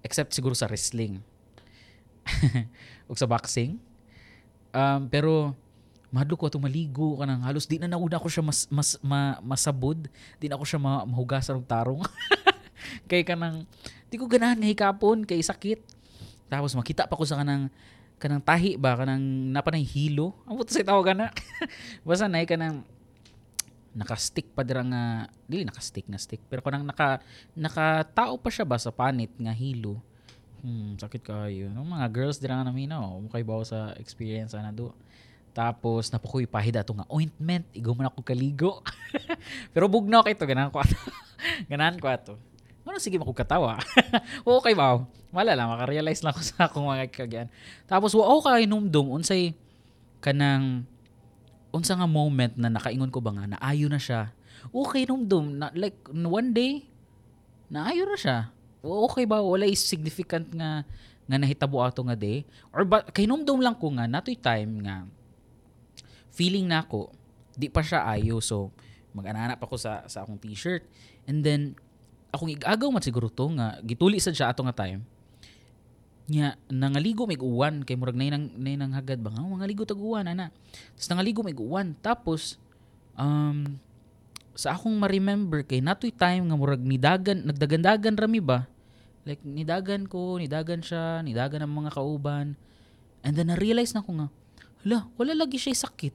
except 0.06 0.30
siguro 0.30 0.54
sa 0.54 0.70
wrestling 0.70 1.18
ug 3.10 3.18
sa 3.18 3.26
boxing. 3.26 3.82
Um, 4.70 5.10
pero 5.10 5.58
mahadlo 6.14 6.38
ko 6.38 6.46
ato 6.46 6.62
maligo 6.62 7.18
kanang 7.18 7.42
halos 7.42 7.66
di 7.66 7.82
na 7.82 7.90
nauna 7.90 8.22
ko 8.22 8.30
siya 8.30 8.46
mas 8.46 8.70
mas 8.70 8.94
ma, 9.02 9.42
masabod, 9.42 10.06
di 10.38 10.46
na 10.46 10.54
ako 10.54 10.64
siya 10.68 10.78
ma, 10.78 11.02
mahugasan 11.02 11.58
og 11.58 11.66
tarong. 11.66 12.02
kay 13.10 13.26
kanang 13.26 13.66
di 14.06 14.20
ko 14.20 14.30
ganahan 14.30 14.54
nga 14.54 14.70
hikapon 14.70 15.26
kay 15.26 15.42
sakit. 15.42 15.82
Tapos 16.46 16.78
makita 16.78 17.10
pa 17.10 17.18
ko 17.18 17.26
sa 17.26 17.42
kanang 17.42 17.74
kanang 18.16 18.44
tahi 18.44 18.80
ba 18.80 18.96
kanang 18.96 19.22
napanay 19.52 19.84
hilo. 19.84 20.32
Amo 20.48 20.64
to 20.64 20.72
sa 20.72 20.84
tawag 20.84 21.12
na. 21.16 21.28
Basta 22.06 22.26
nay 22.26 22.48
kanang 22.48 22.84
naka-stick 23.96 24.52
pa 24.52 24.60
dira 24.60 24.84
nga 24.84 25.32
dili 25.48 25.64
naka-stick 25.64 26.04
na 26.12 26.20
stick 26.20 26.44
pero 26.52 26.60
kanang 26.60 26.84
naka 26.84 27.24
nakatao 27.56 28.36
pa 28.36 28.52
siya 28.52 28.68
ba 28.68 28.76
sa 28.76 28.92
panit 28.92 29.32
nga 29.40 29.56
hilo 29.56 30.04
Hmm, 30.66 30.96
sakit 30.98 31.22
kayo. 31.22 31.70
No, 31.70 31.86
mga 31.86 32.10
girls 32.10 32.42
dira 32.42 32.58
nga 32.58 32.66
namin 32.66 32.90
no, 32.90 33.22
mukay 33.22 33.46
bawo 33.46 33.62
sa 33.62 33.92
experience 34.02 34.56
ana 34.56 34.74
do. 34.74 34.90
Tapos 35.54 36.10
napukoy 36.10 36.44
pahida 36.44 36.82
to 36.82 36.90
nga 36.90 37.06
ointment, 37.06 37.64
igo 37.70 37.94
man 37.94 38.10
ako 38.10 38.20
kaligo. 38.26 38.82
Pero 39.72 39.86
bugnaw 39.86 40.26
kay 40.26 40.34
to 40.34 40.42
ganan 40.42 40.74
ko 40.74 40.82
ato. 40.82 40.98
ganan 41.70 41.96
ko 42.02 42.10
ato. 42.10 42.34
Ano 42.86 43.02
sige 43.02 43.18
mako 43.18 43.34
katawa. 43.34 43.82
okay 44.46 44.72
ba? 44.78 45.02
Wala 45.34 45.52
lang 45.58 45.68
maka-realize 45.74 46.22
lang 46.22 46.32
ko 46.32 46.40
sa 46.40 46.70
akong 46.70 46.86
mga 46.86 47.10
kagyan. 47.10 47.48
Tapos 47.90 48.14
ako 48.14 48.46
kay 48.46 48.64
numdum 48.70 49.10
unsay 49.10 49.58
kanang 50.22 50.86
unsa 51.74 51.98
nga 51.98 52.08
moment 52.08 52.54
na 52.56 52.70
nakaingon 52.70 53.10
ko 53.10 53.18
ba 53.20 53.34
nga 53.34 53.44
na 53.50 53.58
ayo 53.60 53.90
na 53.90 53.98
siya. 53.98 54.30
Okay 54.70 55.04
numdum 55.04 55.58
na 55.58 55.74
like 55.74 55.98
one 56.14 56.54
day 56.54 56.86
na 57.66 57.90
ayo 57.90 58.06
na 58.06 58.16
siya 58.16 58.56
okay 58.86 59.26
ba 59.26 59.42
wala 59.42 59.66
is 59.66 59.82
significant 59.82 60.46
nga 60.54 60.86
nga 61.26 61.36
nahitabo 61.36 61.82
ato 61.82 62.06
nga 62.06 62.14
day 62.14 62.46
or 62.70 62.86
ba 62.86 63.02
kahinomdom 63.02 63.58
lang 63.58 63.74
ko 63.74 63.90
nga 63.98 64.06
natoy 64.06 64.38
time 64.38 64.86
nga 64.86 65.02
feeling 66.30 66.70
na 66.70 66.86
ako 66.86 67.10
di 67.58 67.66
pa 67.66 67.82
siya 67.82 68.06
ayo 68.14 68.38
so 68.38 68.70
mag-anana 69.16 69.58
pa 69.58 69.66
ko 69.66 69.74
sa 69.74 70.06
sa 70.06 70.22
akong 70.22 70.38
t-shirt 70.38 70.86
and 71.26 71.42
then 71.42 71.74
akong 72.36 72.52
igagaw 72.52 72.92
man 72.92 73.00
siguro 73.00 73.32
to 73.32 73.48
nga 73.56 73.80
gituli 73.80 74.20
sad 74.20 74.36
siya 74.36 74.52
ato 74.52 74.60
nga 74.62 74.76
time. 74.76 75.00
Nya 76.26 76.58
nangaligo 76.68 77.24
mig 77.24 77.40
uwan 77.40 77.86
kay 77.86 77.94
murag 77.94 78.18
nay 78.18 78.28
nang 78.28 78.50
nay 78.58 78.74
nang 78.76 78.92
hagad 78.92 79.22
ba? 79.22 79.32
Nga 79.32 79.46
mangaligo 79.46 79.88
tag 79.88 79.98
uwan 79.98 80.28
ana. 80.28 80.52
Tapos 80.94 81.06
nangaligo 81.08 81.40
mig 81.40 81.56
uwan. 81.56 81.96
Tapos 82.04 82.60
um 83.16 83.80
sa 84.56 84.72
akong 84.76 84.96
ma-remember 84.96 85.64
kay 85.64 85.80
natoy 85.80 86.12
time 86.12 86.48
nga 86.50 86.56
murag 86.56 86.82
nidagan 86.82 87.46
nagdagandagan 87.46 88.14
rami 88.18 88.42
ba? 88.42 88.66
Like 89.24 89.40
nidagan 89.42 90.10
ko 90.10 90.36
nidagan 90.36 90.82
siya 90.84 91.22
nidagan 91.24 91.64
ang 91.64 91.72
mga 91.72 91.94
kauban. 91.94 92.58
And 93.22 93.32
then 93.34 93.48
na-realize 93.50 93.94
na 93.94 94.02
ko 94.02 94.12
nga 94.18 94.28
hala 94.82 95.06
wala 95.14 95.32
lagi 95.32 95.62
siya 95.62 95.78
sakit. 95.88 96.14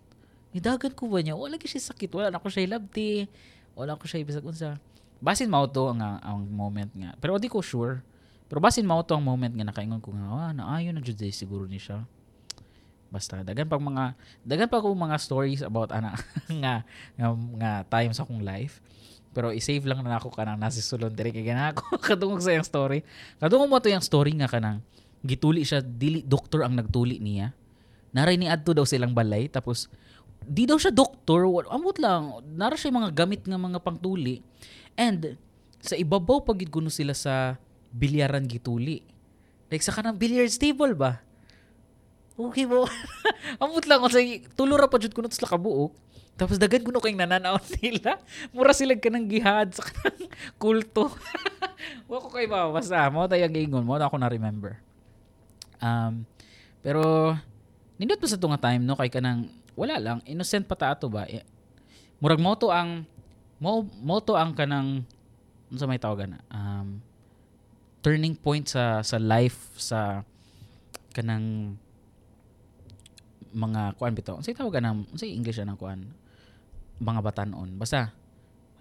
Nidagan 0.52 0.92
ko 0.92 1.08
ba 1.08 1.24
niya? 1.24 1.40
Wala 1.40 1.56
lagi 1.56 1.72
siya 1.72 1.96
sakit. 1.96 2.12
Wala 2.12 2.36
na 2.36 2.44
ko 2.44 2.52
siya 2.52 2.68
labti. 2.76 3.32
Wala 3.80 3.96
ko 3.96 4.04
siya 4.04 4.28
bisag 4.28 4.44
unsa 4.44 4.76
basin 5.22 5.48
mao 5.48 5.70
to 5.70 5.94
ang, 5.94 6.02
ang 6.02 6.42
moment 6.50 6.92
nga 6.98 7.14
pero 7.22 7.38
di 7.38 7.48
ko 7.48 7.62
sure 7.62 8.02
pero 8.52 8.60
basin 8.60 8.84
mao 8.84 9.00
to 9.00 9.16
ang 9.16 9.24
moment 9.24 9.56
nga 9.56 9.64
nakaingon 9.64 10.04
ko 10.04 10.12
nga, 10.12 10.28
ah, 10.28 10.52
naayon 10.52 10.92
na 10.92 11.00
jud 11.00 11.24
siguro 11.32 11.64
ni 11.72 11.80
siya. 11.80 12.04
Basta 13.08 13.48
dagan 13.48 13.64
pag 13.64 13.80
mga 13.80 14.04
dagan 14.44 14.68
pa 14.68 14.84
ko 14.84 14.92
mga 14.92 15.16
stories 15.24 15.64
about 15.64 15.96
ana 15.96 16.20
nga, 16.62 16.84
nga 17.16 17.28
nga 17.32 17.72
time 17.88 18.12
sa 18.12 18.28
akong 18.28 18.44
life. 18.44 18.84
Pero 19.32 19.56
i-save 19.56 19.88
lang 19.88 20.04
na 20.04 20.20
ako 20.20 20.36
kanang 20.36 20.60
nasi 20.60 20.84
sulon 20.84 21.16
diri 21.16 21.32
kay 21.32 21.48
gana 21.48 21.72
ako 21.72 21.96
kadungog 22.12 22.44
sa 22.44 22.52
yang 22.52 22.68
story. 22.68 23.08
Kadungog 23.40 23.72
mo 23.72 23.80
to 23.80 23.88
yung 23.88 24.04
story 24.04 24.36
nga 24.36 24.52
kanang 24.52 24.84
gituli 25.24 25.64
siya 25.64 25.80
dili 25.80 26.20
doktor 26.20 26.68
ang 26.68 26.76
nagtuli 26.76 27.24
niya. 27.24 27.56
Naray 28.12 28.36
ni 28.36 28.52
adto 28.52 28.76
daw 28.76 28.84
silang 28.84 29.16
balay 29.16 29.48
tapos 29.48 29.88
di 30.44 30.68
daw 30.68 30.76
siya 30.76 30.92
doktor, 30.92 31.48
amot 31.72 32.04
lang. 32.04 32.44
Nara 32.52 32.76
siya 32.76 32.92
mga 32.92 33.16
gamit 33.16 33.48
nga 33.48 33.56
mga 33.56 33.80
pangtuli. 33.80 34.44
And 34.96 35.38
sa 35.82 35.98
ibabaw 35.98 36.46
pagid 36.46 36.70
kuno 36.70 36.94
sila 36.94 37.18
sa 37.18 37.58
bilyaran 37.92 38.46
gituli. 38.46 39.04
Like 39.72 39.84
sa 39.84 39.96
kanang 39.96 40.20
billiards 40.20 40.60
table 40.60 40.94
ba? 40.94 41.24
Okay 42.36 42.66
mo. 42.68 42.88
Amot 43.62 43.84
lang 43.88 44.04
kasi 44.04 44.46
tulo 44.56 44.76
pa 44.78 44.98
jud 45.00 45.12
kuno 45.12 45.28
sa 45.32 45.52
kabuok. 45.52 45.92
Tapos 46.40 46.58
dagan 46.58 46.82
kuno 46.82 47.04
kay 47.04 47.14
nananaw 47.14 47.60
nila. 47.80 48.18
Mura 48.56 48.72
sila 48.72 48.96
kanang 48.98 49.28
gihad 49.28 49.76
sa 49.76 49.84
kanang 49.84 50.30
kulto. 50.62 51.12
Wa 52.08 52.18
ko 52.22 52.28
kay 52.32 52.48
ba 52.48 52.70
basta 52.72 53.10
mo 53.10 53.28
tayong 53.28 53.58
ingon 53.58 53.86
mo 53.86 53.98
ako 53.98 54.16
na 54.18 54.32
remember. 54.32 54.80
Um 55.82 56.24
pero 56.82 57.36
nindot 58.02 58.18
pa 58.18 58.28
sa 58.30 58.42
tunga 58.42 58.58
time 58.58 58.82
no 58.82 58.98
kay 58.98 59.10
kanang 59.14 59.50
wala 59.78 60.02
lang 60.02 60.20
innocent 60.26 60.66
pa 60.66 60.76
ta 60.76 60.94
ato 60.94 61.08
ba. 61.08 61.26
Eh, 61.30 61.46
murag 62.18 62.42
mo 62.42 62.58
to 62.58 62.74
ang 62.74 63.06
mo 63.62 63.86
mo 64.02 64.18
to 64.20 64.34
ang 64.34 64.58
kanang 64.58 65.06
unsa 65.70 65.86
may 65.86 66.02
tawagan 66.02 66.36
na 66.36 66.40
um 66.50 67.00
turning 68.02 68.34
point 68.34 68.66
sa 68.66 69.06
sa 69.06 69.22
life 69.22 69.78
sa 69.78 70.26
kanang 71.14 71.78
mga 73.52 74.00
kuan 74.00 74.16
bitaw. 74.16 74.40
Unsay 74.40 74.56
tawag 74.56 74.80
nang 74.80 75.06
unsay 75.12 75.36
English 75.36 75.60
na 75.62 75.78
kuan? 75.78 76.08
Mga 76.98 77.22
batanon. 77.22 77.78
Basta 77.78 78.16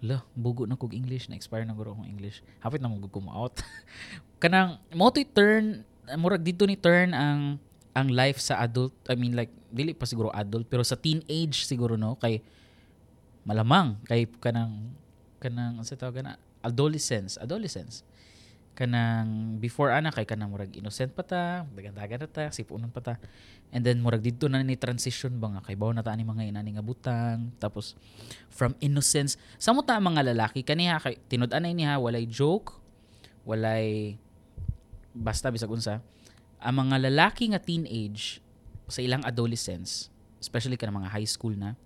Hala, 0.01 0.25
bugo 0.33 0.65
na 0.65 0.81
kog 0.81 0.97
English, 0.97 1.29
na 1.29 1.37
expire 1.37 1.69
na 1.69 1.77
guro 1.77 1.93
akong 1.93 2.09
English. 2.09 2.41
Hapit 2.65 2.81
na 2.81 2.89
mo 2.89 2.97
gud 2.97 3.13
out. 3.29 3.61
kanang 4.43 4.81
mo 4.97 5.13
to 5.13 5.21
turn 5.29 5.85
murag 6.17 6.41
dito 6.41 6.65
ni 6.65 6.81
turn 6.81 7.13
ang 7.13 7.61
ang 7.93 8.09
life 8.09 8.41
sa 8.41 8.65
adult, 8.65 8.97
I 9.13 9.15
mean 9.19 9.37
like 9.37 9.53
dili 9.69 9.93
pa 9.93 10.09
siguro 10.09 10.33
adult 10.33 10.67
pero 10.73 10.81
sa 10.81 10.97
teenage 10.97 11.69
siguro 11.69 12.01
no 12.01 12.17
kay 12.17 12.41
malamang 13.45 13.97
kay 14.07 14.29
kanang 14.41 14.93
kanang 15.41 15.81
sa 15.83 15.97
tawag 15.97 16.21
na 16.21 16.37
adolescence, 16.61 17.41
adolescence 17.41 18.05
kanang 18.81 19.61
before 19.61 19.93
ana 19.93 20.09
kay 20.09 20.25
kanang 20.25 20.49
murag 20.49 20.73
innocent 20.73 21.13
pa 21.13 21.21
ta, 21.21 21.69
dagan-dagan 21.77 22.25
ta, 22.33 22.49
sipunon 22.49 22.89
pa 22.89 23.05
ta. 23.05 23.15
And 23.77 23.85
then 23.85 24.01
murag 24.01 24.25
didto 24.25 24.49
na 24.49 24.65
ni 24.65 24.81
transition 24.81 25.37
ba 25.37 25.53
nga 25.53 25.61
kay 25.61 25.77
bawo 25.77 25.93
na 25.93 26.01
ta 26.01 26.17
ni 26.17 26.25
mga 26.25 26.49
inani 26.49 26.73
nga 26.73 26.81
butang. 26.81 27.53
Tapos 27.61 27.93
from 28.49 28.73
innocence, 28.81 29.37
samot 29.61 29.85
ta 29.85 30.01
mga 30.01 30.33
lalaki 30.33 30.65
kaniha 30.65 30.97
kay 30.97 31.21
tinud-anay 31.29 31.77
niya 31.77 32.01
walay 32.01 32.25
joke, 32.25 32.81
walay 33.45 34.17
basta 35.13 35.53
bisag 35.53 35.69
unsa. 35.69 36.01
Ang 36.65 36.89
mga 36.89 37.13
lalaki 37.13 37.53
nga 37.53 37.61
teenage 37.61 38.41
sa 38.89 39.05
ilang 39.05 39.21
adolescence, 39.29 40.09
especially 40.41 40.81
kana 40.81 40.97
mga 41.05 41.13
high 41.13 41.29
school 41.29 41.53
na, 41.53 41.77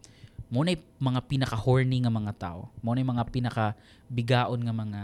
mo 0.49 0.65
na 0.65 0.77
mga 1.01 1.21
pinaka-horny 1.25 2.05
nga 2.05 2.13
mga 2.13 2.33
tao. 2.37 2.61
Mo 2.81 2.93
na 2.93 3.05
mga 3.05 3.25
pinaka-bigaon 3.29 4.61
nga 4.61 4.75
mga 4.75 5.03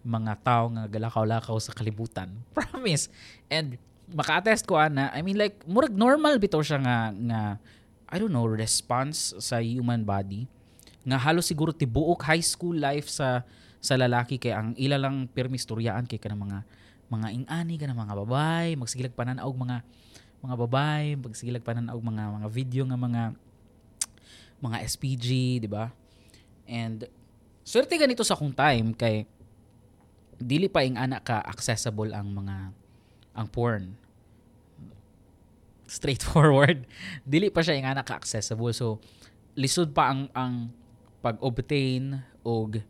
mga 0.00 0.32
tao 0.40 0.64
nga 0.72 0.84
galakaw-lakaw 0.88 1.56
sa 1.60 1.76
kalibutan. 1.76 2.32
Promise. 2.56 3.12
And 3.52 3.76
maka-attest 4.10 4.66
ko 4.66 4.80
ana, 4.80 5.12
I 5.14 5.22
mean 5.22 5.38
like 5.38 5.62
murag 5.66 5.94
normal 5.94 6.40
bitaw 6.40 6.64
siya 6.64 6.80
nga 6.82 6.96
nga 7.14 7.40
I 8.10 8.18
don't 8.18 8.34
know, 8.34 8.48
response 8.48 9.38
sa 9.38 9.62
human 9.62 10.02
body 10.02 10.50
nga 11.06 11.16
halos 11.16 11.48
siguro 11.48 11.72
tibuok 11.72 12.26
high 12.26 12.44
school 12.44 12.76
life 12.76 13.08
sa 13.08 13.46
sa 13.80 13.96
lalaki 13.96 14.36
kay 14.36 14.52
ang 14.52 14.76
ila 14.76 15.00
lang 15.00 15.24
permistoryaan 15.32 16.04
kay 16.04 16.20
kanang 16.20 16.44
mga 16.44 16.58
mga 17.10 17.28
ingani 17.32 17.74
kana 17.80 17.96
mga 17.96 18.14
babay, 18.14 18.76
magsigilag 18.76 19.16
panan 19.16 19.40
og 19.40 19.56
mga 19.56 19.82
mga 20.44 20.54
babay, 20.56 21.04
magsigilag 21.16 21.64
panan 21.64 21.88
og 21.88 22.02
mga 22.04 22.22
mga 22.38 22.48
video 22.52 22.82
nga 22.86 22.98
mga 23.00 23.22
mga 24.60 24.78
SPG, 24.84 25.28
di 25.64 25.68
ba? 25.68 25.88
And 26.68 27.08
swerte 27.64 27.96
ganito 27.96 28.24
sa 28.24 28.36
akong 28.36 28.54
time 28.54 28.92
kay 28.96 29.26
dili 30.40 30.72
pa 30.72 30.80
ing 30.80 30.96
anak 30.96 31.28
ka 31.28 31.44
accessible 31.44 32.12
ang 32.16 32.32
mga 32.32 32.72
ang 33.36 33.46
porn. 33.48 33.94
Straightforward. 35.90 36.86
Dili 37.26 37.50
pa 37.50 37.60
siya 37.66 37.76
ing 37.76 37.86
anak 37.86 38.08
ka 38.08 38.14
accessible. 38.16 38.72
So 38.72 39.02
lisod 39.58 39.92
pa 39.92 40.14
ang 40.14 40.30
ang 40.32 40.72
pag-obtain 41.20 42.24
og 42.46 42.80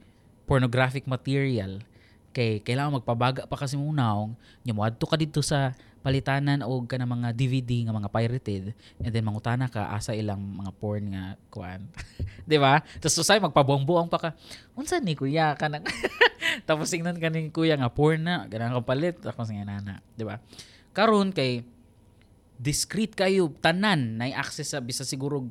pornographic 0.47 1.09
material. 1.11 1.83
Kay 2.31 2.63
kailangan 2.63 3.03
magpabaga 3.03 3.51
pa 3.51 3.59
kasi 3.59 3.75
munaw 3.75 4.31
nya 4.63 4.71
mo 4.71 4.87
adto 4.87 5.03
ka 5.09 5.19
dito 5.19 5.43
sa 5.43 5.75
palitanan 6.01 6.65
og 6.65 6.89
kana 6.89 7.05
mga 7.05 7.37
DVD 7.37 7.85
nga 7.85 7.93
mga 7.93 8.09
pirated 8.09 8.73
and 9.05 9.13
then 9.13 9.25
mangutana 9.25 9.69
ka 9.69 9.93
asa 9.93 10.17
ilang 10.17 10.41
mga 10.41 10.73
porn 10.81 11.13
nga 11.13 11.37
kuan. 11.53 11.85
Di 12.49 12.57
ba? 12.57 12.81
Tapos 13.01 13.17
susay 13.21 13.37
magpabuang-buang 13.41 14.09
pa 14.09 14.19
ka. 14.19 14.31
Unsa 14.73 14.97
ni 15.01 15.13
kuya 15.13 15.53
kanang 15.61 15.85
tapos 16.69 16.89
tingnan 16.89 17.21
ka 17.21 17.29
ni 17.29 17.53
kuya 17.53 17.77
nga 17.77 17.93
porn 17.93 18.25
na 18.25 18.49
ganang 18.49 18.77
kapalit. 18.81 19.21
Ako 19.21 19.45
sa 19.45 19.53
nana 19.53 20.01
di 20.17 20.25
ba? 20.25 20.41
Karon 20.97 21.37
kay 21.37 21.65
discreet 22.61 23.17
kayo 23.17 23.53
tanan 23.61 24.21
na 24.21 24.29
access 24.37 24.77
sa 24.77 24.81
bisa 24.81 25.05
siguro 25.05 25.49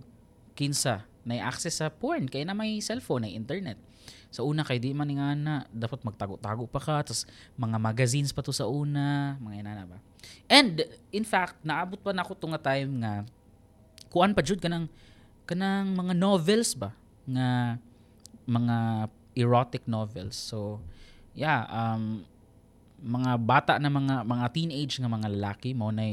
kinsa 0.57 1.05
na 1.25 1.45
access 1.45 1.81
sa 1.81 1.93
porn. 1.93 2.25
Kay 2.25 2.45
na 2.45 2.57
may 2.57 2.81
cellphone 2.81 3.25
na 3.25 3.31
internet 3.31 3.88
sa 4.29 4.45
una 4.45 4.61
kay 4.61 4.77
di 4.77 4.93
man 4.93 5.09
nga 5.09 5.33
na 5.33 5.53
dapat 5.73 6.05
magtago-tago 6.05 6.69
pa 6.69 6.77
ka 6.77 7.01
tapos 7.01 7.25
mga 7.57 7.77
magazines 7.81 8.29
pa 8.29 8.45
to 8.45 8.53
sa 8.53 8.69
una 8.69 9.37
mga 9.41 9.65
inana 9.65 9.83
ba? 9.89 9.97
And 10.45 10.85
in 11.09 11.25
fact 11.25 11.57
naabot 11.65 11.97
pa 11.97 12.13
na 12.13 12.21
ako 12.21 12.37
tunga 12.37 12.61
time 12.61 13.01
nga 13.01 13.25
kuan 14.13 14.37
pa 14.37 14.45
jud 14.45 14.61
kanang 14.61 14.85
kanang 15.49 15.97
mga 15.97 16.13
novels 16.13 16.77
ba? 16.77 16.93
Nga 17.25 17.81
mga 18.45 18.77
erotic 19.33 19.89
novels. 19.89 20.37
So 20.37 20.77
yeah 21.33 21.65
um 21.65 22.21
mga 23.01 23.31
bata 23.41 23.73
na 23.81 23.89
mga 23.89 24.27
mga 24.29 24.45
teenage 24.53 25.01
nga 25.01 25.09
mga 25.09 25.31
lalaki 25.33 25.73
mo 25.73 25.89
na 25.89 26.05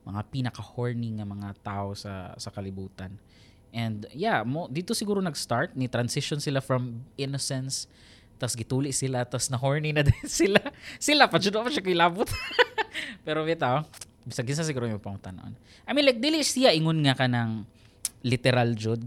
mga 0.00 0.20
pinaka 0.32 0.64
horny 0.64 1.20
nga 1.20 1.28
mga 1.28 1.48
tao 1.60 1.92
sa 1.92 2.32
sa 2.40 2.48
kalibutan 2.48 3.20
And 3.70 4.10
yeah, 4.10 4.42
mo 4.42 4.66
dito 4.66 4.94
siguro 4.94 5.22
nag-start 5.22 5.78
ni 5.78 5.86
transition 5.86 6.42
sila 6.42 6.58
from 6.58 7.06
innocence 7.14 7.86
tas 8.40 8.56
gituli 8.56 8.88
sila 8.88 9.28
tas 9.28 9.52
na 9.52 9.60
horny 9.60 9.92
na 9.96 10.02
din 10.02 10.26
sila. 10.26 10.58
Sila 10.96 11.28
pa 11.28 11.36
jud 11.36 11.54
pa 11.54 11.70
siya 11.70 11.84
kilabot. 11.84 12.26
Pero 13.26 13.44
bitaw, 13.44 13.84
bisag 14.24 14.48
isa 14.48 14.64
siguro 14.64 14.88
yung 14.88 14.98
pangutanon. 14.98 15.54
I 15.84 15.92
mean 15.92 16.08
like 16.08 16.18
dili 16.18 16.40
siya 16.40 16.72
ingon 16.72 17.04
nga 17.04 17.14
kanang 17.14 17.68
literal 18.24 18.72
jud 18.74 19.04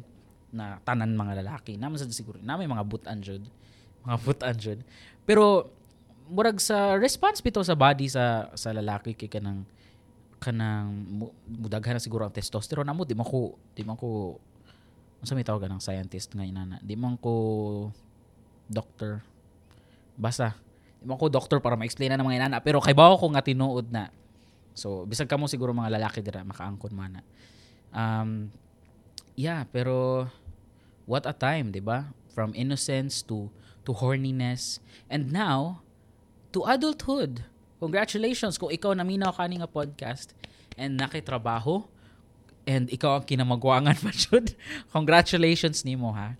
na 0.53 0.77
tanan 0.85 1.17
mga 1.17 1.43
lalaki. 1.43 1.75
Naman 1.75 1.97
sa 1.97 2.05
siguro 2.07 2.37
na 2.39 2.55
may 2.55 2.69
mga 2.69 2.85
butan 2.85 3.19
jud. 3.19 3.41
Mga 4.05 4.17
butan 4.21 4.55
jud. 4.55 4.79
Pero 5.25 5.73
murag 6.29 6.61
sa 6.61 6.95
response 6.95 7.43
bito 7.43 7.59
sa 7.65 7.75
body 7.75 8.07
sa 8.07 8.47
sa 8.55 8.71
lalaki 8.71 9.17
kay 9.17 9.27
kanang 9.27 9.67
kanang 10.39 11.03
mudaghan 11.47 11.99
siguro 11.99 12.27
ang 12.27 12.35
testosterone 12.35 12.87
amo 12.87 13.07
di 13.07 13.15
man 13.15 13.23
ko 13.27 13.55
di 13.71 13.83
man 13.87 13.95
ko 13.95 14.39
unsa 15.23 15.39
may 15.39 15.47
tawag 15.47 15.71
ng 15.71 15.79
scientist 15.79 16.35
nga 16.35 16.43
inana 16.43 16.83
di 16.83 16.99
man 16.99 17.15
ko 17.15 17.87
doctor 18.67 19.23
basta 20.19 20.51
di 20.99 21.07
man 21.07 21.15
ko 21.15 21.31
doctor 21.31 21.63
para 21.63 21.79
ma-explain 21.79 22.11
na 22.11 22.19
ng 22.19 22.27
mga 22.27 22.37
inana 22.43 22.57
pero 22.59 22.83
kay 22.83 22.91
bawo 22.91 23.15
ko 23.15 23.31
nga 23.31 23.39
tinuod 23.39 23.87
na. 23.87 24.11
So 24.75 25.07
bisag 25.07 25.31
kamo 25.31 25.47
siguro 25.47 25.71
mga 25.71 25.95
lalaki 25.95 26.19
dira 26.19 26.43
makaangkon 26.43 26.91
man 26.91 27.19
na. 27.19 27.23
Um 27.95 28.51
yeah 29.39 29.63
pero 29.63 30.27
what 31.07 31.23
a 31.23 31.31
time 31.31 31.71
di 31.71 31.79
ba? 31.79 32.11
From 32.35 32.51
innocence 32.51 33.23
to 33.31 33.47
to 33.87 33.95
horniness. 33.95 34.83
And 35.07 35.31
now 35.31 35.87
to 36.51 36.67
adulthood. 36.67 37.47
Congratulations 37.79 38.59
kung 38.59 38.75
ikaw 38.75 38.91
naminaw 38.91 39.31
kani 39.31 39.63
nga 39.63 39.71
podcast 39.71 40.35
and 40.75 40.99
nakitrabaho 40.99 41.87
and 42.63 42.87
ikaw 42.91 43.19
ang 43.19 43.25
kinamagwangan 43.27 43.97
pa 43.99 44.11
jud. 44.27 44.55
congratulations 44.91 45.83
nimo 45.83 46.11
ha. 46.15 46.35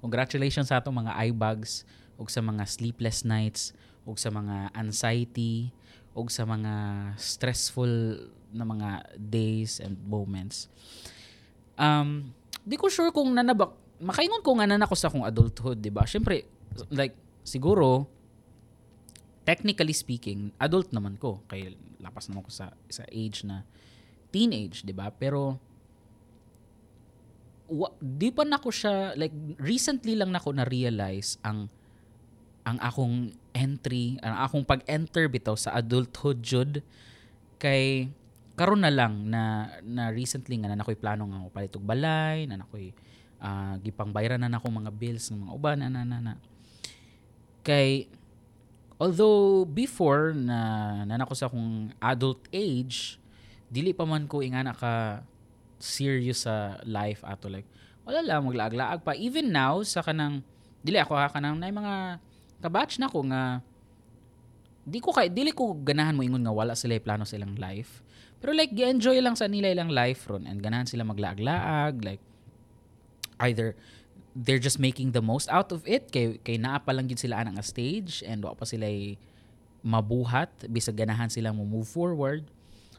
Congratulations 0.00 0.68
sa 0.70 0.80
atong 0.80 1.04
mga 1.04 1.12
eye 1.16 1.34
bags 1.34 1.84
ug 2.16 2.28
sa 2.32 2.40
mga 2.40 2.64
sleepless 2.64 3.24
nights 3.24 3.76
ug 4.08 4.16
sa 4.16 4.32
mga 4.32 4.72
anxiety 4.72 5.72
ug 6.16 6.32
sa 6.32 6.48
mga 6.48 6.72
stressful 7.20 8.24
na 8.54 8.64
mga 8.64 9.04
days 9.18 9.82
and 9.82 10.00
moments. 10.08 10.72
Um, 11.76 12.32
di 12.64 12.80
ko 12.80 12.88
sure 12.88 13.12
kung 13.12 13.36
nanabak 13.36 13.76
makaingon 14.00 14.44
ko 14.44 14.56
nga 14.56 14.68
na 14.68 14.80
ako 14.80 14.94
sa 14.96 15.08
akong 15.08 15.24
adulthood, 15.24 15.80
di 15.80 15.92
ba? 15.92 16.04
Syempre, 16.04 16.44
like, 16.92 17.16
siguro, 17.44 18.08
technically 19.48 19.96
speaking, 19.96 20.52
adult 20.60 20.92
naman 20.92 21.16
ko. 21.16 21.40
Kaya 21.48 21.72
lapas 22.00 22.28
naman 22.28 22.44
ko 22.44 22.50
sa, 22.52 22.72
sa 22.92 23.04
age 23.08 23.46
na 23.46 23.64
teenage, 24.30 24.82
di 24.82 24.92
ba? 24.92 25.10
Pero, 25.10 25.58
wa, 27.70 27.90
di 27.98 28.30
pa 28.30 28.46
nako 28.46 28.70
siya, 28.70 29.14
like, 29.18 29.34
recently 29.58 30.14
lang 30.14 30.30
nako 30.30 30.54
na-realize 30.54 31.38
ang 31.42 31.70
ang 32.66 32.82
akong 32.82 33.30
entry, 33.54 34.18
ang 34.26 34.42
akong 34.42 34.66
pag-enter 34.66 35.30
bitaw 35.30 35.54
sa 35.54 35.78
adulthood 35.78 36.42
jud 36.42 36.82
kay 37.62 38.10
karon 38.58 38.82
na 38.82 38.90
lang 38.90 39.30
na 39.30 39.70
na 39.86 40.10
recently 40.10 40.58
nga 40.58 40.74
na 40.74 40.82
nakoy 40.82 40.98
plano 40.98 41.30
nga 41.30 41.46
palit 41.54 41.76
og 41.78 41.86
balay, 41.86 42.50
na 42.50 42.58
nakoy 42.58 42.90
uh, 43.38 43.78
gipang 43.84 44.10
bayaran 44.10 44.42
na 44.42 44.50
nako 44.50 44.66
mga 44.72 44.90
bills 44.90 45.30
ng 45.30 45.46
mga 45.46 45.52
uban 45.54 45.78
na 45.78 45.88
na 45.92 46.18
na. 46.18 46.34
Kay 47.62 48.10
although 48.98 49.68
before 49.68 50.32
na 50.32 51.04
nanako 51.04 51.36
sa 51.36 51.46
akong 51.46 51.92
adult 52.00 52.42
age, 52.50 53.20
dili 53.70 53.90
pa 53.90 54.06
man 54.06 54.30
ko 54.30 54.40
ingana 54.42 54.72
ka 54.72 55.22
serious 55.76 56.46
sa 56.46 56.80
life 56.86 57.20
ato 57.26 57.50
like 57.50 57.66
wala 58.06 58.22
lang 58.22 58.46
maglaag-laag 58.46 59.02
pa. 59.02 59.18
Even 59.18 59.50
now 59.50 59.82
sa 59.82 60.00
kanang 60.00 60.40
dili 60.86 60.96
ako 61.02 61.18
ha 61.18 61.26
kanang 61.26 61.58
nay 61.58 61.74
mga 61.74 62.22
kabatch 62.62 63.02
na 63.02 63.10
ko 63.10 63.26
nga 63.26 63.60
di 64.86 65.02
ko 65.02 65.10
kay 65.10 65.26
dili 65.26 65.50
ko 65.50 65.74
ganahan 65.74 66.14
mo 66.14 66.22
ingon 66.22 66.46
nga 66.46 66.54
wala 66.54 66.78
sila 66.78 66.94
plano 67.02 67.26
sa 67.26 67.34
ilang 67.34 67.58
life. 67.58 68.06
Pero 68.38 68.54
like 68.54 68.70
gi-enjoy 68.70 69.18
lang 69.18 69.34
sa 69.34 69.50
nila 69.50 69.74
ilang 69.74 69.90
life 69.90 70.22
ron 70.30 70.46
and 70.46 70.62
ganahan 70.62 70.86
sila 70.86 71.02
maglaag-laag 71.02 71.98
like 72.06 72.22
either 73.42 73.74
they're 74.36 74.62
just 74.62 74.78
making 74.78 75.10
the 75.10 75.24
most 75.24 75.50
out 75.50 75.74
of 75.74 75.82
it 75.88 76.12
kay 76.14 76.38
kay 76.46 76.60
naa 76.60 76.78
pa 76.78 76.94
lang 76.94 77.10
gid 77.10 77.18
sila 77.18 77.42
anang 77.42 77.58
stage 77.64 78.22
and 78.22 78.46
wa 78.46 78.54
pa 78.54 78.62
sila 78.62 78.86
mabuhat 79.82 80.52
bisag 80.70 80.94
ganahan 80.94 81.26
sila 81.26 81.50
mo 81.50 81.66
move 81.66 81.88
forward 81.90 82.46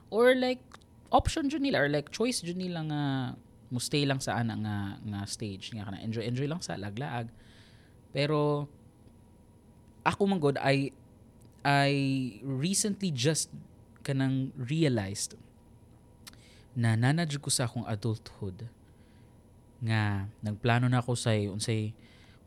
or 0.10 0.36
like 0.36 0.64
option 1.12 1.47
jud 1.47 1.64
nila 1.64 1.84
or 1.84 1.89
like 1.89 2.12
choice 2.12 2.43
jud 2.43 2.60
nila 2.60 2.84
nga 2.88 3.03
mo 3.68 3.80
stay 3.84 4.08
lang 4.08 4.24
sa 4.24 4.39
ana 4.39 4.55
nga 4.55 4.78
nga 5.03 5.20
stage. 5.28 5.76
Nga 5.76 5.84
kana 5.88 5.99
enjoy 6.03 6.24
enjoy 6.24 6.47
lang 6.47 6.64
sa 6.64 6.80
laglaag. 6.80 7.28
Pero 8.16 8.72
ako 10.08 10.22
man 10.24 10.39
god 10.39 10.55
I 10.64 10.95
I 11.68 11.91
recently 12.43 13.12
just 13.12 13.51
kanang 14.08 14.55
realized 14.55 15.36
na 16.72 16.95
nanadyo 16.95 17.43
ko 17.43 17.51
sa 17.51 17.68
akong 17.68 17.84
adulthood 17.84 18.70
nga 19.84 20.32
nagplano 20.39 20.88
na 20.88 21.03
ako 21.03 21.18
sa 21.20 21.36
unsay 21.36 21.91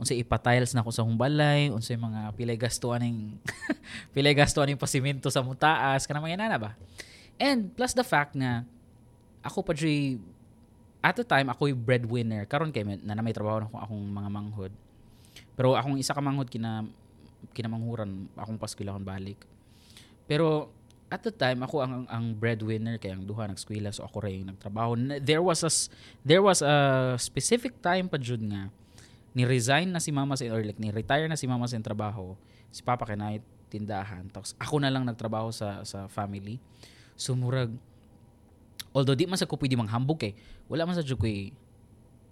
unsay 0.01 0.17
ipatiles 0.25 0.73
na 0.73 0.81
ako 0.81 0.91
sa 0.95 1.05
akong 1.05 1.21
balay 1.21 1.69
unsay 1.69 2.01
mga 2.01 2.33
pilay 2.33 2.57
gasto 2.57 2.97
aning 2.97 3.37
pilay 4.17 4.33
gasto 4.33 4.65
aning 4.65 4.81
pasimento 4.81 5.29
sa 5.29 5.45
mutaas 5.45 6.09
kana 6.09 6.25
mga 6.25 6.41
na 6.41 6.57
ba 6.57 6.73
and 7.41 7.73
plus 7.73 7.97
the 7.97 8.05
fact 8.05 8.37
na 8.37 8.69
ako 9.41 9.65
pa 9.65 9.73
dre 9.73 10.21
at 11.01 11.17
the 11.17 11.25
time 11.25 11.49
ako 11.49 11.73
yung 11.73 11.81
breadwinner 11.81 12.45
karon 12.45 12.69
kay 12.69 12.85
na, 12.85 13.17
na 13.17 13.25
may 13.25 13.33
trabaho 13.33 13.65
na 13.65 13.67
akong, 13.67 13.81
akong 13.81 14.05
mga 14.05 14.31
manghod 14.31 14.73
pero 15.57 15.77
akong 15.77 15.97
isa 16.01 16.13
ka 16.13 16.21
manghod 16.21 16.49
kina 16.49 16.85
kinamanghuran 17.53 18.29
akong 18.37 18.61
paskilahon 18.61 19.05
balik. 19.05 19.45
Pero 20.29 20.71
at 21.11 21.27
the 21.27 21.35
time 21.35 21.67
ako 21.67 21.83
ang 21.83 22.07
ang 22.07 22.33
breadwinner 22.39 22.95
kay 22.97 23.11
ang 23.11 23.27
duha 23.27 23.51
nagskwela 23.51 23.91
so 23.91 24.07
ako 24.07 24.23
ray 24.23 24.47
nagtrabaho. 24.47 24.95
There 25.19 25.43
was 25.43 25.67
a 25.67 25.73
there 26.23 26.43
was 26.45 26.63
a 26.63 27.17
specific 27.19 27.83
time 27.83 28.07
pa 28.07 28.21
jud 28.21 28.41
nga 28.47 28.71
ni 29.35 29.47
resign 29.47 29.95
na 29.95 30.03
si 30.03 30.11
mama 30.11 30.35
sa 30.35 30.47
or 30.51 30.63
like 30.63 30.79
ni 30.79 30.91
retire 30.91 31.27
na 31.27 31.39
si 31.39 31.47
mama 31.51 31.67
sa 31.67 31.79
trabaho. 31.83 32.39
Si 32.71 32.83
papa 32.87 33.07
kay 33.07 33.43
tindahan. 33.71 34.31
Tapos 34.31 34.55
ako 34.59 34.83
na 34.83 34.91
lang 34.91 35.03
nagtrabaho 35.07 35.51
sa 35.51 35.83
sa 35.83 36.07
family. 36.07 36.63
So 37.21 37.37
murag 37.37 37.69
although 38.97 39.13
di 39.13 39.29
man 39.29 39.37
sa 39.37 39.45
ko 39.45 39.61
pwede 39.61 39.77
manghambog 39.77 40.25
kay 40.25 40.33
wala 40.73 40.89
man 40.89 40.97
sa 40.97 41.05
jud 41.05 41.21
koy 41.21 41.53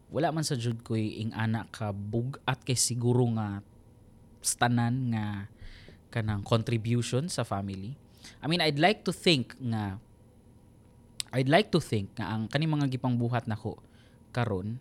wala 0.08 0.32
man 0.32 0.40
sa 0.40 0.56
jud 0.56 0.80
koy 0.80 1.20
ing 1.20 1.36
anak 1.36 1.68
ka 1.68 1.92
bug 1.92 2.40
at 2.48 2.64
kay 2.64 2.72
siguro 2.72 3.28
nga 3.36 3.60
stanan 4.40 5.12
nga 5.12 5.52
kanang 6.08 6.40
contribution 6.40 7.28
sa 7.28 7.44
family. 7.44 7.92
I 8.40 8.48
mean, 8.48 8.64
I'd 8.64 8.80
like 8.80 9.04
to 9.04 9.12
think 9.12 9.52
nga 9.60 10.00
I'd 11.28 11.52
like 11.52 11.68
to 11.76 11.80
think 11.84 12.16
nga 12.16 12.32
ang 12.32 12.48
kani 12.48 12.64
mga 12.64 12.88
gipang 12.88 13.20
buhat 13.20 13.44
nako 13.44 13.76
karon 14.32 14.80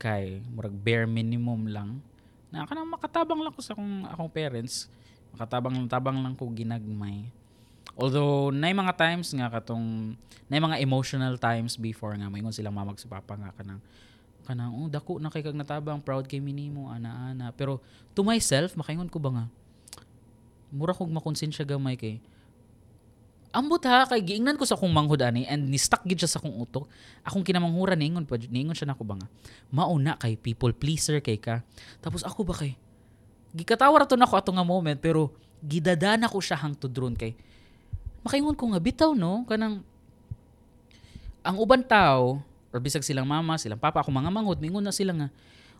kay 0.00 0.40
murag 0.48 0.72
bare 0.72 1.04
minimum 1.04 1.68
lang 1.68 2.00
na 2.48 2.64
kanang 2.64 2.88
makatabang 2.88 3.44
lang 3.44 3.52
ko 3.52 3.60
sa 3.60 3.76
akong 3.76 4.08
akong 4.08 4.32
parents 4.32 4.88
makatabang 5.36 5.76
tabang 5.84 6.24
lang 6.24 6.32
ko 6.32 6.48
ginagmay 6.48 7.28
although 7.96 8.52
nay 8.52 8.76
mga 8.76 8.94
times 8.94 9.32
nga 9.32 9.48
katong 9.48 10.14
nay 10.46 10.60
mga 10.60 10.78
emotional 10.84 11.40
times 11.40 11.80
before 11.80 12.12
nga 12.14 12.28
moingon 12.28 12.52
silang 12.52 12.76
mamag 12.76 13.00
sa 13.00 13.08
papa 13.08 13.34
nga 13.34 13.50
kanang 13.56 13.80
kanang 14.46 14.70
oh 14.78 14.86
dako 14.86 15.18
na 15.18 15.32
kay 15.32 15.42
kag 15.42 15.58
natabang 15.58 15.98
proud 15.98 16.30
kay 16.30 16.38
minimo 16.38 16.86
ana 16.86 17.34
ana. 17.34 17.50
Pero 17.50 17.82
to 18.14 18.22
myself 18.22 18.78
makaingon 18.78 19.10
ko 19.10 19.18
ba 19.18 19.30
nga 19.34 19.44
mura 20.70 20.94
kog 20.94 21.10
makonsensya 21.10 21.66
gamay 21.66 21.98
kay 21.98 22.22
ambot 23.50 23.82
ha 23.88 24.06
kay 24.06 24.22
giingnan 24.22 24.54
ko 24.60 24.68
sa 24.68 24.76
akong 24.78 24.92
manghud 24.92 25.18
ani 25.24 25.48
and 25.48 25.66
ni 25.66 25.80
stuck 25.80 26.04
gid 26.06 26.20
siya 26.20 26.30
sa 26.30 26.38
akong 26.38 26.54
utok. 26.62 26.86
Akong 27.26 27.42
kinamanghuran 27.42 27.98
ningon 27.98 28.28
pa 28.28 28.38
ningon 28.38 28.76
siya 28.76 28.92
nako 28.92 29.02
ba 29.02 29.18
nga 29.18 29.28
mauna 29.74 30.14
kay 30.20 30.38
people 30.38 30.70
pleaser 30.70 31.18
kay 31.18 31.40
ka. 31.42 31.66
Tapos 31.98 32.22
ako 32.22 32.46
ba 32.46 32.54
kay 32.54 32.78
gikatawar 33.56 34.06
ato 34.06 34.14
nako 34.14 34.38
ato 34.38 34.52
nga 34.54 34.62
moment 34.62 35.00
pero 35.00 35.34
gidadana 35.64 36.30
ko 36.30 36.38
siya 36.38 36.60
hangtod 36.60 36.92
ron 36.94 37.16
kay 37.16 37.34
makaingon 38.26 38.58
ko 38.58 38.74
nga 38.74 38.82
bitaw 38.82 39.14
no 39.14 39.46
kanang 39.46 39.86
ang 41.46 41.56
uban 41.62 41.86
tao 41.86 42.42
or 42.74 42.82
bisag 42.82 43.06
silang 43.06 43.24
mama, 43.24 43.56
silang 43.56 43.80
papa, 43.80 44.04
ako 44.04 44.12
mga 44.12 44.28
manghod, 44.28 44.60
mingon 44.60 44.84
na 44.84 44.92
sila 44.92 45.16
nga, 45.16 45.28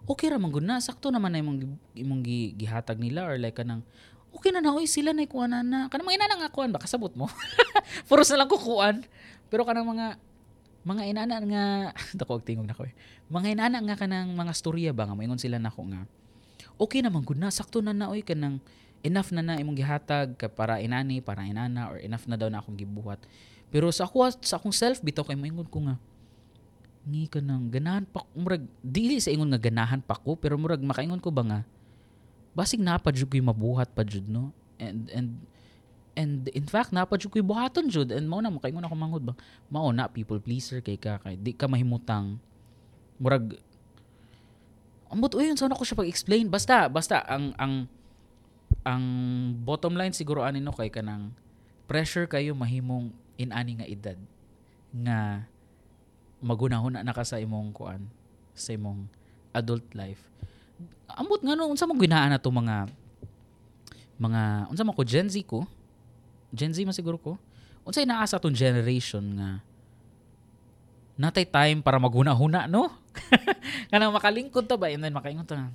okay 0.08 0.32
ra 0.32 0.40
man 0.40 0.48
na, 0.64 0.80
sakto 0.80 1.12
naman 1.12 1.28
na 1.28 1.44
imong, 1.44 1.76
imong 1.92 2.22
gihatag 2.56 2.96
nila 2.96 3.28
or 3.28 3.36
like 3.36 3.52
kanang, 3.52 3.84
okay 4.32 4.48
na 4.48 4.64
na, 4.64 4.72
oy 4.72 4.88
sila 4.88 5.12
na 5.12 5.26
ikuan 5.26 5.52
na 5.52 5.60
na. 5.60 5.78
Kanang 5.92 6.08
mga 6.08 6.16
inana 6.24 6.34
nga 6.40 6.48
kuan 6.48 6.72
ba, 6.72 6.80
kasabot 6.80 7.12
mo. 7.12 7.28
Puros 8.08 8.32
na 8.32 8.40
lang 8.40 8.48
kukuan. 8.48 9.04
Pero 9.52 9.68
kanang 9.68 9.84
mga, 9.84 10.16
mga 10.88 11.02
inana 11.04 11.36
nga, 11.36 11.64
dako 12.18 12.40
tingog 12.40 12.64
na 12.64 12.72
ko 12.72 12.88
eh. 12.88 12.96
Mga 13.28 13.58
inana 13.58 13.76
nga 13.82 13.96
kanang 14.00 14.32
mga 14.32 14.52
storya 14.56 14.90
ba 14.96 15.04
nga, 15.04 15.12
maingon 15.12 15.40
sila 15.40 15.60
nako 15.60 15.84
nga, 15.92 16.08
okay 16.80 17.04
naman 17.04 17.26
gud 17.28 17.36
na, 17.36 17.52
sakto 17.52 17.84
na 17.84 17.92
na, 17.92 18.08
oy 18.08 18.24
kanang, 18.24 18.56
enough 19.04 19.32
na 19.34 19.42
na 19.44 19.60
imong 19.60 19.76
gihatag 19.76 20.36
para 20.56 20.80
inani, 20.80 21.20
para 21.20 21.44
inana, 21.44 21.92
or 21.92 22.00
enough 22.00 22.24
na 22.24 22.36
daw 22.38 22.48
na 22.48 22.60
akong 22.60 22.76
gibuhat. 22.78 23.20
Pero 23.68 23.90
sa 23.90 24.06
ako, 24.08 24.30
sa 24.40 24.56
akong 24.56 24.72
self, 24.72 25.02
bitaw 25.02 25.26
kay 25.26 25.36
maingon 25.36 25.66
ko 25.66 25.84
nga, 25.84 25.96
ngi 27.06 27.30
ka 27.30 27.38
nang 27.38 27.70
ganahan 27.70 28.02
pa 28.02 28.26
murag 28.34 28.66
dili 28.82 29.22
sa 29.22 29.30
ingon 29.30 29.46
nga 29.54 29.62
ganahan 29.62 30.02
pa 30.02 30.18
ko 30.18 30.34
pero 30.34 30.58
murag 30.58 30.82
makaingon 30.82 31.22
ko 31.22 31.30
ba 31.30 31.46
nga 31.46 31.60
basig 32.50 32.82
na 32.82 32.98
pa 32.98 33.14
jud 33.14 33.30
mabuhat 33.30 33.94
pa 33.94 34.02
jud 34.02 34.26
no? 34.26 34.50
And 34.80 35.06
and 35.14 35.28
and 36.18 36.48
in 36.50 36.66
fact 36.66 36.90
na 36.90 37.06
pa 37.06 37.14
jud 37.14 37.30
koy 37.30 37.44
buhaton 37.46 37.92
jud. 37.92 38.10
And 38.10 38.26
mao 38.26 38.42
na 38.42 38.50
makaingon 38.50 38.82
ako 38.82 38.96
manghod 38.98 39.22
ba? 39.22 39.34
Mao 39.70 39.92
na 39.94 40.10
people 40.10 40.42
pleaser 40.42 40.82
kay 40.82 40.98
ka 40.98 41.22
kay 41.22 41.38
di 41.38 41.54
ka 41.54 41.70
mahimutang. 41.70 42.42
Murag 43.22 43.54
ambot 45.12 45.30
uy 45.38 45.52
unsa 45.52 45.70
na 45.70 45.78
ko 45.78 45.86
siya 45.86 46.00
pag-explain? 46.00 46.50
Basta 46.50 46.90
basta 46.90 47.22
ang 47.28 47.54
ang 47.60 47.86
ang 48.86 49.02
bottom 49.66 49.98
line 49.98 50.14
siguro 50.14 50.46
ani 50.46 50.62
no 50.62 50.70
kay 50.70 50.86
kanang 50.86 51.34
pressure 51.90 52.30
kayo 52.30 52.54
mahimong 52.54 53.10
in 53.34 53.50
ani 53.50 53.82
nga 53.82 53.86
edad 53.90 54.18
nga 54.94 55.42
magunahon 56.38 56.94
na 56.94 57.10
ka 57.10 57.26
sa 57.26 57.42
imong 57.42 57.74
kuan 57.74 58.06
sa 58.54 58.78
imong 58.78 59.10
adult 59.50 59.82
life. 59.98 60.22
Ambot 61.18 61.42
nga 61.42 61.58
no 61.58 61.66
unsa 61.66 61.90
mo 61.90 61.98
ginaan 61.98 62.30
na 62.30 62.38
to 62.38 62.54
mga 62.54 62.86
mga 64.22 64.70
unsa 64.70 64.86
mo 64.86 64.94
ko 64.94 65.02
Gen 65.02 65.26
Z 65.26 65.34
ko? 65.42 65.66
Gen 66.54 66.70
Z 66.70 66.78
masiguro 66.86 67.18
ko? 67.18 67.34
Unsay 67.82 68.06
naa 68.06 68.22
sa 68.22 68.38
tong 68.38 68.54
generation 68.54 69.22
nga 69.34 69.50
natay 71.18 71.48
time 71.48 71.82
para 71.82 71.98
maghuna-huna 71.98 72.70
no? 72.70 72.86
Kanang 73.90 74.14
makalingkod 74.14 74.70
ta 74.70 74.78
ba? 74.78 74.94
And 74.94 75.02
then 75.02 75.16
makaingon 75.16 75.48
ta 75.48 75.74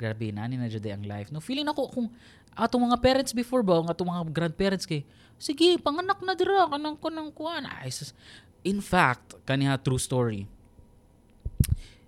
grabe 0.00 0.32
nani 0.32 0.56
na 0.56 0.72
ang 0.72 1.04
life 1.04 1.28
no 1.28 1.44
feeling 1.44 1.68
ako 1.68 1.92
kung 1.92 2.08
atong 2.56 2.88
mga 2.88 2.96
parents 3.04 3.36
before 3.36 3.60
ba 3.60 3.84
atong 3.84 4.08
mga 4.08 4.32
grandparents 4.32 4.88
kay 4.88 5.04
sige 5.36 5.76
panganak 5.76 6.16
na 6.24 6.32
dira 6.32 6.64
kanang 6.72 6.96
kanang 6.96 7.28
kuan 7.28 7.68
ay 7.68 7.92
sus. 7.92 8.16
in 8.64 8.80
fact 8.80 9.36
kaniha 9.44 9.76
true 9.76 10.00
story 10.00 10.48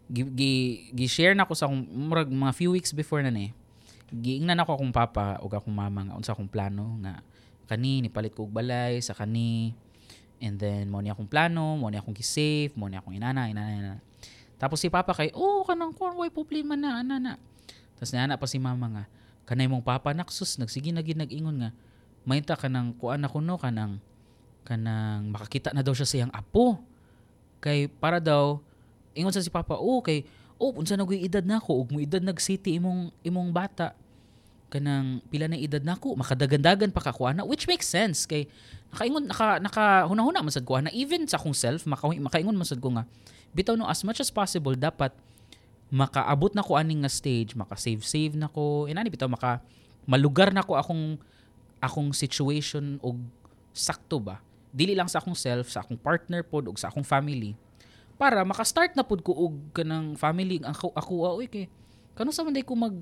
gi, 0.09 0.25
gi, 0.33 0.53
gi 0.97 1.07
share 1.09 1.37
na 1.37 1.45
ko 1.45 1.53
sa 1.53 1.69
murag 1.69 2.33
mga 2.33 2.53
few 2.57 2.73
weeks 2.73 2.97
before 2.97 3.21
na 3.21 3.29
ni 3.29 3.53
giingnan 4.13 4.61
ako 4.61 4.81
akong 4.81 4.93
papa 4.93 5.41
ug 5.41 5.53
akong 5.53 5.73
mama 5.73 6.09
nga 6.09 6.17
unsa 6.17 6.33
akong 6.33 6.49
plano 6.49 7.01
nga 7.05 7.21
kani 7.69 8.05
ni 8.05 8.09
palit 8.13 8.37
ko 8.37 8.45
og 8.45 8.53
balay 8.53 9.01
sa 9.01 9.17
kani 9.17 9.73
and 10.45 10.61
then 10.61 10.93
mo 10.93 11.01
ni 11.01 11.09
akong 11.09 11.29
plano 11.29 11.81
mo 11.81 11.89
ni 11.89 11.97
akong 11.97 12.13
gi-save 12.13 12.77
mo 12.77 12.93
ni 12.93 13.01
akong 13.01 13.17
inana 13.17 13.49
inana, 13.49 13.73
inana. 13.73 14.01
tapos 14.61 14.85
si 14.85 14.93
papa 14.93 15.17
kay 15.17 15.33
oh 15.33 15.65
kanang 15.65 15.97
kuan 15.97 16.13
way 16.21 16.29
problema 16.29 16.77
na 16.77 17.01
ana 17.01 17.17
na 17.17 17.33
tapos 18.03 18.19
na 18.19 18.35
pa 18.35 18.51
si 18.51 18.59
mama 18.59 18.91
nga, 18.91 19.05
kanay 19.47 19.71
mong 19.71 19.87
papa 19.87 20.11
naksus, 20.11 20.59
nagsige 20.59 20.91
na 20.91 21.07
nag-ingon 21.07 21.55
nga, 21.63 21.71
mayta 22.27 22.59
ka 22.59 22.67
ng 22.67 22.99
kuan 22.99 23.23
ako 23.23 23.39
no, 23.39 23.55
kanang, 23.55 24.03
kanang 24.67 25.31
makakita 25.31 25.71
na 25.71 25.87
daw 25.87 25.95
siya 25.95 26.11
sa 26.11 26.17
iyang 26.19 26.35
apo. 26.35 26.83
Kay 27.63 27.87
para 27.87 28.19
daw, 28.19 28.59
ingon 29.15 29.31
sa 29.31 29.39
si 29.39 29.55
papa, 29.55 29.79
oh 29.79 30.03
kay, 30.03 30.27
oh 30.59 30.75
unsa 30.75 30.99
na 30.99 31.07
edad 31.15 31.47
na 31.47 31.63
ako, 31.63 31.79
ug 31.79 31.89
mo 31.95 32.03
edad 32.03 32.19
nag-city 32.19 32.75
imong, 32.83 33.15
imong 33.23 33.55
bata. 33.55 33.95
Kanang 34.67 35.23
pila 35.31 35.47
na 35.47 35.55
edad 35.55 35.87
nako 35.87 36.19
makadagandagan 36.19 36.91
pa 36.91 37.05
ka 37.05 37.13
kuana 37.15 37.45
which 37.45 37.69
makes 37.69 37.85
sense 37.85 38.25
kay 38.25 38.49
nakaingon 38.89 39.29
naka 39.29 39.61
naka 39.61 40.09
hunahuna 40.09 40.41
man 40.41 40.49
sad 40.49 40.65
kuana 40.65 40.89
even 40.97 41.29
sa 41.29 41.37
akong 41.37 41.53
self 41.53 41.85
maka, 41.85 42.09
makaingon 42.09 42.57
man 42.57 42.65
sad 42.65 42.81
ko 42.81 42.89
nga 42.97 43.05
bitaw 43.53 43.77
no 43.77 43.85
as 43.85 44.01
much 44.01 44.17
as 44.25 44.33
possible 44.33 44.73
dapat 44.73 45.13
makaabot 45.93 46.57
na 46.57 46.65
ko 46.65 46.81
aning 46.81 47.05
nga 47.05 47.13
stage, 47.13 47.53
maka-save-save 47.53 48.33
na 48.33 48.49
ko, 48.49 48.89
inani 48.89 49.13
bitaw 49.13 49.29
maka 49.29 49.61
malugar 50.09 50.49
na 50.49 50.65
ko 50.65 50.81
akong 50.81 51.21
akong 51.85 52.17
situation 52.17 52.97
og 53.05 53.21
sakto 53.77 54.17
ba. 54.17 54.41
Dili 54.73 54.97
lang 54.97 55.05
sa 55.05 55.21
akong 55.21 55.37
self, 55.37 55.69
sa 55.69 55.85
akong 55.85 56.01
partner 56.01 56.41
pod 56.41 56.65
og 56.65 56.81
sa 56.81 56.89
akong 56.89 57.05
family. 57.05 57.53
Para 58.17 58.41
maka-start 58.41 58.97
na 58.97 59.05
pod 59.05 59.21
ko 59.21 59.37
og 59.37 59.55
kanang 59.77 60.17
family 60.17 60.65
ang 60.65 60.73
ako 60.73 60.97
ako 60.97 61.13
oy 61.37 61.45
kay 61.45 61.69
kano 62.17 62.33
sa 62.33 62.41
man 62.41 62.57
ko 62.57 62.73
mag 62.73 62.97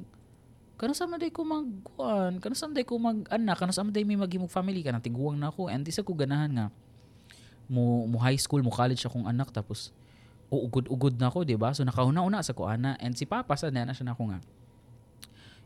kano 0.74 0.90
sa 0.90 1.06
man 1.06 1.22
ko 1.30 1.42
mag 1.46 1.66
kuan 1.94 2.42
kano 2.42 2.58
sa 2.58 2.66
man 2.66 2.82
ko 2.82 2.98
mag 2.98 3.22
anak 3.30 3.54
kano 3.60 3.70
sa 3.70 3.86
man 3.86 3.94
may 3.94 4.18
maghimog 4.18 4.50
family 4.50 4.82
kanang 4.82 5.04
tiguang 5.04 5.38
na 5.38 5.54
ako. 5.54 5.70
And 5.70 5.86
di 5.86 5.94
sa 5.94 6.02
ko 6.02 6.10
ganahan 6.10 6.50
nga 6.50 6.66
mo 7.70 8.10
mo 8.10 8.18
high 8.18 8.40
school 8.40 8.66
mo 8.66 8.74
college 8.74 9.06
akong 9.06 9.30
anak 9.30 9.54
tapos 9.54 9.94
uugod-ugod 10.50 11.14
na 11.16 11.30
ako, 11.30 11.46
di 11.46 11.54
ba? 11.54 11.70
So 11.70 11.86
nakauna-una 11.86 12.42
sa 12.42 12.52
kuana 12.52 12.98
and 12.98 13.14
si 13.14 13.24
Papa 13.24 13.54
sa 13.54 13.70
na 13.70 13.94
siya 13.94 14.10
na 14.10 14.12
ako 14.18 14.34
nga. 14.34 14.38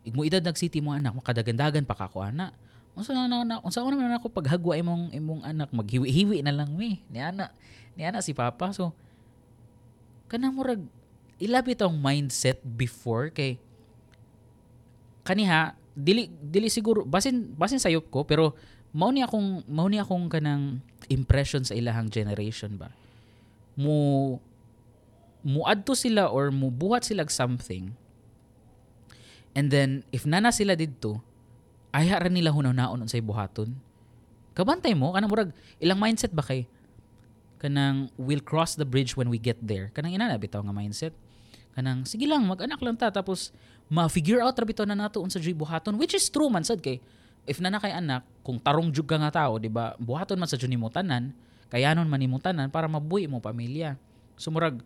Igmo 0.05 0.21
edad 0.21 0.45
nag-city 0.45 0.79
mo 0.79 0.93
anak, 0.93 1.17
makadagandagan 1.17 1.83
pa 1.83 1.97
ka 1.97 2.07
kuana. 2.07 2.53
Unsa 2.93 3.11
na 3.11 3.25
na, 3.25 3.41
na 3.43 3.55
unsa 3.65 3.81
na 3.81 4.21
ako 4.21 4.29
paghagwa 4.29 4.77
imong 4.77 5.11
imong 5.11 5.41
anak 5.43 5.73
maghiwi-hiwi 5.73 6.45
na 6.45 6.53
lang 6.53 6.77
mi. 6.77 7.01
Ni 7.09 7.19
ana, 7.19 7.49
ni 7.97 8.05
ana 8.05 8.21
si 8.21 8.31
Papa. 8.31 8.71
So 8.71 8.93
kanang 10.29 10.55
murag 10.55 10.81
ilabi 11.41 11.75
tong 11.75 11.99
mindset 11.99 12.61
before 12.63 13.29
kay 13.33 13.59
kaniha 15.25 15.75
dili 15.95 16.29
dili 16.29 16.67
siguro 16.69 17.03
basin 17.03 17.55
basin 17.55 17.81
sayop 17.81 18.07
ko 18.11 18.23
pero 18.23 18.53
mao 18.95 19.11
ni 19.11 19.23
akong 19.23 19.63
mao 19.67 19.87
ni 19.87 19.99
akong 19.99 20.31
kanang 20.31 20.79
impression 21.11 21.63
sa 21.63 21.75
ilahang 21.75 22.07
generation 22.07 22.75
ba 22.79 22.91
mo 23.75 24.37
muadto 25.45 25.93
sila 25.93 26.25
or 26.25 26.49
mubuhat 26.49 27.05
sila 27.05 27.21
something 27.29 27.93
and 29.53 29.69
then 29.69 30.01
if 30.09 30.25
nana 30.25 30.49
sila 30.49 30.73
didto 30.73 31.21
ay 31.95 32.11
ra 32.11 32.27
nila 32.27 32.51
hunaw-naon 32.51 33.07
unsay 33.07 33.23
buhaton. 33.23 33.71
Kabantay 34.51 34.91
mo 34.91 35.15
kanang 35.15 35.31
murag 35.31 35.51
ilang 35.79 35.95
mindset 35.95 36.35
ba 36.35 36.43
kay? 36.43 36.67
Kanang 37.55 38.11
we'll 38.19 38.43
cross 38.43 38.75
the 38.75 38.83
bridge 38.83 39.15
when 39.15 39.31
we 39.31 39.39
get 39.39 39.55
there. 39.63 39.95
Kanang 39.95 40.11
ina 40.11 40.27
na 40.27 40.35
bitaw 40.35 40.59
nga 40.59 40.75
mindset. 40.75 41.15
Kanang 41.71 42.03
sige 42.03 42.27
lang 42.27 42.43
mag-anak 42.43 42.83
lang 42.83 42.99
ta 42.99 43.07
tapos 43.07 43.55
ma-figure 43.87 44.43
out 44.43 44.59
ra 44.59 44.67
bitaw 44.67 44.83
na 44.83 44.95
nato 44.95 45.23
unsa 45.23 45.39
jud 45.39 45.55
buhaton 45.55 45.95
which 45.95 46.11
is 46.11 46.27
true 46.27 46.51
man 46.51 46.67
sad 46.67 46.83
kay 46.83 46.99
if 47.47 47.63
nana 47.63 47.79
kay 47.79 47.95
anak 47.95 48.27
kung 48.43 48.59
tarong 48.59 48.91
jud 48.91 49.07
ka 49.07 49.15
nga 49.15 49.31
tao 49.31 49.55
di 49.55 49.71
ba 49.71 49.95
buhaton 49.95 50.35
man 50.35 50.51
sa 50.51 50.59
jud 50.59 50.67
nimo 50.67 50.91
tanan 50.91 51.31
kayanon 51.71 52.11
man 52.11 52.19
nimo 52.19 52.43
tanan 52.43 52.67
para 52.67 52.91
mabuhi 52.91 53.31
mo 53.31 53.39
pamilya. 53.39 53.95
So 54.35 54.51
murag 54.51 54.83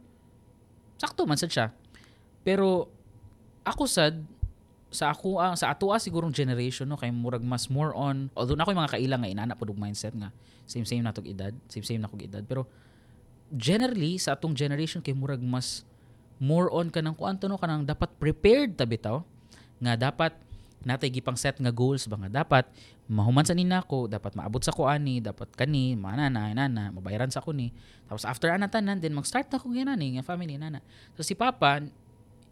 sakto 1.00 1.24
man 1.24 1.40
sad 1.40 1.50
siya. 1.50 1.68
Pero 2.44 2.92
ako 3.64 3.88
sad 3.88 4.20
sa 4.90 5.14
ako 5.14 5.38
ang 5.38 5.54
sa 5.54 5.70
ato 5.70 5.94
sigurong 5.94 6.34
generation 6.34 6.90
no 6.90 6.98
kay 6.98 7.14
murag 7.14 7.46
mas 7.46 7.70
more 7.70 7.94
on 7.94 8.26
although 8.34 8.58
na 8.58 8.66
ako 8.66 8.74
mga 8.74 8.98
kailang 8.98 9.22
nga 9.22 9.30
inana 9.30 9.54
pud 9.54 9.70
mindset 9.78 10.18
nga 10.18 10.34
same 10.66 10.82
same 10.82 11.06
na 11.06 11.14
tog 11.14 11.30
edad 11.30 11.54
same 11.70 11.86
same 11.86 12.02
na 12.02 12.10
kog 12.10 12.26
edad 12.26 12.42
pero 12.42 12.66
generally 13.54 14.18
sa 14.18 14.34
atong 14.34 14.58
generation 14.58 14.98
kay 14.98 15.14
murag 15.14 15.46
mas 15.46 15.86
more 16.42 16.74
on 16.74 16.90
kanang 16.90 17.14
kuanto 17.14 17.46
no 17.46 17.62
kanang 17.62 17.86
dapat 17.86 18.10
prepared 18.18 18.74
ta 18.74 18.90
bitaw 18.90 19.22
nga 19.78 19.94
dapat 20.10 20.34
natay 20.82 21.14
gipang 21.14 21.38
set 21.38 21.62
nga 21.62 21.70
goals 21.70 22.10
ba 22.10 22.18
nga 22.26 22.42
dapat 22.42 22.66
mahuman 23.10 23.42
sa 23.42 23.58
nina 23.58 23.82
ko 23.82 24.06
dapat 24.06 24.38
maabot 24.38 24.62
sa 24.62 24.70
ko 24.70 24.86
ani 24.86 25.18
dapat 25.18 25.50
kani 25.58 25.98
manana 25.98 26.54
nana 26.54 26.94
mabayaran 26.94 27.34
sa 27.34 27.42
ko 27.42 27.50
ni. 27.50 27.74
Tapos 28.06 28.22
after 28.22 28.54
ana 28.54 28.70
tanan 28.70 29.02
then 29.02 29.18
mag-start 29.18 29.50
na 29.50 29.58
ko 29.58 29.74
ginani 29.74 30.14
nga 30.16 30.24
family 30.24 30.62
nana. 30.62 30.78
So 31.18 31.26
si 31.26 31.34
papa 31.34 31.82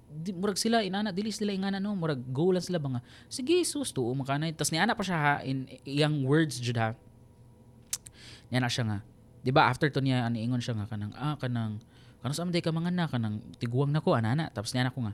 di, 0.09 0.33
murag 0.33 0.57
sila 0.57 0.81
inana 0.81 1.13
dili 1.13 1.29
sila 1.29 1.53
ingana 1.53 1.77
no? 1.77 1.93
Murag 1.93 2.25
go 2.33 2.49
lang 2.49 2.65
sila 2.65 2.81
ba 2.81 2.97
nga 2.97 3.01
sige 3.29 3.61
sus 3.69 3.93
tuo 3.93 4.09
makanay 4.17 4.49
tas 4.57 4.73
ni 4.73 4.81
ana 4.81 4.97
pa 4.97 5.05
siya 5.05 5.17
ha 5.21 5.33
in 5.45 5.69
iyang 5.85 6.25
words 6.25 6.57
jud 6.57 6.81
ha. 6.81 6.97
Niya 8.49 8.59
na 8.65 8.71
siya 8.71 8.83
nga 8.89 8.99
di 9.45 9.53
ba 9.53 9.69
after 9.69 9.93
to 9.93 10.01
niya 10.01 10.25
ani 10.25 10.41
ingon 10.41 10.57
siya 10.59 10.73
nga 10.73 10.89
kanang 10.89 11.13
ah 11.13 11.37
kanang 11.37 11.77
kanang 12.25 12.33
sa 12.33 12.49
ka 12.49 12.73
mga 12.73 12.91
na 12.97 13.05
kanang 13.05 13.45
tiguang 13.61 13.93
na 13.93 14.01
ko 14.01 14.17
anana 14.17 14.49
tapos 14.49 14.73
niya 14.73 14.89
na 14.89 14.91
ko 14.91 15.05
nga 15.05 15.13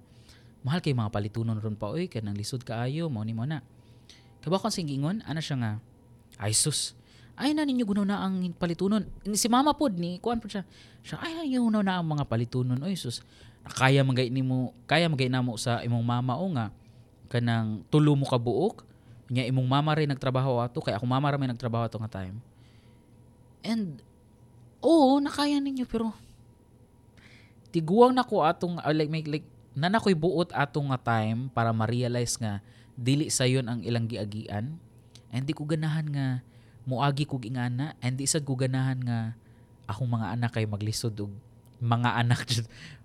mahal 0.63 0.79
kay 0.79 0.95
mga 0.95 1.11
palitunon 1.11 1.59
ron 1.59 1.75
pa 1.75 1.91
oy 1.91 2.07
kanang 2.07 2.39
lisod 2.39 2.63
kaayo 2.63 3.11
mo 3.11 3.19
ni 3.27 3.35
mo 3.35 3.43
na 3.43 3.59
kaba 4.43 4.59
kon 4.59 4.69
sing 4.75 4.91
ingon 4.91 5.23
ana 5.23 5.39
siya 5.39 5.55
nga 5.55 5.71
ay 6.43 6.51
sus 6.51 6.99
ay 7.33 7.55
na 7.55 7.65
ninyo 7.65 7.81
gunaw 7.87 8.05
na 8.05 8.21
ang 8.21 8.53
palitunon. 8.53 9.09
Si 9.33 9.49
mama 9.49 9.73
pod 9.73 9.97
ni 9.97 10.21
kuan 10.21 10.37
pod 10.37 10.53
siya 10.53 10.63
siya 11.01 11.17
ay 11.17 11.49
ay 11.49 11.57
gunaw 11.57 11.81
na 11.81 11.97
ang 11.97 12.05
mga 12.05 12.29
palitunon. 12.29 12.77
Oy 12.85 12.93
sus 12.93 13.25
kaya 13.63 14.03
magay 14.05 14.29
nimo 14.29 14.75
kaya 14.85 15.09
magay 15.09 15.31
namo 15.31 15.57
sa 15.57 15.81
imong 15.81 16.05
mama 16.05 16.37
o 16.37 16.45
nga 16.53 16.69
kanang 17.31 17.81
tulo 17.89 18.13
mo 18.13 18.27
ka 18.29 18.37
buok? 18.37 18.85
Nya 19.33 19.49
imong 19.49 19.65
mama 19.65 19.97
rin 19.97 20.11
nagtrabaho 20.11 20.61
ato 20.61 20.77
kay 20.83 20.93
ako 20.93 21.09
mama 21.09 21.33
may 21.39 21.49
nagtrabaho 21.49 21.89
ato 21.89 21.97
nga 21.97 22.21
time. 22.21 22.37
And 23.65 23.97
oo 24.83 25.17
nakaya 25.17 25.57
ninyo 25.57 25.89
pero 25.89 26.13
tiguang 27.73 28.13
na 28.13 28.21
ko 28.21 28.45
atong 28.45 28.77
uh, 28.77 28.93
like, 28.93 29.09
like 29.25 29.47
na 29.73 29.89
nakoy 29.89 30.13
buot 30.13 30.53
atong 30.53 30.93
nga 30.93 31.17
time 31.17 31.49
para 31.49 31.73
ma-realize 31.73 32.37
nga 32.37 32.61
dili 32.93 33.29
sayon 33.29 33.69
ang 33.69 33.81
ilang 33.81 34.05
giagian. 34.05 34.77
And 35.33 35.43
di 35.45 35.53
ko 35.53 35.65
ganahan 35.65 36.07
nga 36.13 36.27
muagi 36.85 37.25
ko 37.25 37.41
ingana 37.41 37.97
and 38.03 38.19
di 38.19 38.27
sad 38.27 38.45
ko 38.45 38.53
ganahan 38.53 38.99
nga 39.01 39.33
akong 39.89 40.09
mga 40.09 40.27
anak 40.37 40.51
kay 40.53 40.65
maglisod 40.69 41.15
og 41.21 41.33
mga 41.81 42.09
anak. 42.21 42.43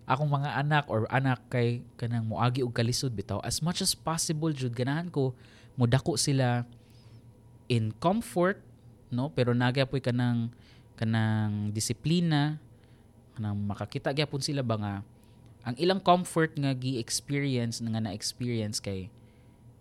Akong 0.09 0.33
mga 0.33 0.57
anak 0.57 0.89
or 0.89 1.05
anak 1.13 1.37
kay 1.53 1.85
kanang 2.01 2.25
muagi 2.25 2.65
og 2.65 2.73
kalisod 2.73 3.13
bitaw. 3.13 3.45
As 3.45 3.61
much 3.61 3.85
as 3.85 3.93
possible 3.93 4.49
jud 4.57 4.73
ganahan 4.73 5.13
ko 5.13 5.37
mudako 5.77 6.17
sila 6.17 6.65
in 7.69 7.93
comfort 8.01 8.57
no? 9.13 9.29
Pero 9.33 9.53
nagyapoy 9.53 10.01
kanang 10.01 10.49
kanang 10.97 11.71
disiplina 11.73 12.57
kanang 13.37 13.55
makakita 13.69 14.11
gyapon 14.11 14.43
sila 14.43 14.67
ba 14.67 14.77
nga 14.81 14.95
ang 15.63 15.77
ilang 15.79 16.01
comfort 16.01 16.57
nga 16.57 16.73
gi-experience 16.75 17.79
nga 17.79 18.01
na-experience 18.01 18.81
kay 18.83 19.13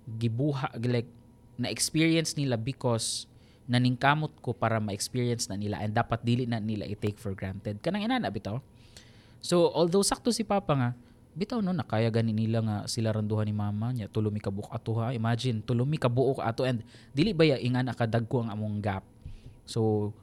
gibuha 0.08 0.72
like 0.80 1.12
na-experience 1.60 2.40
nila 2.40 2.56
because 2.56 3.28
naningkamot 3.68 4.32
ko 4.40 4.56
para 4.56 4.80
ma-experience 4.80 5.52
na 5.52 5.60
nila 5.60 5.84
and 5.84 5.92
dapat 5.92 6.24
dili 6.24 6.48
na 6.48 6.64
nila 6.64 6.88
i-take 6.88 7.20
for 7.20 7.36
granted. 7.36 7.84
Kanang 7.84 8.08
ina 8.08 8.16
na 8.16 8.32
bitaw. 8.32 8.64
So 9.44 9.68
although 9.76 10.06
sakto 10.08 10.32
si 10.32 10.48
Papa 10.48 10.72
nga, 10.72 10.90
bitaw 11.36 11.60
no 11.60 11.76
nakaya 11.76 12.08
gani 12.08 12.32
nila 12.32 12.64
nga 12.64 12.78
sila 12.88 13.12
randuhan 13.12 13.46
ni 13.46 13.54
mama 13.54 13.94
niya 13.94 14.08
tulumi 14.08 14.40
ka 14.40 14.48
buok 14.48 14.72
ato 14.72 14.96
ha. 15.04 15.12
Imagine 15.12 15.60
tulumi 15.62 16.00
ka 16.00 16.08
buok 16.08 16.40
ato 16.40 16.64
and 16.64 16.82
dili 17.12 17.36
ba 17.36 17.44
ya 17.44 17.60
inga 17.60 17.84
nakadagko 17.84 18.48
ang 18.48 18.56
among 18.56 18.80
gap. 18.80 19.04
So 19.68 20.16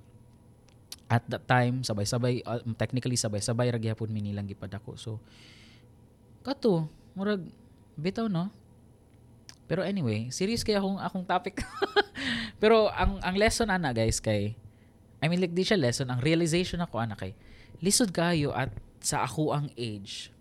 at 1.04 1.20
that 1.28 1.44
time 1.44 1.84
sabay-sabay 1.84 2.40
uh, 2.48 2.64
technically 2.80 3.20
sabay-sabay 3.20 3.68
ra 3.68 3.76
gyapon 3.76 4.08
mi 4.08 4.24
nilang 4.24 4.48
gipadako. 4.48 4.96
So 4.96 5.20
kato 6.40 6.88
murag 7.12 7.44
bitaw 8.00 8.26
no 8.32 8.48
pero 9.64 9.80
anyway 9.80 10.28
serious 10.28 10.60
kay 10.60 10.76
akong 10.76 11.00
akong 11.00 11.24
topic. 11.24 11.60
Pero 12.62 12.88
ang 12.92 13.20
ang 13.20 13.36
lesson 13.36 13.68
ana 13.68 13.92
guys 13.92 14.20
kay 14.22 14.56
I 15.20 15.28
mean 15.28 15.40
like 15.40 15.56
di 15.56 15.64
siya 15.64 15.80
lesson 15.80 16.08
ang 16.08 16.20
realization 16.20 16.80
ako 16.84 17.00
ana 17.00 17.16
kay 17.16 17.32
lisod 17.80 18.12
kayo 18.12 18.52
at 18.52 18.72
sa 19.04 19.24
ako 19.24 19.52
ang 19.52 19.68
age. 19.76 20.32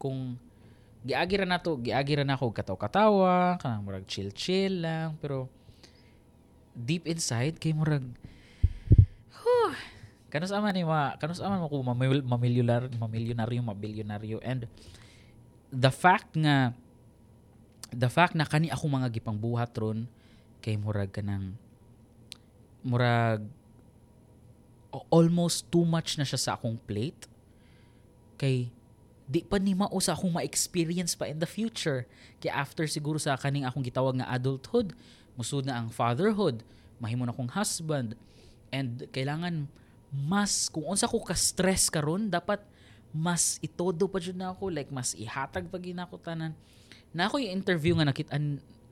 Kung 0.00 0.40
giagi 1.04 1.40
ra 1.40 1.48
nato 1.48 1.80
giagi 1.80 2.20
ra 2.20 2.24
nako 2.24 2.52
kataw-katawa 2.52 3.56
kanang 3.56 3.84
murag 3.84 4.04
chill-chill 4.04 4.84
lang 4.84 5.16
pero 5.16 5.48
deep 6.76 7.08
inside 7.08 7.56
kay 7.56 7.72
murag 7.72 8.04
huh, 9.32 9.72
kanus 10.28 10.52
aman 10.52 10.76
ni 10.76 10.84
ma 10.84 11.16
kanus 11.16 11.40
aman 11.40 11.56
mo 11.56 11.72
ko 11.72 11.80
mamil, 11.80 12.20
mamilyonar 12.20 12.92
mamilyonaryo 12.92 13.64
mabilionaryo 13.64 14.38
and 14.44 14.68
the 15.72 15.88
fact 15.88 16.36
nga 16.36 16.76
the 17.94 18.10
fact 18.10 18.34
na 18.38 18.46
kani 18.46 18.70
ako 18.70 18.86
mga 18.86 19.08
gipang 19.12 19.38
buhat 19.38 19.74
ron 19.78 20.06
kay 20.60 20.76
murag 20.76 21.10
kanang 21.10 21.56
murag 22.82 23.44
almost 25.12 25.70
too 25.70 25.86
much 25.86 26.18
na 26.18 26.26
siya 26.26 26.38
sa 26.38 26.50
akong 26.58 26.78
plate 26.86 27.30
kay 28.40 28.72
di 29.30 29.46
pa 29.46 29.62
ni 29.62 29.78
mao 29.78 29.94
sa 30.02 30.18
akong 30.18 30.34
ma-experience 30.34 31.14
pa 31.14 31.30
in 31.30 31.38
the 31.38 31.46
future. 31.46 32.02
Kaya 32.42 32.66
after 32.66 32.82
siguro 32.90 33.14
sa 33.14 33.38
kaning 33.38 33.62
akong 33.62 33.86
gitawag 33.86 34.18
nga 34.18 34.26
adulthood, 34.26 34.90
musud 35.38 35.62
na 35.62 35.78
ang 35.78 35.86
fatherhood, 35.86 36.66
mahimo 36.98 37.22
na 37.22 37.30
akong 37.30 37.54
husband, 37.54 38.18
and 38.74 39.06
kailangan 39.14 39.70
mas, 40.10 40.66
kung 40.66 40.82
unsa 40.82 41.06
ko 41.06 41.22
ka-stress 41.22 41.86
karon 41.86 42.26
dapat 42.26 42.58
mas 43.14 43.62
itodo 43.62 44.10
pa 44.10 44.18
jud 44.18 44.34
na 44.34 44.50
ako, 44.50 44.66
like 44.66 44.90
mas 44.90 45.14
ihatag 45.14 45.70
pa 45.70 45.78
gina 45.78 46.10
ko 46.10 46.18
tanan. 46.18 46.50
Na 47.10 47.26
ako 47.26 47.42
yung 47.42 47.54
interview 47.58 47.98
nga 47.98 48.06
nakita 48.06 48.38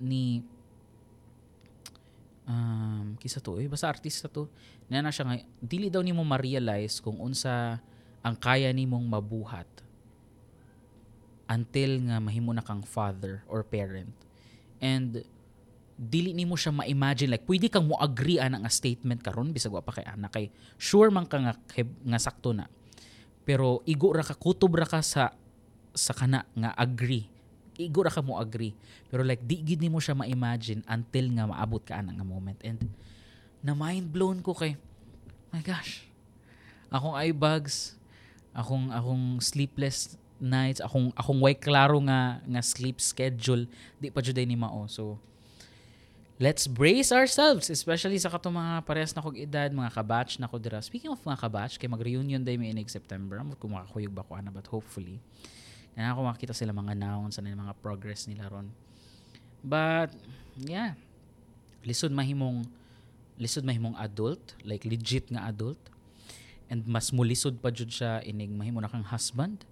ni 0.02 0.42
um, 2.48 3.14
kisa 3.20 3.38
to 3.38 3.60
eh, 3.60 3.68
basta 3.68 3.86
artista 3.86 4.26
to, 4.26 4.48
na 4.88 5.04
na 5.04 5.12
siya 5.12 5.28
nga, 5.28 5.36
dili 5.60 5.92
daw 5.92 6.00
nimo 6.00 6.24
ma-realize 6.24 6.98
kung 7.04 7.20
unsa 7.20 7.78
ang 8.24 8.34
kaya 8.34 8.72
nimong 8.72 9.04
mabuhat 9.06 9.68
until 11.48 11.90
nga 12.08 12.18
mahimo 12.20 12.52
na 12.52 12.64
kang 12.64 12.84
father 12.84 13.40
or 13.48 13.64
parent. 13.64 14.12
And 14.82 15.24
dili 15.98 16.30
nimo 16.36 16.54
siya 16.54 16.70
ma-imagine 16.70 17.34
like 17.34 17.48
pwede 17.48 17.72
kang 17.72 17.88
mo 17.88 17.98
agree 17.98 18.38
ana 18.38 18.62
nga 18.62 18.70
statement 18.70 19.18
karon 19.24 19.50
bisag 19.50 19.74
wa 19.74 19.82
pa 19.82 19.98
kay 19.98 20.06
anak 20.06 20.30
kay 20.30 20.46
sure 20.78 21.10
man 21.10 21.26
ka 21.26 21.40
nga, 21.40 21.54
nga 21.82 22.18
sakto 22.20 22.54
na. 22.54 22.70
Pero 23.42 23.80
igo 23.88 24.12
ra 24.12 24.22
ka 24.22 24.36
kutob 24.36 24.76
ra 24.76 24.86
ka 24.86 25.00
sa 25.00 25.32
sa 25.96 26.12
kana 26.12 26.44
nga 26.52 26.70
agree. 26.76 27.26
Igo 27.78 28.02
ra 28.02 28.10
ka 28.10 28.20
mo 28.20 28.36
agree. 28.42 28.74
Pero 29.06 29.22
like 29.22 29.40
di 29.46 29.62
gid 29.62 29.78
nimo 29.78 30.02
siya 30.02 30.18
ma-imagine 30.18 30.82
until 30.90 31.30
nga 31.32 31.46
maabot 31.46 31.82
ka 31.86 32.02
ana 32.02 32.10
nga 32.10 32.26
moment 32.26 32.58
and 32.66 32.90
na 33.62 33.72
mind 33.72 34.10
blown 34.10 34.42
ko 34.42 34.52
kay 34.52 34.74
my 35.54 35.62
gosh. 35.62 36.04
Akong 36.90 37.14
eye 37.14 37.36
bags, 37.36 37.94
akong 38.50 38.90
akong 38.90 39.38
sleepless 39.38 40.18
nights 40.38 40.78
akong 40.82 41.10
akong 41.18 41.38
way 41.42 41.54
klaro 41.54 41.98
nga 42.06 42.38
nga 42.42 42.62
sleep 42.62 43.02
schedule 43.02 43.66
di 43.98 44.08
pa 44.08 44.22
jud 44.22 44.38
ni 44.38 44.54
mao 44.54 44.86
so 44.86 45.18
let's 46.38 46.70
brace 46.70 47.10
ourselves 47.10 47.66
especially 47.70 48.18
sa 48.18 48.30
kato 48.30 48.46
mga 48.46 48.86
parehas 48.86 49.10
na 49.14 49.22
kog 49.22 49.34
edad 49.34 49.70
mga 49.74 49.90
kabatch 49.90 50.38
na 50.38 50.46
ko 50.46 50.56
dira 50.62 50.78
speaking 50.78 51.10
of 51.10 51.18
mga 51.26 51.38
kabatch 51.42 51.74
kay 51.76 51.90
mag-reunion 51.90 52.42
day 52.42 52.54
mi 52.54 52.70
inig 52.70 52.86
September 52.86 53.42
mo 53.42 53.58
kung 53.58 53.74
makakuyog 53.74 54.14
ba 54.14 54.22
ko 54.22 54.38
ana 54.38 54.54
but 54.54 54.66
hopefully 54.70 55.18
na 55.99 56.14
ako 56.14 56.30
makita 56.30 56.55
sila 56.55 56.70
mga 56.70 56.94
naon 56.94 57.34
sa 57.34 57.42
mga 57.42 57.74
progress 57.82 58.30
nila 58.30 58.46
ron 58.46 58.70
but 59.66 60.14
yeah 60.55 60.94
lisod 61.82 62.14
mahimong 62.14 62.62
lisod 63.34 63.66
mahimong 63.66 63.99
adult 63.99 64.55
like 64.62 64.86
legit 64.86 65.26
nga 65.34 65.51
adult 65.51 65.78
and 66.70 66.86
mas 66.86 67.11
mulisod 67.11 67.59
pa 67.59 67.74
jud 67.74 67.90
siya 67.90 68.22
inig 68.22 68.55
mahimo 68.55 68.78
na 68.78 68.86
kang 68.86 69.03
husband 69.03 69.66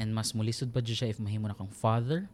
And 0.00 0.16
mas 0.16 0.32
mulisod 0.32 0.72
pa 0.72 0.80
siya 0.80 1.12
if 1.12 1.20
mahimo 1.20 1.44
na 1.44 1.52
kang 1.52 1.68
father. 1.68 2.24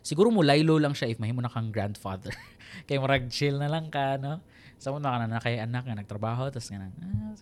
Siguro 0.00 0.32
mo 0.32 0.40
laylo 0.40 0.80
lang 0.80 0.96
siya 0.96 1.12
if 1.12 1.20
mahimo 1.20 1.44
na 1.44 1.52
kang 1.52 1.68
grandfather. 1.68 2.32
kay 2.88 2.96
murag 2.96 3.28
chill 3.28 3.60
na 3.60 3.68
lang 3.68 3.92
ka, 3.92 4.16
no? 4.16 4.40
Sa 4.80 4.96
mo 4.96 4.96
na 4.96 5.12
ka 5.12 5.26
na 5.28 5.42
kay 5.44 5.60
anak 5.60 5.84
nga 5.84 5.92
nagtrabaho 5.92 6.48
tapos 6.48 6.72
nga 6.72 6.88
ah, 6.88 7.36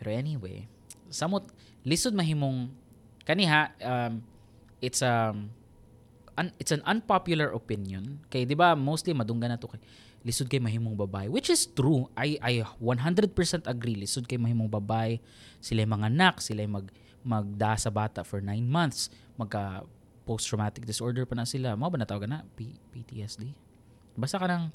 Pero 0.00 0.08
anyway, 0.12 0.64
samot 1.12 1.44
lisod 1.84 2.16
mahimong 2.16 2.72
kaniha 3.26 3.74
um, 3.82 4.22
it's 4.80 5.02
um 5.02 5.50
un, 6.38 6.54
it's 6.62 6.70
an 6.70 6.80
unpopular 6.86 7.50
opinion 7.50 8.22
kay 8.30 8.46
di 8.46 8.54
ba 8.54 8.78
mostly 8.78 9.10
madunggan 9.12 9.52
na 9.52 9.60
to 9.60 9.66
kay 9.66 9.82
lisod 10.22 10.46
kay 10.46 10.62
mahimong 10.62 10.94
babae 10.94 11.26
which 11.30 11.50
is 11.50 11.66
true 11.66 12.06
I 12.14 12.38
I 12.38 12.62
100% 12.62 13.34
agree 13.66 13.98
lisod 13.98 14.30
kay 14.30 14.38
mahimong 14.38 14.70
babae 14.70 15.18
sila 15.58 15.82
mga 15.82 16.06
anak 16.10 16.38
sila 16.38 16.62
mag 16.70 16.86
magda 17.26 17.74
sa 17.74 17.90
bata 17.90 18.22
for 18.22 18.38
9 18.38 18.62
months, 18.62 19.10
magka 19.34 19.82
post-traumatic 20.22 20.86
disorder 20.86 21.26
pa 21.26 21.34
na 21.34 21.42
sila. 21.42 21.74
Mo 21.74 21.90
ba 21.90 21.98
natawag 21.98 22.30
na? 22.30 22.46
P- 22.54 22.78
PTSD? 22.94 23.50
Basta 24.14 24.38
ka 24.38 24.46
nang, 24.46 24.70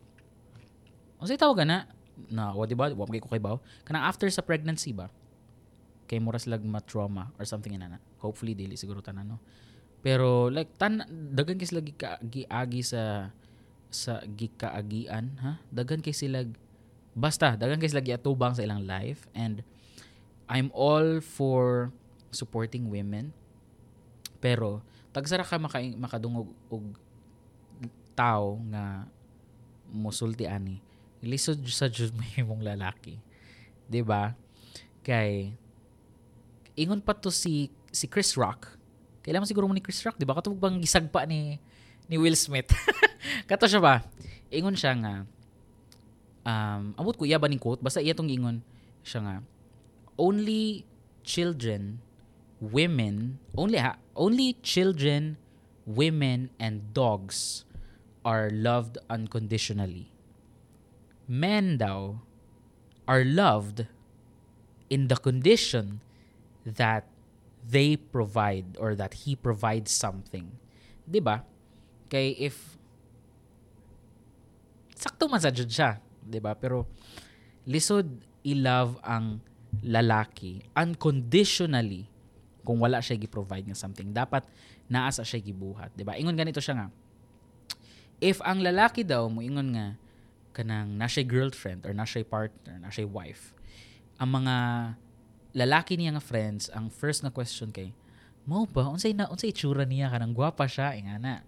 sa'yo 1.24 1.40
tawag 1.40 1.64
na? 1.64 1.88
Na, 2.28 2.52
what 2.52 2.68
diba? 2.68 2.92
Wa 2.92 3.08
ko 3.08 3.32
kay 3.32 3.40
baw. 3.40 3.58
Kanang 3.88 4.04
after 4.04 4.28
sa 4.28 4.44
pregnancy 4.44 4.92
ba? 4.92 5.08
Kay 6.12 6.20
mura 6.20 6.36
sila 6.36 6.60
ma-trauma 6.60 7.32
or 7.40 7.48
something 7.48 7.72
ina 7.72 7.88
na. 7.88 8.00
Hopefully, 8.20 8.52
dili 8.52 8.76
siguro 8.76 9.00
tanan, 9.00 9.32
no? 9.32 9.38
Pero, 10.04 10.52
like, 10.52 10.76
tan, 10.76 11.08
dagan 11.32 11.56
kay 11.56 11.72
sila 11.72 11.80
giagi 12.20 12.84
sa 12.84 13.32
sa 13.88 14.20
gikaagian, 14.28 15.40
ha? 15.40 15.64
Dagan 15.72 16.04
kay 16.04 16.12
sila 16.12 16.44
basta 17.12 17.60
dagan 17.60 17.80
kay 17.80 17.92
sila 17.92 18.04
giatubang 18.04 18.56
sa 18.56 18.64
ilang 18.64 18.88
life 18.88 19.28
and 19.36 19.64
I'm 20.48 20.72
all 20.76 21.24
for 21.24 21.92
supporting 22.32 22.92
women. 22.92 23.32
Pero 24.44 24.84
tagsara 25.16 25.48
ka 25.48 25.60
maka, 25.60 25.80
makadungog 25.96 26.52
og 26.72 26.96
tao 28.16 28.60
nga 28.72 29.08
musulti 29.92 30.48
ani. 30.48 30.80
Lisod 31.24 31.64
sa 31.72 31.88
jud 31.88 32.12
mo 32.16 32.24
imong 32.42 32.64
lalaki. 32.64 33.20
'Di 33.88 34.02
ba? 34.04 34.36
Kay 35.04 35.56
ingon 36.76 37.04
pa 37.04 37.16
to 37.18 37.34
si 37.34 37.72
si 37.92 38.08
Chris 38.08 38.36
Rock. 38.40 38.78
Kailangan 39.22 39.48
siguro 39.48 39.70
mo 39.70 39.76
ni 39.76 39.84
Chris 39.84 40.02
Rock, 40.04 40.18
'di 40.18 40.26
ba? 40.26 40.38
Katubag 40.38 40.60
bang 40.62 40.78
gisagpa 40.82 41.28
ni 41.28 41.60
ni 42.08 42.16
Will 42.18 42.38
Smith. 42.38 42.72
Kato 43.50 43.68
siya 43.70 43.82
ba? 43.84 44.06
Ingon 44.52 44.76
siya 44.76 44.96
nga 44.98 45.16
um 46.42 46.98
amot 46.98 47.16
ko 47.16 47.24
iya 47.30 47.38
ba 47.38 47.46
ning 47.46 47.62
quote 47.62 47.86
basta 47.86 48.02
iya 48.02 48.18
tong 48.18 48.26
ingon 48.26 48.66
siya 49.06 49.22
nga 49.22 49.36
only 50.18 50.82
children 51.22 52.02
women, 52.62 53.40
only 53.58 53.82
ha, 53.82 53.98
only 54.16 54.54
children, 54.62 55.36
women, 55.86 56.54
and 56.62 56.94
dogs 56.94 57.66
are 58.24 58.54
loved 58.54 59.02
unconditionally. 59.10 60.14
Men 61.28 61.82
daw 61.82 62.22
are 63.10 63.26
loved 63.26 63.90
in 64.94 65.10
the 65.10 65.18
condition 65.18 66.06
that 66.66 67.08
they 67.62 67.98
provide 67.98 68.78
or 68.82 68.98
that 68.98 69.26
he 69.26 69.38
provides 69.38 69.94
something. 69.94 70.50
'Di 71.06 71.22
ba? 71.22 71.46
Kay 72.10 72.36
if 72.38 72.78
sakto 74.98 75.30
man 75.30 75.42
sa 75.42 75.54
siya, 75.54 76.02
'di 76.26 76.42
ba? 76.42 76.58
Pero 76.58 76.90
lisod 77.66 78.10
i-love 78.42 78.98
ang 79.06 79.42
lalaki 79.86 80.66
unconditionally 80.76 82.10
kung 82.62 82.78
wala 82.78 83.02
siya 83.02 83.18
gi-provide 83.18 83.66
ng 83.70 83.78
something. 83.78 84.14
Dapat 84.14 84.46
naasa 84.92 85.26
siya 85.26 85.42
gibuhat, 85.42 85.94
'di 85.94 86.04
ba? 86.06 86.18
Ingon 86.18 86.38
ganito 86.38 86.62
siya 86.62 86.78
nga. 86.78 86.88
If 88.22 88.38
ang 88.46 88.62
lalaki 88.62 89.02
daw 89.02 89.26
mo 89.30 89.42
ingon 89.42 89.74
nga 89.74 89.88
kanang 90.54 90.94
na 91.00 91.10
siya 91.10 91.26
girlfriend 91.26 91.88
or 91.88 91.96
na 91.96 92.06
siya 92.06 92.22
partner, 92.28 92.78
na 92.78 92.94
siya 92.94 93.08
wife, 93.10 93.56
ang 94.22 94.30
mga 94.38 94.56
lalaki 95.52 96.00
niya 96.00 96.16
nga 96.16 96.24
friends, 96.24 96.72
ang 96.72 96.88
first 96.88 97.24
na 97.24 97.32
question 97.32 97.72
kay, 97.72 97.92
mo 98.48 98.66
ba 98.66 98.90
unsay 98.90 99.14
na 99.14 99.30
unsay 99.30 99.54
itsura 99.54 99.86
niya 99.86 100.10
kanang 100.10 100.34
gwapa 100.34 100.66
siya 100.66 100.98
ingana. 100.98 101.46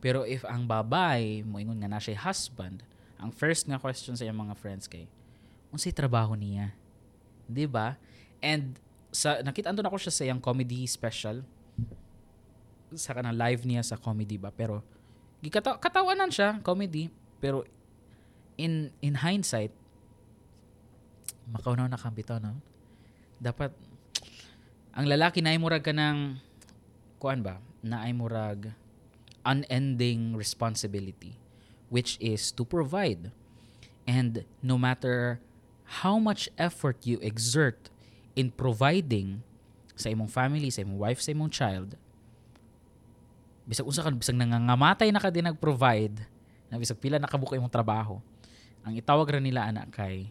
Pero 0.00 0.24
if 0.24 0.46
ang 0.46 0.64
babay 0.64 1.42
mo 1.42 1.60
ingon 1.60 1.82
nga 1.82 1.90
na 1.90 2.00
siya 2.00 2.16
husband, 2.16 2.80
ang 3.20 3.32
first 3.32 3.68
nga 3.68 3.80
question 3.80 4.16
sa 4.16 4.24
iyang 4.24 4.38
mga 4.38 4.54
friends 4.56 4.86
kay, 4.86 5.04
unsay 5.74 5.92
trabaho 5.92 6.32
niya? 6.38 6.72
'Di 7.50 7.66
ba? 7.68 7.98
And 8.40 8.78
sa 9.16 9.40
nakita 9.40 9.72
na 9.72 9.92
ko 9.92 9.96
siya 9.96 10.12
sa 10.12 10.28
yung 10.28 10.42
comedy 10.44 10.84
special 10.84 11.40
sa 12.94 13.16
kanang 13.16 13.34
live 13.34 13.64
niya 13.66 13.82
sa 13.82 13.96
comedy 13.98 14.38
ba 14.38 14.52
pero 14.52 14.84
gikata 15.40 15.80
katawanan 15.80 16.30
siya 16.30 16.60
comedy 16.60 17.08
pero 17.42 17.64
in 18.60 18.92
in 19.02 19.16
hindsight 19.16 19.72
makaunaw 21.50 21.88
na 21.88 21.98
kambito 21.98 22.36
no 22.38 22.56
dapat 23.42 23.72
ang 24.96 25.04
lalaki 25.04 25.44
na 25.44 25.52
ay 25.52 25.58
murag 25.60 25.84
ka 25.84 25.92
ng 25.92 26.40
kuan 27.20 27.44
ba 27.44 27.60
na 27.84 28.04
ay 28.08 28.16
murag 28.16 28.72
unending 29.44 30.34
responsibility 30.34 31.36
which 31.92 32.18
is 32.18 32.50
to 32.50 32.66
provide 32.66 33.30
and 34.08 34.46
no 34.62 34.78
matter 34.80 35.38
how 36.02 36.18
much 36.18 36.50
effort 36.58 37.02
you 37.06 37.18
exert 37.22 37.90
in 38.34 38.50
providing 38.50 39.40
sa 39.96 40.12
imong 40.12 40.28
family, 40.28 40.68
sa 40.68 40.84
imong 40.84 41.00
wife, 41.00 41.20
sa 41.24 41.32
imong 41.32 41.48
child, 41.48 41.96
bisag 43.64 43.88
usa 43.88 44.04
ka 44.04 44.12
bisag 44.12 44.36
nangangamatay 44.36 45.08
na 45.10 45.18
ka 45.18 45.32
din 45.32 45.48
nag-provide, 45.48 46.20
na 46.68 46.76
bisag 46.76 47.00
pila 47.00 47.16
nakabuka 47.16 47.56
imong 47.56 47.72
trabaho, 47.72 48.20
ang 48.84 48.94
itawag 48.94 49.26
ra 49.26 49.40
nila 49.40 49.66
ana 49.66 49.88
kay 49.88 50.30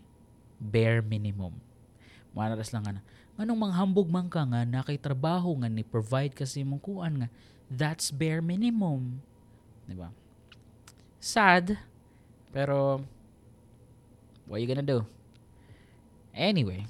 bare 0.62 1.04
minimum. 1.04 1.52
Manaras 2.36 2.76
lang 2.76 2.84
ana. 2.84 3.02
Nganong 3.40 3.60
manghambog 3.60 4.12
man 4.12 4.28
ka 4.28 4.44
nga 4.44 4.68
na 4.68 4.84
kay 4.84 5.00
trabaho 5.00 5.56
nga 5.64 5.72
ni 5.72 5.88
provide 5.88 6.36
kasi 6.36 6.62
imong 6.68 6.84
kuan 6.84 7.26
nga 7.26 7.30
that's 7.72 8.12
bare 8.12 8.44
minimum. 8.44 9.24
ba? 9.88 10.12
Sad, 11.24 11.80
pero 12.52 13.02
what 14.46 14.62
you 14.62 14.68
gonna 14.68 14.86
do? 14.86 15.08
Anyway, 16.36 16.86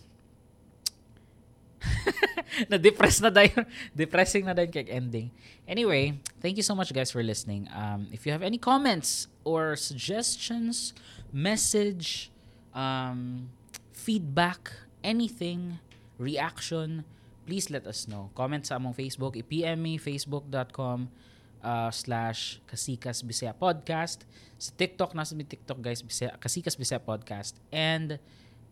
na-depress 2.72 3.22
na 3.22 3.30
dahil, 3.30 3.64
depressing 3.96 4.44
na 4.44 4.54
dahil 4.54 4.72
kay 4.74 4.90
ending. 4.90 5.30
Anyway, 5.70 6.18
thank 6.42 6.58
you 6.58 6.66
so 6.66 6.74
much 6.74 6.92
guys 6.92 7.12
for 7.14 7.22
listening. 7.22 7.70
Um, 7.72 8.10
if 8.12 8.26
you 8.26 8.32
have 8.34 8.44
any 8.44 8.58
comments 8.58 9.28
or 9.46 9.76
suggestions, 9.78 10.94
message, 11.32 12.32
um, 12.74 13.50
feedback, 13.94 14.74
anything, 15.06 15.78
reaction, 16.18 17.06
please 17.46 17.70
let 17.70 17.86
us 17.86 18.10
know. 18.10 18.34
Comment 18.34 18.66
sa 18.66 18.82
among 18.82 18.98
Facebook, 18.98 19.38
i-PM 19.38 19.78
me, 19.78 20.02
facebook.com 20.02 21.14
uh, 21.62 21.94
slash 21.94 22.58
Kasikas 22.66 23.22
Bisaya 23.22 23.54
Podcast. 23.54 24.26
Sa 24.58 24.74
TikTok, 24.74 25.14
nasa 25.14 25.38
may 25.38 25.46
TikTok 25.46 25.78
guys, 25.78 26.02
Bisaya, 26.02 26.34
Kasikas 26.42 26.74
Bisaya 26.74 26.98
Podcast. 26.98 27.62
And 27.70 28.18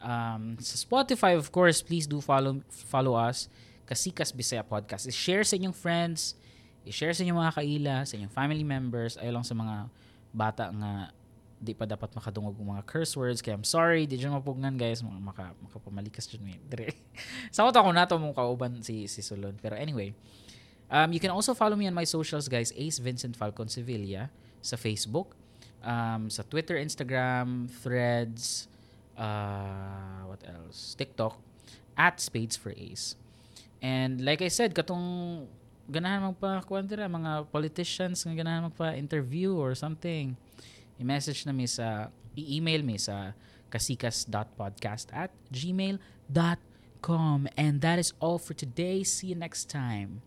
um, 0.01 0.57
sa 0.57 0.73
Spotify, 0.73 1.37
of 1.37 1.53
course, 1.53 1.85
please 1.85 2.09
do 2.09 2.17
follow 2.17 2.65
follow 2.89 3.13
us. 3.13 3.45
Kasikas 3.85 4.33
Bisaya 4.33 4.65
Podcast. 4.65 5.05
I-share 5.05 5.45
sa 5.45 5.53
inyong 5.53 5.75
friends, 5.77 6.33
i-share 6.89 7.13
sa 7.13 7.21
inyong 7.21 7.39
mga 7.45 7.53
kaila, 7.61 7.95
sa 8.09 8.17
inyong 8.17 8.33
family 8.33 8.65
members, 8.65 9.21
ay 9.21 9.29
lang 9.29 9.45
sa 9.45 9.53
mga 9.53 9.91
bata 10.33 10.73
nga 10.73 11.13
di 11.63 11.71
pa 11.71 11.87
dapat 11.87 12.11
makadungog 12.11 12.59
ng 12.59 12.75
mga 12.75 12.83
curse 12.83 13.15
words. 13.15 13.39
Kaya 13.39 13.55
I'm 13.55 13.63
sorry, 13.63 14.03
di 14.03 14.19
dyan 14.19 14.35
mapugnan 14.35 14.75
guys. 14.75 14.99
Maka, 14.99 15.55
makapamalikas 15.63 16.27
dyan. 16.27 16.59
Dire. 16.67 16.91
Sa 17.55 17.63
ko 17.63 17.91
na 17.95 18.03
to 18.03 18.19
mong 18.19 18.35
kauban 18.35 18.83
si, 18.83 19.07
si 19.07 19.23
Solon. 19.23 19.55
Pero 19.63 19.79
anyway, 19.79 20.11
um, 20.91 21.15
you 21.15 21.23
can 21.23 21.31
also 21.31 21.55
follow 21.55 21.79
me 21.79 21.87
on 21.87 21.95
my 21.95 22.03
socials 22.03 22.51
guys. 22.51 22.75
Ace 22.75 22.99
Vincent 22.99 23.39
Falcon 23.39 23.71
Sevilla 23.71 24.27
sa 24.59 24.75
Facebook. 24.75 25.39
Um, 25.83 26.27
sa 26.27 26.43
Twitter, 26.43 26.79
Instagram, 26.79 27.67
Threads, 27.67 28.71
uh, 29.19 30.23
what 30.27 30.39
else? 30.47 30.95
TikTok, 30.95 31.35
at 31.99 32.23
Spades 32.23 32.55
for 32.55 32.71
Ace. 32.75 33.19
And 33.83 34.23
like 34.23 34.39
I 34.39 34.47
said, 34.47 34.71
katong 34.71 35.43
ganahan 35.91 36.31
magpa 36.31 36.63
dira 36.87 37.11
mga 37.11 37.51
politicians 37.51 38.23
nga 38.23 38.31
ganahan 38.31 38.71
magpa 38.71 38.95
interview 38.95 39.59
or 39.59 39.75
something 39.75 40.39
i-message 40.99 41.45
na 41.45 41.53
mi 41.53 41.67
sa 41.67 42.09
i-email 42.35 42.83
mi 42.83 42.97
sa 42.97 43.33
kasikas.podcast 43.69 45.09
at 45.13 45.31
gmail.com 45.49 47.39
and 47.57 47.81
that 47.81 47.97
is 47.97 48.13
all 48.19 48.37
for 48.37 48.53
today. 48.53 49.03
See 49.03 49.33
you 49.33 49.35
next 49.35 49.69
time 49.69 50.21